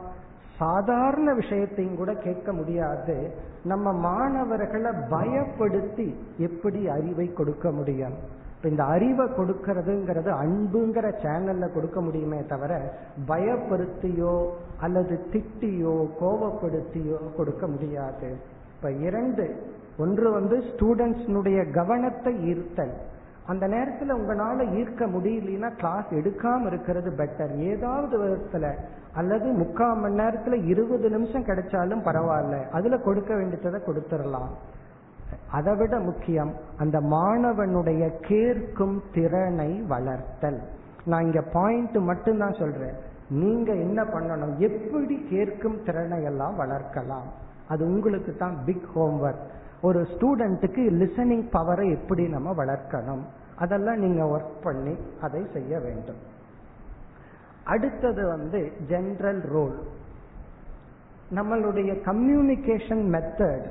[0.59, 3.35] சாதாரண விஷயத்தையும் கூட கேட்க முடியாது.
[3.65, 8.15] நம்ம மாணவர்களை பயப்படுத்தி எப்படி அறிவை கொடுக்க முடியும்?
[8.63, 12.95] இப்ப இந்த அறிவை கொடுக்கறதுங்கிறது அன்புங்கிற சேனல்ல கொடுக்க முடியுமே தவிர
[13.29, 14.49] பயப்படுத்தியோ
[14.81, 18.37] அல்லது திட்டியோ கோபப்படுத்தியோ கொடுக்க முடியாது.
[18.77, 19.63] இப்ப இரண்டு.
[19.99, 22.93] ஒன்று வந்து ஸ்டூடெண்ட்ஸ்னுடைய கவனத்தை ஈர்த்தல்.
[23.47, 28.75] அந்த நேரத்துல உங்களால ஈர்க்க முடியலன்னா கிளாஸ் எடுக்காம இருக்கிறது பெட்டர் ஏதாவது விதத்துல
[29.15, 32.71] அல்லது முக்கால் மணி நேரத்துல இருபது நிமிஷம் கிடைச்சாலும் பரவாயில்ல.
[32.71, 34.53] அதுல கொடுக்க வேண்டியதை கொடுத்துடலாம்.
[35.51, 40.61] அதை விட முக்கியம் அந்த மாணவனுடைய கேட்கும் திறனை வளர்த்தல்.
[41.05, 42.95] நான் இங்க பாயிண்ட் மட்டும்தான் சொல்றேன்.
[43.29, 44.57] நீங்க என்ன பண்ணணும்?
[44.57, 47.29] எப்படி கேட்கும் திறனை எல்லாம் வளர்க்கலாம்?
[47.69, 49.47] அது உங்களுக்கு தான் பிக் ஹோம்ஒர்க்
[49.83, 53.23] ஒரு ஸ்டூடெண்ட்டுக்கு லிசனிங் பவரை எப்படி நம்ம வளர்க்கணும்?
[53.57, 56.17] அதெல்லாம் நீங்க ஒர்க் பண்ணி அதை செய்ய வேண்டும்.
[57.65, 59.79] அடுத்தது வந்து ஜென்ரல் ரோல்
[61.35, 63.67] நம்மளுடைய கம்யூனிகேஷன் மெத்தட்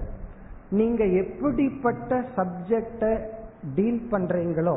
[0.72, 3.12] நீங்க எப்படிப்பட்ட சப்ஜெக்டை
[3.76, 4.76] டீல் பண்றீங்களோ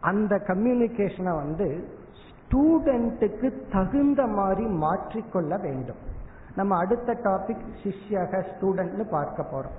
[0.00, 1.88] அந்த கம்யூனிகேஷனை வந்து
[2.24, 6.02] ஸ்டூடெண்ட்டுக்கு தகுந்த மாதிரி மாற்றிக்கொள்ள வேண்டும்.
[6.56, 9.78] நம்ம அடுத்த டாபிக் சிஷ்யக ஸ்டூடெண்ட்னு பார்க்க போறோம்.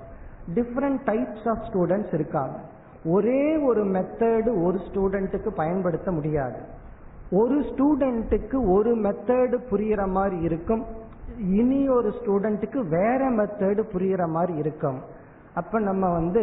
[0.54, 2.56] டிஃப்ரெண்ட் டைப்ஸ் ஆஃப் ஸ்டூடெண்ட்ஸ் இருக்காங்க.
[3.04, 6.60] ஒரே ஒரு மெத்தடு ஒரு ஸ்டூடெண்ட்டுக்கு பயன்படுத்த முடியாது.
[7.30, 10.84] ஒரு ஸ்டூடெண்ட்டுக்கு ஒரு மெத்தடு புரிகிற மாதிரி இருக்கும்.
[11.38, 15.00] இனி ஒரு ஸ்டூடெண்ட்டுக்கு வேற மெத்தடு புரிகிற மாதிரி இருக்கும்.
[15.60, 16.42] அப்ப நம்ம வந்து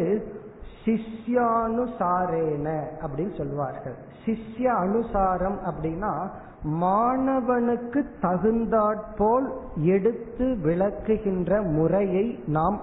[0.85, 2.69] சிஷ்யானுசாரேன
[3.03, 6.13] அப்படின்னு சொல்வார்கள் சிஷ்ய அனுசாரம் அப்படின்னா
[6.81, 9.47] மாணவனுக்கு தகுந்தாற்போல்
[9.95, 12.25] எடுத்து விளக்குகின்ற முறையை
[12.57, 12.77] நாம்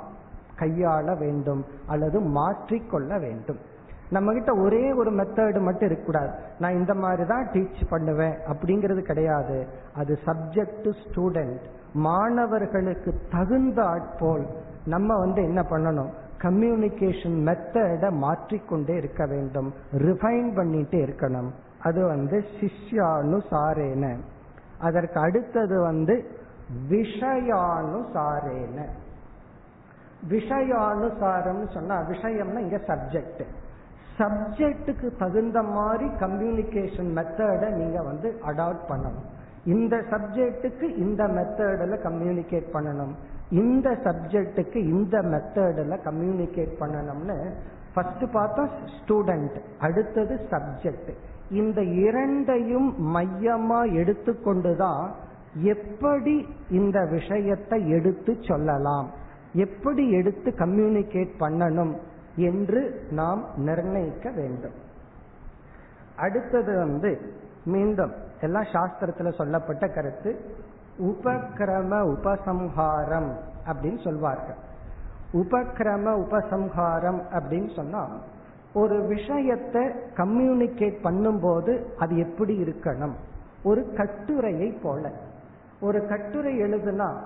[0.61, 1.63] கையாள வேண்டும்
[1.93, 3.61] அல்லது மாற்றிக்கொள்ள வேண்டும்.
[4.11, 6.33] நம்ம கிட்ட ஒரே ஒரு மெத்தடு மட்டும் இருக்கக்கூடாது.
[6.59, 9.59] நான் இந்த மாதிரி தான் டீச் பண்ணுவேன் அப்படிங்கிறது கிடையாது.
[10.01, 11.65] அது சப்ஜெக்ட் டு ஸ்டூடெண்ட்
[12.07, 14.45] மாணவர்களுக்கு தகுந்த ஆட்போல்
[14.93, 16.11] நம்ம வந்து என்ன பண்ணணும்?
[16.45, 19.69] கம்யூனிகேஷன் மெத்தடை மாற்றிக்கொண்டே இருக்க வேண்டும்.
[20.07, 21.51] ரிஃபைன் பண்ணிட்டே இருக்கணும்.
[21.87, 24.05] அது வந்து சிஷ்யானுசாரேன
[24.87, 26.15] அதற்கு அடுத்தது வந்து
[26.91, 28.79] விஷயானுசாரேன
[30.33, 33.43] விஷயானுசாரம் சொன்னா விஷயம்னா இங்க சப்ஜெக்ட்
[34.19, 39.29] சப்ஜெக்டுக்கு தகுந்த மாதிரி கம்யூனிகேஷன் மெத்தடை நீங்க வந்து அடாப்ட் பண்ணணும்.
[39.75, 43.15] இந்த சப்ஜெக்டுக்கு இந்த மெத்தடில் கம்யூனிகேட் பண்ணணும்.
[43.51, 47.37] இந்த சப்ஜெக்டுக்கு இந்த மெத்தடில் கம்யூனிகேட் பண்ணணும்னு
[47.95, 48.65] ஃபர்ஸ்ட் பார்த்தா
[48.97, 51.11] ஸ்டூடெண்ட் அடுத்தது சப்ஜெக்ட்
[51.51, 55.11] இந்த இரண்டையும் மையமா எடுத்துக்கொண்டுதான்
[55.55, 56.35] எப்படி
[56.71, 59.09] இந்த விஷயத்தை எடுத்து சொல்லலாம்
[59.55, 61.95] எப்படி எடுத்து கம்யூனிகேட் பண்ணணும்
[62.37, 62.81] என்று
[63.11, 64.77] நாம் நிர்ணயிக்க வேண்டும்.
[66.17, 67.11] அடுத்தது வந்து
[67.65, 70.31] மீண்டும் எல்லாம் சாஸ்திரத்துல சொல்லப்பட்ட கருத்து.
[71.01, 73.31] உபக்கிரம உபசம்ஹாரம்
[73.67, 74.59] அப்படின்னு சொல்வார்கள்.
[75.33, 78.09] உபக்கிரம உபசம்ஹாரம் அப்படின்னு சொன்னா
[78.73, 79.87] ஒரு விஷயத்தை
[80.17, 83.15] கம்யூனிகேட் பண்ணும்போது அது எப்படி இருக்கணும்?
[83.63, 85.13] ஒரு கட்டுரையை போல.
[85.81, 87.17] ஒரு கட்டுரை எழுதுனா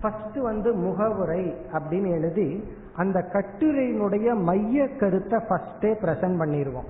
[0.00, 2.64] ஃபர்ஸ்ட் வந்து முகவுரை அப்படின்னு எழுதி
[2.96, 6.88] அந்த கட்டுரையினுடைய மைய கருத்தை ஃபர்ஸ்டே பிரசன்ட் பண்ணிடுவோம்.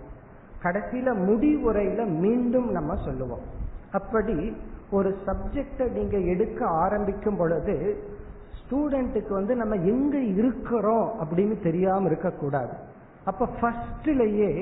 [0.62, 3.44] கடைசியில முடிவுரையில மீண்டும் நம்ம சொல்லுவோம்.
[3.92, 4.56] அப்படி
[4.92, 7.76] ஒரு சப்ஜெக்டை நீங்க எடுக்க ஆரம்பிக்கும் பொழுது
[8.58, 12.74] ஸ்டூடெண்ட்டுக்கு வந்து நம்ம எங்க இருக்கிறோம் அப்படின்னு தெரியாம இருக்கக்கூடாது.
[13.24, 14.52] அப்ப ஃபர்ஸ்ட்லயே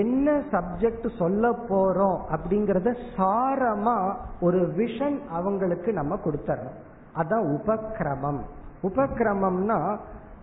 [0.00, 3.96] என்ன சப்ஜெக்ட் சொல்ல போறோம் அப்படிங்கறத சாரமா
[4.40, 6.76] ஒரு விஷன் அவங்களுக்கு நம்ம கொடுத்துறோம்
[7.20, 8.42] அதான் உபக்கிரமம்
[8.88, 9.78] உபக்கிரமம்னா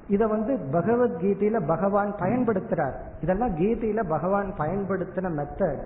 [0.07, 2.95] இத வந்து பகவத்கீதையில பகவான் பயன்படுத்துறார்.
[3.21, 5.83] இதெல்லாம் கீதையில பகவான் பயன்படுத்தின மெத்தட்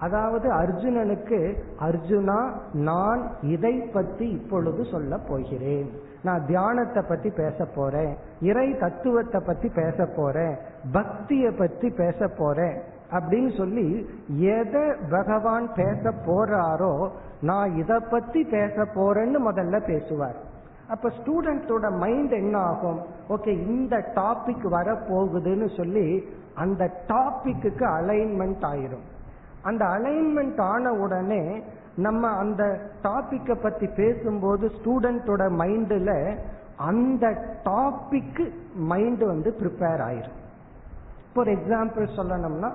[0.00, 5.90] அதாவது அர்ஜுனனுக்கு அர்ஜுனா நான் இதை பத்தி இப்பொழுது சொல்ல போகிறேன்.
[6.22, 8.16] நான் தியானத்தை பத்தி பேச போறேன்.
[8.40, 10.56] இறை தத்துவத்தை பத்தி பேச போறேன்.
[10.92, 12.80] பக்திய பத்தி பேச போறேன்.
[13.10, 20.36] அப்படின்னு சொல்லி எதை பகவான் பேச போறாரோ நான் இதை பத்தி பேச போறேன்னு முதல்ல பேசுவார்.
[20.88, 29.14] அப்ப ஸ்டூடெண்ட்ஸோட மைண்ட் என்ன ஆகும் ஓகே இந்த டாபிக் வர போகுதுன்னு சொல்லி அந்த டாபிக்கு அலைன்மெண்ட் ஆயிரும்.
[29.66, 31.42] அந்த அலைன்மெண்ட் ஆன உடனே
[32.06, 32.62] நம்ம அந்த
[33.04, 36.12] டாபிக்கை பத்தி பேசும்போது ஸ்டூடெண்டோட மைண்ட்ல
[36.88, 37.26] அந்த
[37.64, 38.44] டாபிக்கு
[38.90, 40.36] மைண்ட் வந்து ப்ரிப்பேர் ஆயிரும்.
[41.34, 42.70] ஒரு எக்ஸாம்பிள் சொல்லணும்னா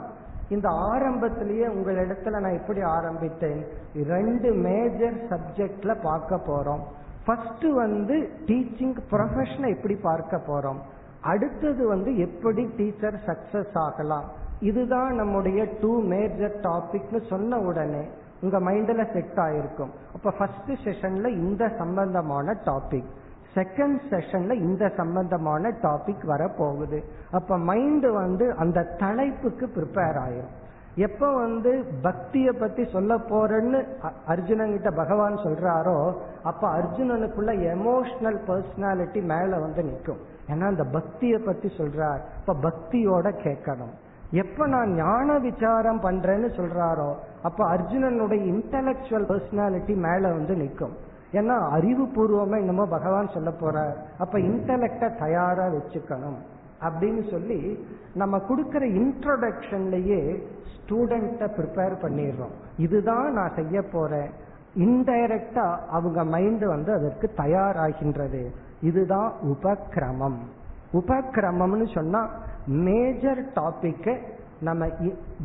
[0.50, 3.62] இந்த ஆரம்பத்திலேயே உங்களிடத்துல நான் எப்படி ஆரம்பித்தேன்.
[4.08, 6.84] ரெண்டு மேஜர் சப்ஜெக்ட்ல பார்க்க போறோம்.
[7.26, 8.16] ஃபர்ஸ்ட் வந்து
[8.46, 10.80] டீச்சிங் ப்ரொஃபஷனை எப்படி பார்க்க போறோம்.
[11.22, 14.28] அடுத்தது வந்து எப்படி டீச்சர் சக்சஸ் ஆகலாம்.
[14.62, 18.04] இதுதான் நம்முடைய டூ மேஜர் டாபிக்னு சொன்ன உடனே
[18.42, 19.92] உங்க மைண்ட்ல செட் ஆயிருக்கும்.
[20.16, 23.10] அப்ப ஃபர்ஸ்ட் செஷன்ல இந்த சம்பந்தமான டாபிக்
[23.56, 27.00] செகண்ட் செஷன்ல இந்த சம்பந்தமான டாபிக் வர போகுது
[27.32, 30.54] அப்ப மைண்ட் வந்து அந்த தலைப்புக்கு ப்ரிப்பேர் ஆயிரும்.
[31.08, 31.72] எப்ப வந்து
[32.04, 33.80] பக்திய பத்தி சொல்ல போறேன்னு
[34.26, 35.98] அர்ஜுனன் கிட்ட பகவான் சொல்றாரோ
[36.44, 42.22] அப்ப அர்ஜுனனுக்குள்ள எமோஷனல் பர்சனாலிட்டி மேல வந்து நிற்கும் ஏன்னா அந்த பக்திய பத்தி சொல்றார்.
[42.40, 43.94] இப்ப பக்தியோட கேட்கணும்.
[44.32, 47.14] எப்ப நான் ஞான விசாரம் பண்றேன்னு சொல்றாரோ
[47.44, 53.94] அப்ப அர்ஜுனனுடைய இன்டலெக்சுவல் பர்சனாலிட்டி மேல வந்து நிற்கும் ஏன்னா அறிவுபூர்வமா என்னமோ பகவான் சொல்ல போறார்.
[54.18, 56.40] அப்ப இன்டலெக்ட தயாரா வச்சுக்கணும்.
[56.82, 60.42] அப்படின்னு சொல்லி நம்ம கொடுக்கிற இன்ட்ரோடக்ஷன்லயே
[60.74, 62.56] ஸ்டூடெண்ட்டை ப்ரிப்பேர் பண்ணிடுறோம்.
[62.78, 64.30] இதுதான் நான் செய்ய போறேன்.
[64.76, 68.52] இன்டைரக்டா அவங்க மைண்ட் வந்து அதற்கு தயாராகின்றது.
[68.82, 70.38] இதுதான் உபக்கிரமம்
[70.94, 72.22] உபக்கிரமம்னு சொன்னா
[72.66, 74.16] மேஜர் டாபிக்கை
[74.60, 74.88] நம்ம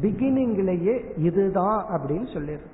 [0.02, 2.72] பிகினிங்லேயே இதுதான் அப்படின்னு சொல்லிடுறோம்.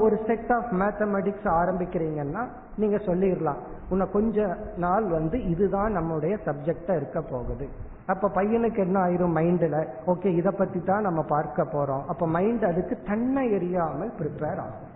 [0.00, 2.42] ஒரு செட் ஆஃப் மேத்தமெட்டிக்ஸ் ஆரம்பிக்கிறீங்கன்னா
[2.76, 3.60] நீங்க சொல்லிடலாம்.
[3.88, 7.68] உன்னை கொஞ்ச நாள் வந்து இதுதான் நம்முடைய சப்ஜெக்டா இருக்க போகுது.
[8.06, 12.04] அப்ப பையனுக்கு என்ன ஆயிரும் மைண்ட்ல ஓகே இதை பத்தி தான் நம்ம பார்க்க போறோம்.
[12.06, 14.88] அப்ப மைண்ட் அதுக்கு தன்னை எரியாமல் ப்ரிப்பேர் ஆகும்.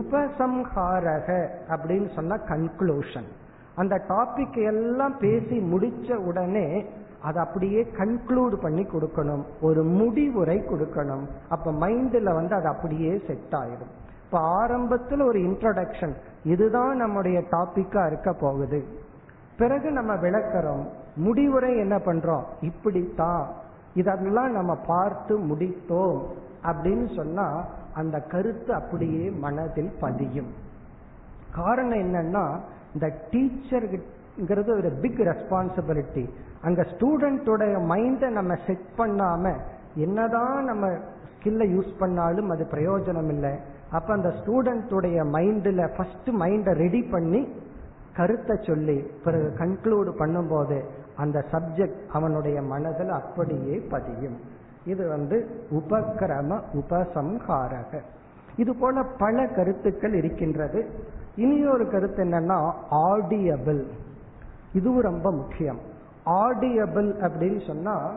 [0.00, 1.28] உபசம்ஹாரக
[1.68, 3.30] அப்படின்னு சொன்னா கன்க்ளூஷன்
[3.74, 6.86] அந்த டாபிக் எல்லாம் பேசி முடிச்ச உடனே
[7.22, 9.44] அதை அப்படியே கன்க்ளூட் பண்ணி கொடுக்கணும்.
[9.60, 11.26] ஒரு முடிவுரை கொடுக்கணும்.
[11.48, 13.90] அப்ப மைண்ட்ல வந்து அது அப்படியே செட் ஆயிடும்.
[14.24, 16.14] இப்ப ஆரம்பத்தில் ஒரு இன்ட்ரடக்ஷன்
[16.44, 18.84] இதுதான் நம்முடைய டாபிக்கா இருக்க போகுது.
[19.56, 20.88] பிறகு நம்ம விளக்கிறோம்.
[21.14, 22.42] முடிவுரை என்ன பண்றோம்?
[22.60, 23.48] இப்படித்தான்
[23.94, 26.22] இதெல்லாம் நம்ம பார்த்து முடித்தோம்.
[26.64, 27.64] அப்படின்னு சொன்னா
[27.94, 30.52] அந்த கருத்து அப்படியே மனதில் பதியும்.
[31.54, 32.58] காரணம் என்னன்னா
[32.94, 36.24] இந்த டீச்சர்ங்கிறது ஒரு பிக் ரெஸ்பான்சிபிலிட்டி
[36.66, 37.62] அங்க ஸ்டூடெண்டோட
[37.92, 39.54] மைண்டை நம்ம செட் பண்ணாம
[40.04, 40.86] என்னதான் நம்ம
[41.32, 43.52] ஸ்கில்ல யூஸ் பண்ணாலும் அது பிரயோஜனம் இல்லை
[43.96, 47.40] அப்ப அந்த ஸ்டூடெண்டோடைய மைண்டில் ஃபர்ஸ்ட் மைண்டை ரெடி பண்ணி
[48.16, 50.78] கருத்தை சொல்லி பிறகு கன்க்ளூட் பண்ணும்போது
[51.22, 54.36] அந்த சப்ஜெக்ட் அவனுடைய மனதில் அப்படியே பதியும்.
[54.84, 55.36] இது வந்து
[55.78, 57.92] உபக்கிரம உபசம்ஹாரக.
[58.56, 60.80] இது போல பல கருத்துக்கள் இருக்கின்றது.
[61.36, 63.82] இனியொரு கருத்து என்னன்னா ஆடியபிள்
[64.72, 65.78] இதுவும் ரொம்ப முக்கியம்.
[66.26, 68.10] ஆடியபிள் அப்படின்னு சொன்னா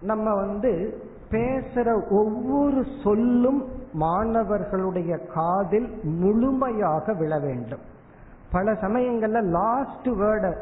[0.00, 7.80] நம்ம வந்து பேசுற ஒவ்வொரு சொல்லும் மாணவர்களுடைய காதில் முழுமையாக விழ வேண்டும்.
[8.50, 10.52] பல சமயங்கள்ல லாஸ்ட் வேர்டை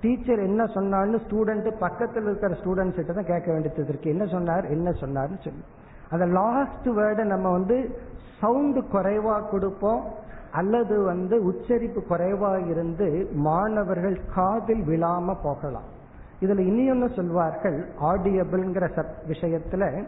[0.00, 4.10] டீச்சர் என்ன சொன்னார்னு ஸ்டூடெண்ட் பக்கத்தில் இருக்கிற ஸ்டூடெண்ட்ஸ் கிட்ட தான் கேட்க வேண்டியது இருக்கு.
[4.10, 5.64] என்ன சொன்னார் என்ன சொன்னார்னு சொல்லி.
[6.10, 7.98] அந்த லாஸ்ட் வேர்டை நம்ம வந்து
[8.40, 10.04] சவுண்டு குறைவா கொடுப்போம்.
[10.52, 15.98] அல்லது வந்து உச்சரிப்பு குறைவா இருந்து மாணவர்கள் காதில் விழாம போகலாம்.
[16.40, 20.04] இதுல இனியொன்னு சொல்வார்கள் ஆடியபிள்ங்கிற விஷயத்துல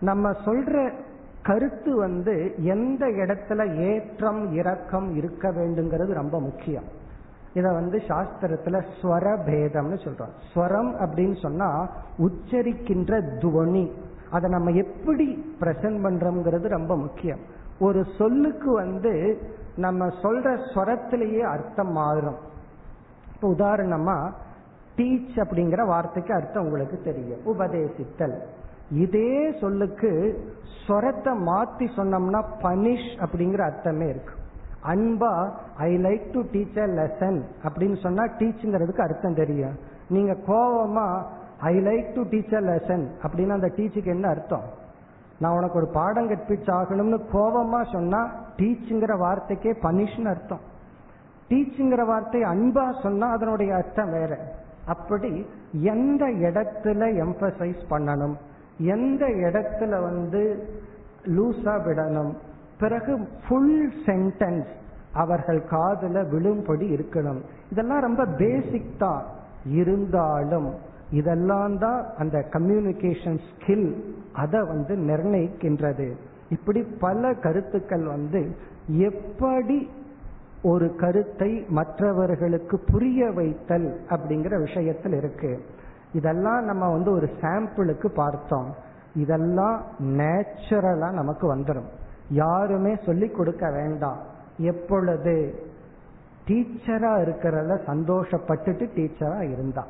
[0.00, 0.92] நம்ம சொல்ற
[1.42, 6.84] கருத்து வந்து எந்த இடத்துல ஏற்றம் இறக்கம் இருக்க வேண்டுங்கிறது ரொம்ப முக்கியம்.
[7.52, 10.32] இத வந்து சாஸ்திரத்துல ஸ்வரபேதம்னு சொல்றோம்.
[10.54, 13.90] ஸ்வரம் அப்படின்னு சொன்னா உச்சரிக்கின்ற துவனி.
[14.30, 17.38] அதை நம்ம எப்படி பிரசன்ட் பண்றோம்ங்கிறது ரொம்ப முக்கியம்.
[17.78, 19.38] ஒரு சொல்லுக்கு வந்து
[19.76, 22.36] நம்ம சொல்ற ஸ்வரத்திலேயே அர்த்தம் மாறும்.
[23.32, 24.32] இப்போ உதாரணமா
[24.96, 27.40] டீச் அப்படிங்கிற வார்த்தைக்கு அர்த்தம் உங்களுக்கு தெரியும்.
[27.46, 28.36] உபதேசித்தல்.
[28.90, 30.10] இதே சொல்லுக்கு
[30.86, 34.34] ஸ்வரத்தை மாத்தி சொன்னோம்னா பனிஷ் அப்படிங்கிற அர்த்தமே இருக்கு.
[34.82, 39.76] அன்பா I like to teach a lesson அப்படின்னு சொன்னா டீச்சுங்கிறதுக்கு அர்த்தம் தெரியும்.
[40.08, 41.22] நீங்க கோபமா
[41.58, 44.62] I like to teach a lesson அப்படின்னு அந்த டீச்சுக்கு என்ன அர்த்தம்?
[45.38, 48.20] நான் உனக்கு ஒரு பாடம் கற்பிச்சாகணும்னு கோபமா சொன்னா
[48.56, 50.60] டீச்சுங்கிற வார்த்தைக்கே பனிஷ்னு அர்த்தம்.
[51.48, 54.38] டீச்சுங்கிற வார்த்தை அன்பா சொன்னா அதனுடைய அர்த்தம் வேற.
[54.86, 58.34] அப்படி எந்த இடத்துல எம்பசைஸ் பண்ணணும்?
[58.78, 60.68] எந்த இடத்துல வந்து
[61.26, 62.32] லூஸா விடணும்?
[62.78, 64.66] பிறகு ஃபுல் சென்டென்ஸ்
[65.12, 67.40] அவர்கள் காதல விழும்படி இருக்கணும்.
[67.70, 69.22] இதெல்லாம் ரொம்ப பேசிக் தான்
[69.66, 70.74] இருந்தாலும்
[71.10, 74.04] இதெல்லாம் தான் அந்த கம்யூனிகேஷன் ஸ்கில்
[74.34, 76.08] அதை வந்து நிர்ணயிக்கின்றது.
[76.48, 78.56] இப்படி பல கருத்துக்கள் வந்து
[78.86, 79.90] எப்படி
[80.62, 85.64] ஒரு கருத்தை மற்றவர்களுக்கு புரிய வைத்தல் அப்படிங்கிற விஷயத்தில் இருக்கு.
[86.12, 88.74] இதெல்லாம் நம்ம வந்து ஒரு சாம்பிளுக்கு பார்த்தோம்.
[89.14, 91.88] இதெல்லாம் நேச்சுரலா நமக்கு வந்துடும்
[92.30, 94.20] யாருமே சொல்லி கொடுக்க வேண்டாம்.
[94.56, 95.34] எப்பொழுது
[96.48, 99.86] டீச்சரா இருக்கிறத சந்தோஷப்பட்டுட்டு டீச்சரா இருந்தா.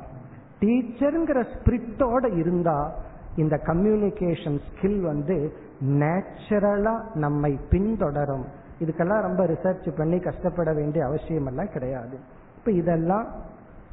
[0.61, 2.93] டீச்சருங்கிற ஸ்பிரிட்டோட இருந்தா
[3.35, 8.45] இந்த கம்யூனிகேஷன் ஸ்கில் வந்து நேச்சுரலா நம்மை பின்தொடரும்.
[8.79, 12.19] இதுக்கெல்லாம் ரொம்ப ரிசர்ச் பண்ணி கஷ்டப்பட வேண்டிய அவசியம் எல்லாம் கிடையாது.
[12.57, 13.27] இப்ப இதெல்லாம்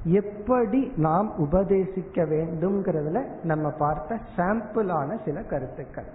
[0.04, 6.10] எப்படி நாம் உபதேசிக்க வேண்டும்ங்கிறதுல நம்ம பார்த்த சாம்பிளான சில கருத்துக்கள்.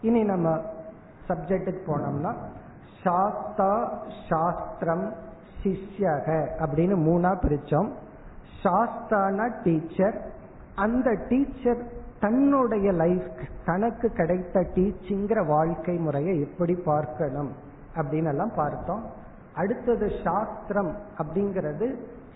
[0.00, 0.60] இனி நம்ம
[1.28, 2.34] சப்ஜெக்டுக்கு போனோம்னா
[3.02, 5.12] சாஸ்தா சாஸ்திரம்
[5.62, 7.88] சிஷ்யக அப்படின்னு மூணா பிரிச்சோம்.
[8.62, 10.38] சாஸ்தானா டீச்சர்
[10.84, 11.80] அந்த டீச்சர்
[12.20, 13.28] தன்னுடைய லைஃப்
[13.64, 17.52] தனக்கு கிடைத்த டீச்சிங்கிற வாழ்க்கை முறையை எப்படி பார்க்கணும்
[17.96, 19.04] அப்படின்னு எல்லாம் பார்த்தோம்.
[19.54, 21.88] அடுத்தது சாஸ்திரம் அப்படிங்கிறது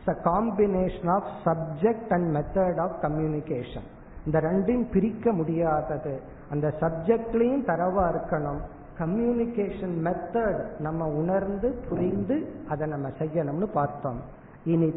[0.07, 3.87] combination of subject and method of communication
[4.27, 6.15] இந்த ரெண்டையும் பிரிக்க முடியாதது.
[6.51, 8.61] அந்த சப்ஜெக்ட்லயும் தரவா இருக்கணும்.
[8.99, 12.37] கம்யூனிகேஷன் மெத்தட் நம்ம உணர்ந்து புரிந்து
[12.69, 14.21] அதை நம்ம செய்யணும்னு பார்த்தோம்.
[14.65, 14.91] இனி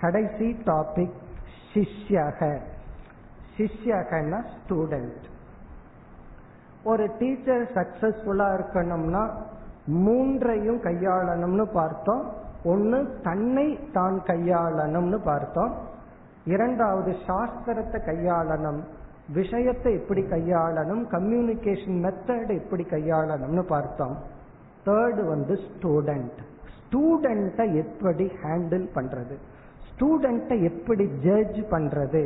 [0.00, 1.18] கடைசி டாபிக்
[1.72, 2.40] சிஷ்யக.
[3.56, 5.24] சிஷ்யகன்னா ஸ்டூடெண்ட்
[6.84, 9.30] ஒரு டீச்சர் சக்சஸ்ஃபுல்லா இருக்கணும்னா
[9.86, 12.24] மூன்றையும் கையாளணும்னு பார்த்தோம்.
[12.64, 15.72] ஒன்னு தன்னை தான் கையாளணும்னு பார்த்தோம்.
[16.44, 18.80] இரண்டாவது சாஸ்திரத்தை கையாளணும்.
[19.34, 21.02] விஷயத்தை எப்படி கையாளணும்?
[21.10, 24.16] கம்யூனிகேஷன் மெத்தட் எப்படி கையாளணும்னு பார்த்தோம்.
[24.86, 26.40] தேர்டு வந்து ஸ்டூடெண்ட்
[26.76, 29.36] ஸ்டூடெண்ட்டை எப்படி ஹேண்டில் பண்றது?
[29.88, 32.24] ஸ்டூடெண்ட்டை எப்படி ஜட்ஜ் பண்றது?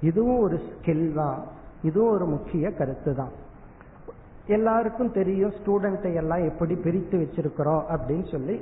[0.00, 1.42] இதுவும் ஒரு ஸ்கில் தான்.
[1.82, 3.48] இதுவும் ஒரு முக்கிய கருத்து தான்.
[4.46, 8.60] எல்லாருக்கும் தெரியும் ஸ்டூடெண்ட்டை எல்லாம் எப்படி பிரித்து வச்சிருக்கிறோம் அப்படின்னு சொல்லி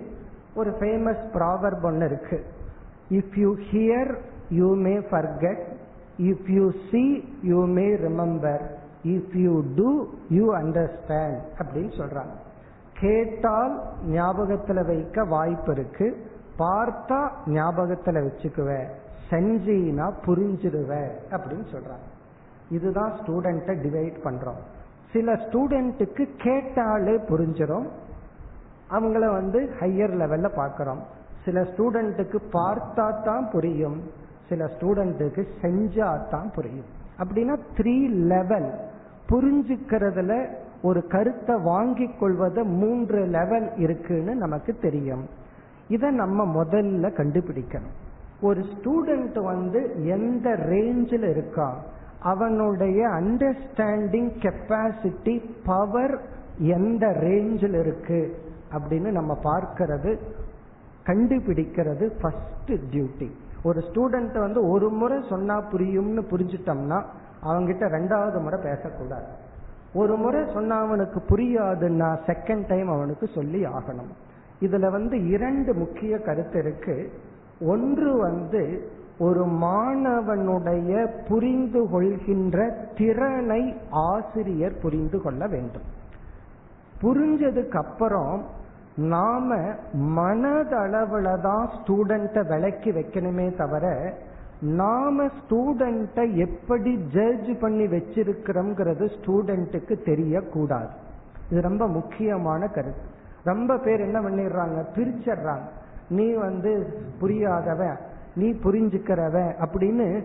[0.54, 2.44] ஒரு ஃபேமஸ் ப்ராவர்ப் ஒன்று இருக்கு.
[3.10, 4.18] If you hear
[4.50, 5.64] you may forget
[6.18, 8.62] if you see you may remember
[9.04, 12.36] if you do you understand அப்படின்னு சொல்றாங்க.
[12.92, 16.26] கேட்டால் ஞாபகத்துல வைக்க வாய்ப்பு இருக்கு.
[16.58, 18.88] பார்த்தா ஞாபகத்துல வச்சுக்குவேன்.
[19.30, 22.06] செஞ்சினா புரிஞ்சிருவ அப்படின்னு சொல்றாங்க.
[22.70, 24.60] இதுதான் ஸ்டூடெண்ட்டை டிவைட் பண்றோம்.
[25.12, 27.86] சில ஸ்டூடெண்ட்டுக்கு கேட்டாலே புரிஞ்சிடும்.
[28.90, 31.02] அவங்கள வந்து ஹையர் லெவல்ல பார்க்குறோம்.
[31.44, 34.02] சில ஸ்டூடெண்ட்டுக்கு பார்த்தா தான் புரியும்.
[34.48, 36.88] சில ஸ்டூடெண்ட்டுக்கு செஞ்சா தான் புரியும்.
[37.18, 38.70] அப்படின்னா த்ரீ லெவல்
[39.30, 40.48] புரிஞ்சுக்கிறதுல
[40.82, 45.28] ஒரு கருத்தை வாங்கி கொள்வது மூன்று லெவல் இருக்குன்னு நமக்கு தெரியும்.
[45.88, 47.96] இதை நம்ம முதல்ல கண்டுபிடிக்கணும்.
[48.40, 51.76] ஒரு ஸ்டூடெண்ட் வந்து எந்த ரேஞ்சில் இருக்கா
[52.20, 56.20] அவனுடைய அண்டர்ஸ்டாண்டிங் கெப்பாசிட்டி பவர்
[56.58, 58.36] எந்த ரேஞ்சில் இருக்கு
[58.72, 60.18] அப்படின்னு நம்ம பார்க்கிறது
[61.06, 63.30] கண்டுபிடிக்கிறது ஃபர்ஸ்ட் டியூட்டி
[63.62, 67.02] ஒரு ஸ்டூடெண்ட் வந்து ஒரு முறை சொன்னா புரியும்னு புரிஞ்சிட்டோம்னா
[67.42, 69.26] அவங்கிட்ட ரெண்டாவது முறை பேசக்கூடாது.
[69.94, 74.12] ஒரு முறை சொன்னா அவனுக்கு புரியாதுன்னா செகண்ட் டைம் அவனுக்கு சொல்லி ஆகணும்.
[74.60, 77.10] இதுல வந்து இரண்டு முக்கிய கருத்து இருக்கு.
[77.60, 78.88] ஒன்று வந்து
[79.18, 85.82] ஒரு மாணவனுடைய புரிந்து கொள்கின்ற திறனை ஆசிரியர் புரிந்து கொள்ள வேண்டும்.
[87.02, 88.44] புரிஞ்சதுக்கு அப்புறம்
[88.96, 89.56] நாம
[89.94, 94.14] மனதளவுல தான் ஸ்டூடெண்ட்டை விளக்கி வைக்கணுமே தவிர
[94.60, 100.88] நாம ஸ்டூடெண்ட்டை எப்படி ஜட்ஜ் பண்ணி வச்சிருக்கிறோம்ங்கிறது ஸ்டூடெண்ட்டுக்கு தெரியக்கூடாது.
[101.50, 103.02] இது ரொம்ப முக்கியமான கருத்து.
[103.44, 104.84] ரொம்ப பேர் என்ன பண்ணிடுறாங்க?
[104.96, 105.68] பிரிச்சிடுறாங்க.
[106.08, 106.72] நீ வந்து
[107.20, 107.96] புரியாதவன்
[108.34, 110.24] நீ புரிஞ்சுக்கிறவன் அப்படின்னு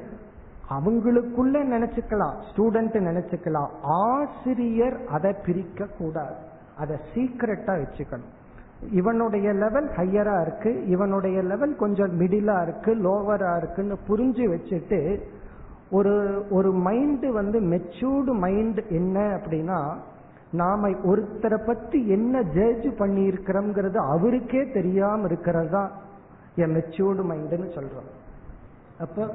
[0.69, 3.69] அவங்களுக்குள்ள நினைச்சுக்கலாம் ஸ்டூடெண்ட் நினைச்சுக்கலாம்.
[3.81, 6.35] ஆசிரியர் அதை பிரிக்க கூடாது
[6.77, 8.31] அதை சீக்கிரட்டா வச்சுக்கணும்.
[8.91, 15.19] இவனுடைய லெவல் ஹையரா இருக்கு இவனுடைய லெவல் கொஞ்சம் மிடிலா இருக்கு லோவரா இருக்குன்னு புரிஞ்சு வச்சுட்டு
[15.91, 19.79] ஒரு ஒரு மைண்டு வந்து மெச்சூர்டு மைண்ட் என்ன அப்படின்னா
[20.53, 25.69] நாம ஒருத்தரை பத்தி என்ன ஜட்ஜ் பண்ணி இருக்கிறோம்ங்கிறது அவருக்கே தெரியாம இருக்கிறது?
[25.69, 25.91] தான்
[26.55, 28.09] என் மெச்சூர்டு மைண்டுன்னு சொல்றோம்.
[28.99, 29.27] அப்ப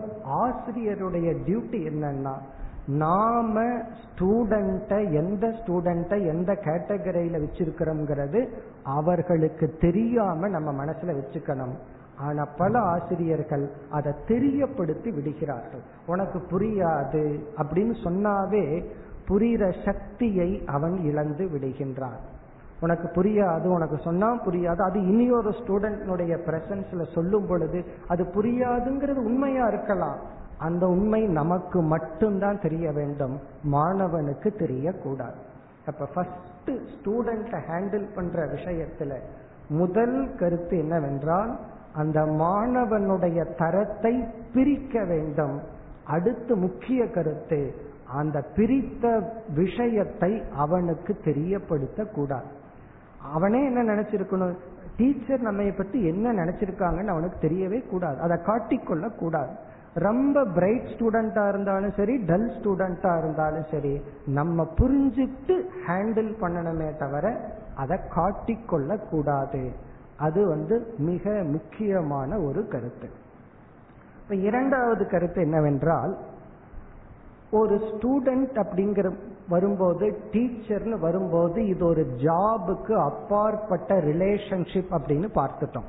[0.43, 2.35] ஆசிரியருடைய டியூட்டி என்னன்னா
[2.87, 3.63] நாம
[4.03, 8.49] ஸ்டூடெண்ட்டை எந்த ஸ்டூடெண்ட்டை எந்த கேட்டகரியில வச்சிருக்கிறோம்ங்கிறது
[8.83, 11.75] அவர்களுக்கு தெரியாம நம்ம மனசுல வச்சுக்கணும்.
[12.19, 15.81] ஆனா பல ஆசிரியர்கள் அதை தெரியப்படுத்தி விடுகிறார்கள்.
[16.07, 17.25] உனக்கு புரியாது
[17.57, 18.65] அப்படின்னு சொன்னாவே
[19.29, 22.19] புரிகிற சக்தியை அவன் இழந்து விடுகின்றான்.
[22.81, 29.67] உனக்கு புரியாது உனக்கு சொன்னா புரியாது அது இனி ஒரு ஸ்டூடெண்ட்னுடைய பிரசன்ஸ்ல சொல்லும் பொழுது அது புரியாதுங்கிறது உண்மையா
[29.69, 30.19] இருக்கலாம்.
[30.59, 33.41] அந்த உண்மை நமக்கு மட்டும்தான் தெரிய வேண்டும்
[33.73, 35.39] மாணவனுக்கு தெரியக்கூடாது.
[35.87, 39.15] அப்ப ஃபர்ஸ்ட் ஸ்டூடெண்ட்டை ஹேண்டில் பண்ற விஷயத்துல
[39.69, 41.59] முதல் கருத்து என்னவென்றால்
[41.93, 44.25] அந்த மாணவனுடைய தரத்தை
[44.55, 45.61] பிரிக்க வேண்டும்.
[46.07, 47.75] அடுத்து முக்கிய கருத்து
[48.13, 49.23] அந்த பிரித்த
[49.55, 52.47] விஷயத்தை அவனுக்கு தெரியப்படுத்த கூடாது.
[53.33, 54.57] அவனே என்ன நினைச்சிருக்கணும்?
[54.97, 58.21] டீச்சர் நம்ம பத்தி என்ன நினைச்சிருக்காங்கன்னு அவனுக்கு தெரியவே கூடாது.
[58.21, 59.55] அதை காட்டிக்கொள்ள கூடாது.
[59.95, 67.99] ரொம்ப பிரைட் ஸ்டூடெண்டா இருந்தாலும் சரி டல் ஸ்டூடெண்டா இருந்தாலும் சரி நம்ம புரிஞ்சுட்டு ஹேண்டில் பண்ணணுமே தவிர அதை
[68.15, 69.73] காட்டிக்கொள்ள கூடாது.
[70.17, 73.11] அது வந்து மிக முக்கியமான ஒரு கருத்து.
[74.23, 76.19] இப்ப இரண்டாவது கருத்து என்னவென்றால்
[77.51, 79.17] ஒரு ஸ்டூடெண்ட் அப்படிங்கிற
[79.49, 85.89] வரும்போது டீச்சர்னு வரும்போது இது ஒரு ஜாபுக்கு அப்பாற்பட்ட ரிலேஷன்ஷிப் அப்படின்னு பார்த்துட்டோம்.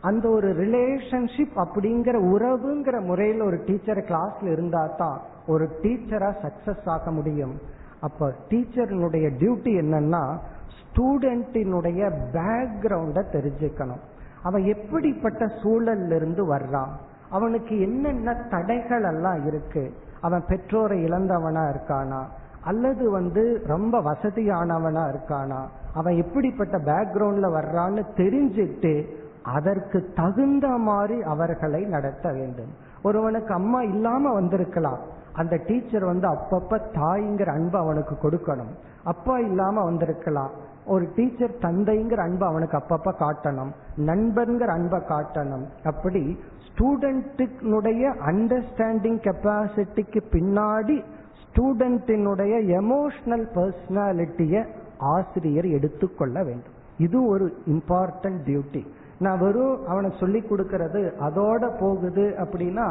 [0.00, 7.10] அந்த ஒரு ரிலேஷன்ஷிப் அப்படிங்கிற உறவுங்கிற முறையில் ஒரு டீச்சர் கிளாஸ்ல இருந்தா தான் ஒரு டீச்சரா சக்சஸ் ஆக
[7.10, 7.60] முடியும்.
[8.00, 10.38] அப்ப டீச்சரினுடைய டியூட்டி என்னன்னா
[10.78, 14.00] ஸ்டூடெண்டினுடைய பேக்ரவுண்ட தெரிஞ்சுக்கணும்.
[14.42, 16.90] அவன் எப்படிப்பட்ட சூழல்ல இருந்து வர்றான்?
[17.30, 19.92] அவனுக்கு என்னென்ன தடைகள் எல்லாம் இருக்கு?
[20.20, 22.22] அவன் பெற்றோரை இழந்தவனா இருக்கானா?
[22.64, 25.60] அல்லது வந்து ரொம்ப வசதியானவனா இருக்கானா?
[25.94, 32.74] அவன் எப்படிப்பட்ட பேக்ரவுண்ட்ல வர்றான்னு தெரிஞ்சுட்டு அதற்கு தகுந்த மாதிரி அவர்களை நடத்த வேண்டும்.
[33.02, 34.98] ஒருவனுக்கு அம்மா இல்லாம வந்திருக்கலாம்.
[35.32, 38.78] அந்த டீச்சர் வந்து அப்பப்ப தாய்ங்கிற அன்பு அவனுக்கு கொடுக்கணும்.
[39.04, 40.50] அப்பா இல்லாம வந்திருக்கலாம்.
[40.86, 43.72] ஒரு டீச்சர் தந்தைங்கிற அன்பை அவனுக்கு அப்பப்ப காட்டணும்.
[43.96, 45.66] நண்பன்கிற அன்பை காட்டணும்.
[45.84, 46.40] அப்படி
[46.70, 50.96] ஸ்டூடெண்ட்டுனுடைய அண்டர்ஸ்டாண்டிங் கெப்பாசிட்டிக்கு பின்னாடி
[51.42, 54.66] ஸ்டூடெண்டினுடைய எமோஷனல் பர்சனாலிட்டியை
[54.98, 56.76] ஆசிரியர் எடுத்துக்கொள்ள வேண்டும்.
[56.96, 58.82] இது ஒரு இம்பார்ட்டன்ட் டியூட்டி
[59.18, 62.86] நான் வெறும் அவனை சொல்லி கொடுக்கறது அதோட போகுது அப்படின்னா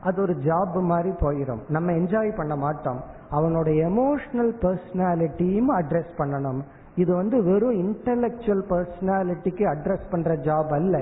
[0.00, 3.00] அது ஒரு ஜாப் மாதிரி போயிடும் நம்ம என்ஜாய் பண்ண மாட்டோம்.
[3.30, 6.60] அவனோட எமோஷனல் பர்சனாலிட்டியும் அட்ரஸ் பண்ணணும்.
[6.96, 10.96] இது வந்து வெறும் இன்டலெக்சுவல் பர்சனாலிட்டிக்கு அட்ரஸ் பண்ற ஜாப் அல்ல.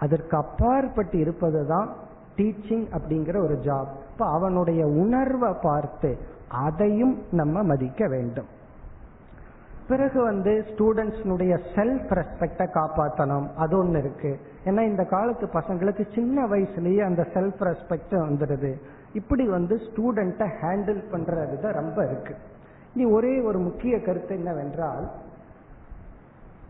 [0.00, 1.88] அதற்கு அப்பாற்பட்டு இருப்பது தான்
[2.36, 6.18] டீச்சிங் அப்படிங்கிற ஒரு ஜாப் இப்ப அவனுடைய உணர்வை பார்த்து
[6.48, 8.46] அதையும் நம்ம மதிக்க வேண்டும்.
[9.88, 14.40] பிறகு வந்து ஸ்டூடெண்ட்ஸ்னுடைய செல்ஃப் ரெஸ்பெக்டை காப்பாற்றணும் அது ஒன்று இருக்கு.
[14.64, 18.72] ஏன்னா இந்த காலத்து பசங்களுக்கு சின்ன வயசுலயே அந்த செல்ஃப் ரெஸ்பெக்ட் வந்துடுது.
[19.12, 22.36] இப்படி வந்து ஸ்டூடெண்ட்டை ஹேண்டில் பண்ற விதம் ரொம்ப இருக்கு.
[22.94, 25.10] இனி ஒரே ஒரு முக்கிய கருத்து என்னவென்றால்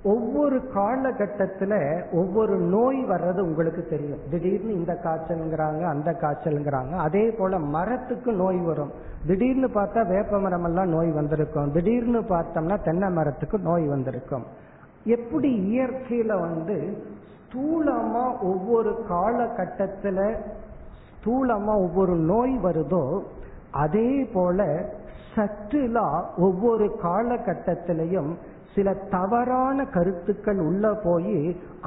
[0.03, 4.19] ஒவ்வொரு காலகட்டத்துல ஒவ்வொரு நோய் வர்றது உங்களுக்கு தெரியும்.
[4.31, 6.97] திடீர்னு இந்த காய்ச்சல்ங்கிறாங்க அந்த காய்ச்சல்ங்கிறாங்க.
[6.97, 8.91] அதே போல மரத்துக்கு நோய் வரும்.
[9.27, 11.73] திடீர்னு பார்த்தா வேப்ப மரம் எல்லாம் நோய் வந்திருக்கும்.
[11.73, 14.45] திடீர்னு பார்த்தோம்னா தென்னை மரத்துக்கு நோய் வந்திருக்கும்.
[15.05, 17.05] எப்படி இயற்கையில வந்து
[17.47, 20.37] ஸ்தூலமா ஒவ்வொரு காலகட்டத்துல
[21.15, 23.23] ஸ்தூலமா ஒவ்வொரு நோய் வருதோ
[23.71, 24.89] அதே போல
[25.35, 28.35] சற்றுலா ஒவ்வொரு காலகட்டத்திலையும்
[28.77, 31.37] சில தவறான கருத்துக்கள் உள்ள போய்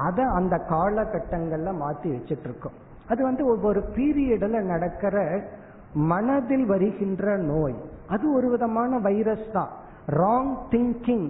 [0.06, 2.78] அதை அந்த காலகட்டங்கள்ல மாத்தி வச்சிட்டு இருக்கோம்
[3.08, 5.16] அது வந்து ஒவ்வொரு பீரியடில் நடக்கிற
[6.10, 7.78] மனதில் வருகின்ற நோய்.
[8.06, 9.70] அது ஒரு விதமான வைரஸ் தான்.
[10.20, 11.28] ராங் திங்கிங்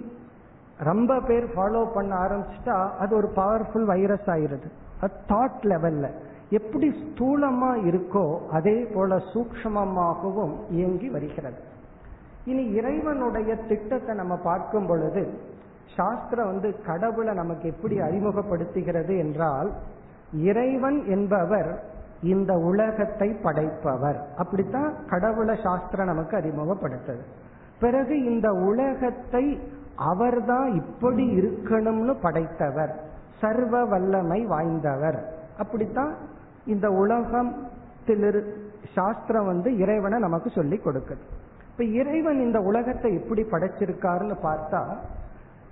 [0.89, 4.69] ரொம்ப பேர் ஃபாலோ பண்ண ஆரம்பிச்சிட்டா அது ஒரு பவர்ஃபுல் வைரஸ் ஆயிருது
[5.03, 6.07] அது தாட் லெவல்ல
[6.49, 11.59] எப்படி ஸ்தூலமா இருக்கோ அதே போல சூக்ஷ்மமாகவும் இயங்கி வருகிறது.
[12.45, 15.23] இனி இறைவனுடைய திட்டத்தை நம்ம பார்க்கும் பொழுது
[15.95, 19.71] சாஸ்திரம் வந்து கடவுளை நமக்கு எப்படி அறிமுகப்படுத்துகிறது என்றால்
[20.33, 21.83] இறைவன் என்பவர்
[22.21, 24.27] இந்த உலகத்தை படைப்பவர்.
[24.37, 27.23] அப்படித்தான் கடவுளை சாஸ்திரம் நமக்கு அறிமுகப்படுத்துது.
[27.79, 29.59] பிறகு இந்த உலகத்தை
[29.95, 32.99] அவர்தான் இப்படி இருக்கணும்னு படைத்தவர்.
[33.41, 35.19] சர்வ வல்லமை வாய்ந்தவர்.
[35.57, 36.15] அப்படித்தான்
[36.65, 38.57] இந்த உலகத்தில்
[38.95, 41.23] சாஸ்திரம் வந்து இறைவனை நமக்கு சொல்லி கொடுக்குது.
[41.71, 44.97] இப்ப இறைவன் இந்த உலகத்தை எப்படி படைச்சிருக்காருன்னு பார்த்தா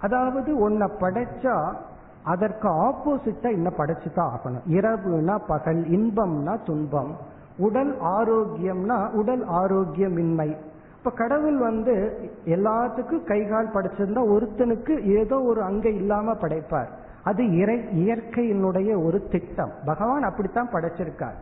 [0.02, 1.76] அதாவது உன்னை படைச்சா
[2.24, 4.66] அதற்கு ஆப்போசிட்டா இன்னும் படைச்சுதான் ஆகணும்.
[4.70, 7.16] இரவுனா பகல் இன்பம்னா துன்பம்.
[7.58, 10.58] உடல் ஆரோக்கியம்னா உடல் ஆரோக்கியமின்மை.
[10.97, 16.89] இப்ப கடவுள் வந்து எல்லாத்துக்கும் கைகால் படைச்சிருந்தா ஒருத்தனுக்கு ஏதோ ஒரு அங்க இல்லாம படைப்பார்.
[17.24, 19.72] அது இறை இயற்கையினுடைய ஒரு திட்டம்.
[19.86, 21.39] பகவான் அப்படித்தான் படைச்சிருக்கார்.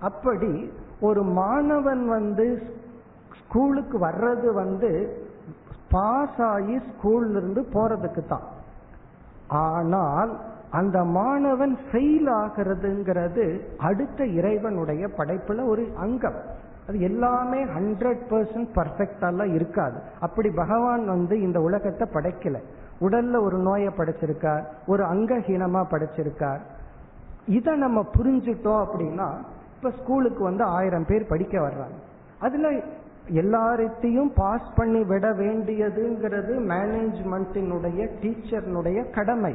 [0.00, 2.62] அப்படி ஒரு மாணவன் வந்து
[3.44, 5.18] ஸ்கூலுக்கு வர்றது வந்து
[5.90, 8.46] பாஸ் ஆகி ஸ்கூல்ல இருந்து போறதுக்கு தான்
[9.64, 10.32] ஆனால்
[10.70, 13.44] அந்த மாணவன் ஃபெயில் ஆகிறதுங்கிறது
[13.78, 16.38] அடுத்த இறைவனுடைய படைப்புல ஒரு அங்கம்.
[16.88, 19.98] அது எல்லாமே ஹண்ட்ரட் பர்சன்ட் பர்ஃபெக்டாலாம் இருக்காது.
[20.20, 22.58] அப்படி பகவான் வந்து இந்த உலகத்தை படைக்கல.
[23.00, 26.62] உடல்ல ஒரு நோயை படைச்சிருக்கார் ஒரு அங்கஹீனமா படைச்சிருக்கார்.
[27.46, 29.28] இதை நம்ம புரிஞ்சுட்டோம் அப்படின்னா
[29.76, 31.98] இப்ப ஸ்கூலுக்கு வந்து ஆயிரம் பேர் படிக்க வர்றாங்க.
[32.38, 32.68] அதுல
[33.28, 39.54] எல்லாரத்தையும் பாஸ் பண்ணி விட வேண்டியதுங்கிறது மேனேஜ்மெண்ட்டினுடைய டீச்சர்னுடைய கடமை.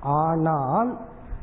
[0.00, 0.98] ஆனால்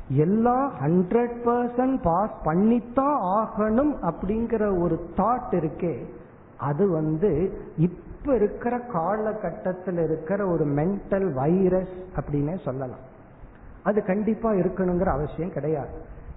[0.09, 6.05] எல்லா ஹண்ட்ரட் பர்சன்ட் பாஸ் பண்ணித்தான் ஆகணும் அப்படிங்கிற ஒரு தாட் இருக்கே
[6.57, 13.03] அது வந்து இப்ப இருக்கிற காலகட்டத்தில் இருக்கிற ஒரு மென்டல் வைரஸ் அப்படின்னே சொல்லலாம்.
[13.83, 15.89] அது கண்டிப்பா இருக்கணுங்கிற அவசியம் கிடையாது.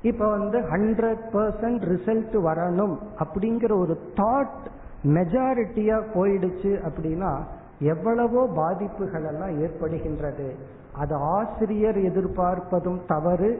[0.02, 4.66] இப்ப வந்து ஹண்ட்ரட் பர்சன்ட் ரிசல்ட் வரணும் அப்படிங்கிற ஒரு தாட்
[5.04, 7.32] மெஜாரிட்டியா போயிடுச்சு அப்படின்னா
[7.80, 10.48] எவ்வளவோ பாதிப்புகள் எல்லாம் ஏற்படுகின்றது.
[10.92, 13.50] அது ஆசிரியர் எதிர்பார்ப்பதும் தவறு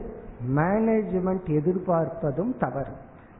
[0.55, 2.93] மேனேஜ்மெண்ட் எதிர்பார்ப்பதும் தவறு.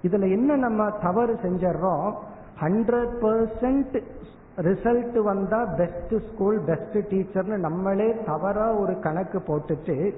[0.04, 2.14] இதுல என்ன நம்ம தவறு செஞ்சிடறோம்?
[2.62, 4.04] ஹண்ட்ரட் பர்சன்ட்
[4.58, 10.14] ரிசல்ட் வந்தா பெஸ்ட் ஸ்கூல் பெஸ்ட் டீச்சர்னு நம்மளே தவறா ஒரு கணக்கு போட்டுட்டு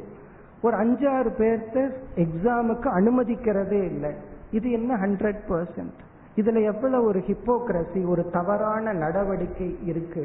[0.62, 4.12] ஒரு அஞ்சாறு பேர்த்த எக்ஸாமுக்கு அனுமதிக்கிறதே இல்லை.
[4.52, 6.00] இது என்ன ஹண்ட்ரட் பர்சன்ட்
[6.40, 10.24] இதுல எவ்வளவு ஒரு ஹிப்போக்ரசி ஒரு தவறான நடவடிக்கை இருக்கு.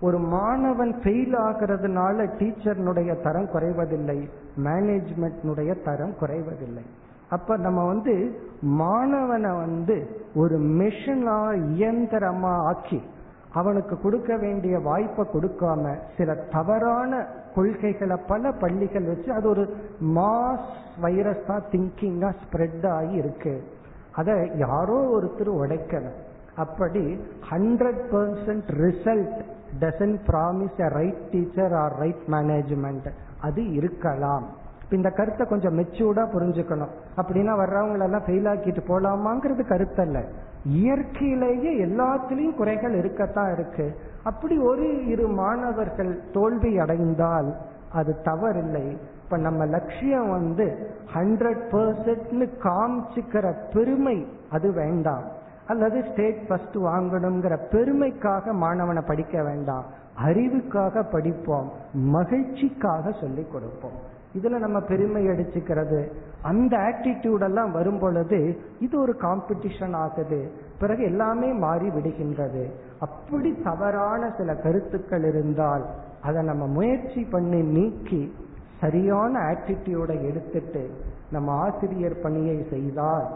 [0.00, 4.18] ஒரு மாணவன் ஃபெயில் ஆகிறதுனால டீச்சர்னுடைய தரம் குறைவதில்லை
[4.64, 6.84] மேனேஜ்மெண்ட்னுடைய தரம் குறைவதில்லை.
[7.28, 8.14] அப்ப நம்ம வந்து
[8.78, 9.96] மாணவனை வந்து
[10.34, 11.38] ஒரு மிஷனா
[11.74, 13.00] இயந்திரமா ஆக்கி
[13.52, 17.12] அவனுக்கு கொடுக்க வேண்டிய வாய்ப்பை கொடுக்காம சில தவறான
[17.54, 19.64] கொள்கைகளை பல பள்ளிகள் வச்சு அது ஒரு
[20.14, 20.70] மாஸ்
[21.02, 23.54] வைரஸா திங்கிங்கா ஸ்ப்ரெட் ஆகி இருக்கு.
[24.16, 26.18] அதை யாரோ ஒருத்தர் உடைக்கணும்.
[26.56, 27.04] அப்படி
[27.50, 29.38] hundred percent result
[29.80, 33.08] doesn't promise a right teacher or right management
[33.40, 34.44] அது இருக்கலாம்.
[34.90, 36.92] இந்த கருத்தை கொஞ்சம் மெச்சூர்டா புரிஞ்சுக்கணும்.
[37.16, 40.18] அப்படின்னா வர்றவங்களெல்லாம் ஃபெயில் ஆக்கிட்டு போலாமாங்கிறது கருத்து அல்ல
[40.64, 43.86] இயற்கையிலேயே எல்லாத்துலேயும் குறைகள் இருக்கத்தான் இருக்கு.
[44.22, 47.50] அப்படி ஒரு இரு மாணவர்கள் தோல்வி அடைந்தால்
[47.92, 48.86] அது தவறில்லை.
[49.24, 55.22] இப்ப நம்ம லட்சியம் வந்து ஹண்ட்ரட் பர்சன்ட்னு காமிச்சுக்கிற பெருமை அது வேண்டாம்.
[55.66, 59.84] அல்லது ஸ்டேட் ஃபர்ஸ்ட் வாங்கணுங்கிற பெருமைக்காக மாணவனை படிக்க வேண்டாம்.
[60.24, 61.72] அறிவுக்காக படிப்போம்.
[61.96, 64.12] மகிழ்ச்சிக்காக சொல்லிக் கொடுப்போம்.
[64.34, 66.08] இதுல நம்ம பெருமை அடிச்சுக்கிறது.
[66.42, 70.50] அந்த ஆட்டிடியூட் எல்லாம் வரும் பொழுது இது ஒரு காம்படிஷன் ஆகுது.
[70.78, 72.70] பிறகு எல்லாமே மாறி விடுகின்றது.
[73.00, 75.84] அப்படி தவறான சில கருத்துக்கள் இருந்தால்
[76.22, 78.34] அதை நம்ம முயற்சி பண்ணி நீக்கி
[78.84, 80.84] சரியான ஆட்டிடியூட எடுத்துட்டு
[81.30, 83.28] நம்ம ஆசிரியர் பணியை செய்தால்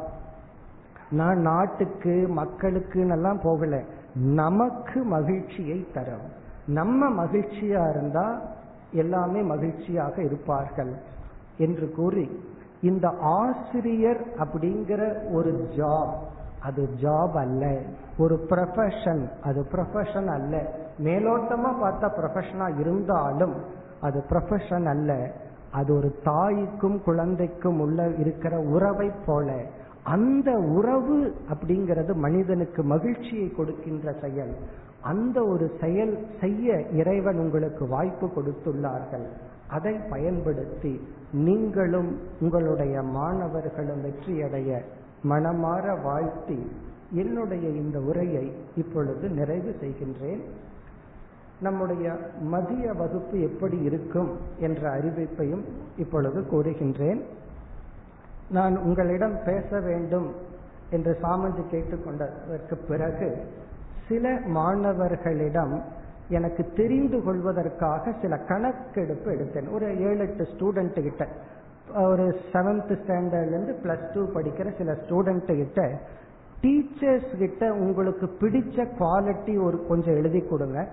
[1.11, 3.83] நான் நாட்டுக்கு மக்களுக்கு எல்லாம் போகல
[4.15, 6.27] நமக்கு மகிழ்ச்சியை தரும்.
[6.67, 8.27] நம்ம மகிழ்ச்சியா இருந்தா
[8.93, 10.93] எல்லாமே மகிழ்ச்சியாக இருப்பார்கள்
[11.59, 12.27] என்று கூறி
[12.83, 15.01] இந்த ஆசிரியர் அப்படிங்கிற
[15.33, 16.13] ஒரு ஜாப்
[16.63, 17.65] அது ஜாப் அல்ல.
[18.19, 20.55] ஒரு ப்ரொஃபஷன் அது ப்ரொஃபஷன் அல்ல.
[20.99, 23.57] மேலோட்டமா பார்த்தா ப்ரொஃபஷனா இருந்தாலும்
[24.01, 25.31] அது ப்ரொஃபஷன் அல்ல.
[25.73, 29.63] அது ஒரு தாய்க்கும் குழந்தைக்கும் உள்ள இருக்கிற உறவை போல.
[30.03, 34.55] அந்த உறவு அப்படிங்கிறது மனிதனுக்கு மகிழ்ச்சியை கொடுக்கின்ற செயல்.
[35.03, 39.27] அந்த ஒரு செயல் செய்ய இறைவன் உங்களுக்கு வாய்ப்பு கொடுத்துள்ளார்கள்.
[39.69, 41.01] அதை பயன்படுத்தி
[41.33, 44.81] நீங்களும் உங்களுடைய மாணவர்களும் வெற்றியடைய
[45.29, 46.71] மனமாற வாழ்த்தி
[47.11, 50.41] என்னுடைய இந்த உரையை இப்பொழுது நிறைவு செய்கின்றேன்.
[51.61, 55.65] நம்முடைய மதிய வகுப்பு எப்படி இருக்கும் என்ற அறிவிப்பையும்
[55.97, 57.21] இப்பொழுது கூறுகின்றேன்.
[58.51, 60.35] நான் உங்களிடம் பேச வேண்டும்
[60.91, 63.47] என்று சாமந்தி கேட்டுக்கொண்டதற்கு பிறகு
[64.09, 65.83] சில மாணவர்களிடம்
[66.29, 69.73] எனக்கு தெரிந்து கொள்வதற்காக சில கணக்கெடுப்பு எடுத்தேன்.
[69.73, 71.29] ஒரு ஏழு எட்டு ஸ்டூடெண்ட் கிட்ட
[71.95, 76.01] ஒரு செவன்த் ஸ்டாண்டர்ட்லேருந்து பிளஸ் டூ படிக்கிற சில ஸ்டூடெண்ட் கிட்ட
[76.63, 80.89] டீச்சர்ஸ் கிட்ட உங்களுக்கு பிடிச்ச குவாலிட்டி ஒரு கொஞ்சம் எழுதி கொடுங்க.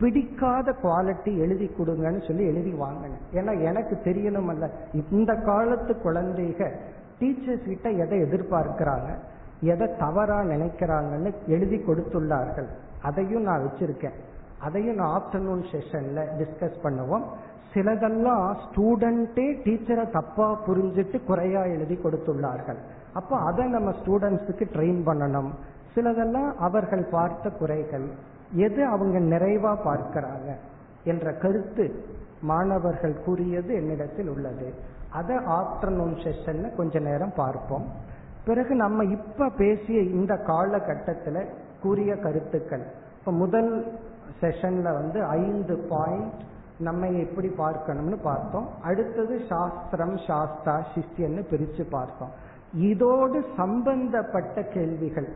[0.00, 3.24] பிடிக்காத குவாலிட்டி எழுதி கொடுங்கன்னு சொல்லி எழுதி வாங்கினேன்.
[3.32, 4.70] ஏன்னா எனக்கு தெரியணுமல்ல.
[5.10, 6.70] இந்த காலத்து குழந்தைக
[7.20, 9.10] டீச்சர்ஸ் கிட்ட எதை எதிர்பார்க்கிறாங்க?
[9.60, 12.68] எதை தவறா நினைக்கிறாங்கன்னு எழுதி கொடுத்துள்ளார்கள்.
[13.02, 14.16] அதையும் நான் வச்சிருக்கேன்.
[14.58, 17.24] அதையும் நான் ஆப்டர்நூன் செஷன்ல டிஸ்கஸ் பண்ணுவோம்.
[17.74, 22.78] சிலதெல்லாம் ஸ்டூடெண்டே டீச்சரை தப்பா புரிஞ்சிட்டு குறையா எழுதி கொடுத்துள்ளார்கள்.
[23.12, 25.50] அப்போ அதை நம்ம ஸ்டூடெண்ட்ஸுக்கு ட்ரெயின் பண்ணணும்.
[25.94, 28.08] சிலதெல்லாம் அவர்கள் பார்த்த குறைகள்.
[28.52, 30.56] எது அவங்க நிறைவா பார்க்கிறாங்க
[31.04, 32.04] என்ற கருத்து
[32.40, 34.74] மாணவர்கள் கூறியது என்னிடத்தில் உள்ளது.
[35.10, 37.86] அதை ஆப்டர்நூன் செஷன்ல கொஞ்ச நேரம் பார்ப்போம்.
[38.44, 41.48] பிறகு நம்ம இப்ப பேசிய இந்த காலகட்டத்தில்
[41.82, 42.86] கூறிய கருத்துக்கள்.
[43.18, 43.92] இப்ப முதல்
[44.40, 46.32] செஷன்ல வந்து ஐந்து பாயிண்ட்
[46.78, 48.68] நம்ம எப்படி பார்க்கணும்னு பார்த்தோம்.
[48.82, 52.30] அடுத்தது சாஸ்திரம் சாஸ்தா சிஷ்யன்னு பிரிச்சு பார்த்தோம்.
[52.72, 55.28] இதோடு சம்பந்தப்பட்ட கேள்விகள்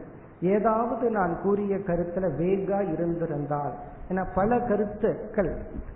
[0.42, 3.74] ஏதாவது நான் கூறிய கருத்துல வேகா இருந்திருந்தால்.
[4.10, 5.50] ஏன்னா பல கருத்துக்கள்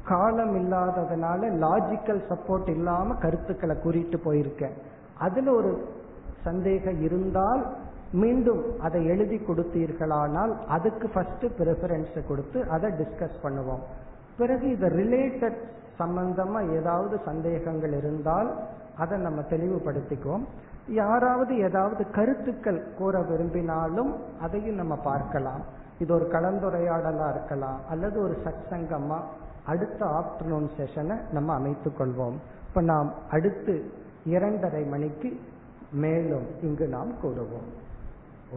[0.05, 4.77] காலம் இல்லாததுனால லாஜிக்கல் சப்போர்ட் இல்லாம கருத்துக்களை கூறிட்டு போயிருக்கேன்.
[5.19, 5.89] அதுல ஒரு
[6.43, 7.63] சந்தேகம் இருந்தால்
[8.13, 13.83] மீண்டும் அதை எழுதி கொடுத்தீர்களானால் அதுக்கு ஃபர்ஸ்ட் ப்ரிஃபரன்ஸ் கொடுத்து அதை டிஸ்கஸ் பண்ணுவோம்.
[14.39, 15.59] பிறகு இதை ரிலேட்டட்
[15.99, 18.51] சம்பந்தமா ஏதாவது சந்தேகங்கள் இருந்தால்
[18.99, 20.45] அதை நம்ம தெளிவுபடுத்திக்குவோம்.
[20.89, 25.61] யாராவது ஏதாவது கருத்துக்கள் கூற விரும்பினாலும் அதையும் நம்ம பார்க்கலாம்.
[25.99, 29.19] இது ஒரு கலந்துரையாடலா இருக்கலாம் அல்லது ஒரு சத்சங்கமா
[29.67, 32.35] அடுத்த ஆப்டர்நூன் செஷனை நம்ம அமைத்துக் கொள்வோம்.
[32.69, 33.91] இப்ப நாம் அடுத்து
[34.25, 35.41] இரண்டரை மணிக்கு
[35.93, 37.69] மேலும் இங்கு நாம் கூடுவோம்
[38.53, 38.57] ஓ.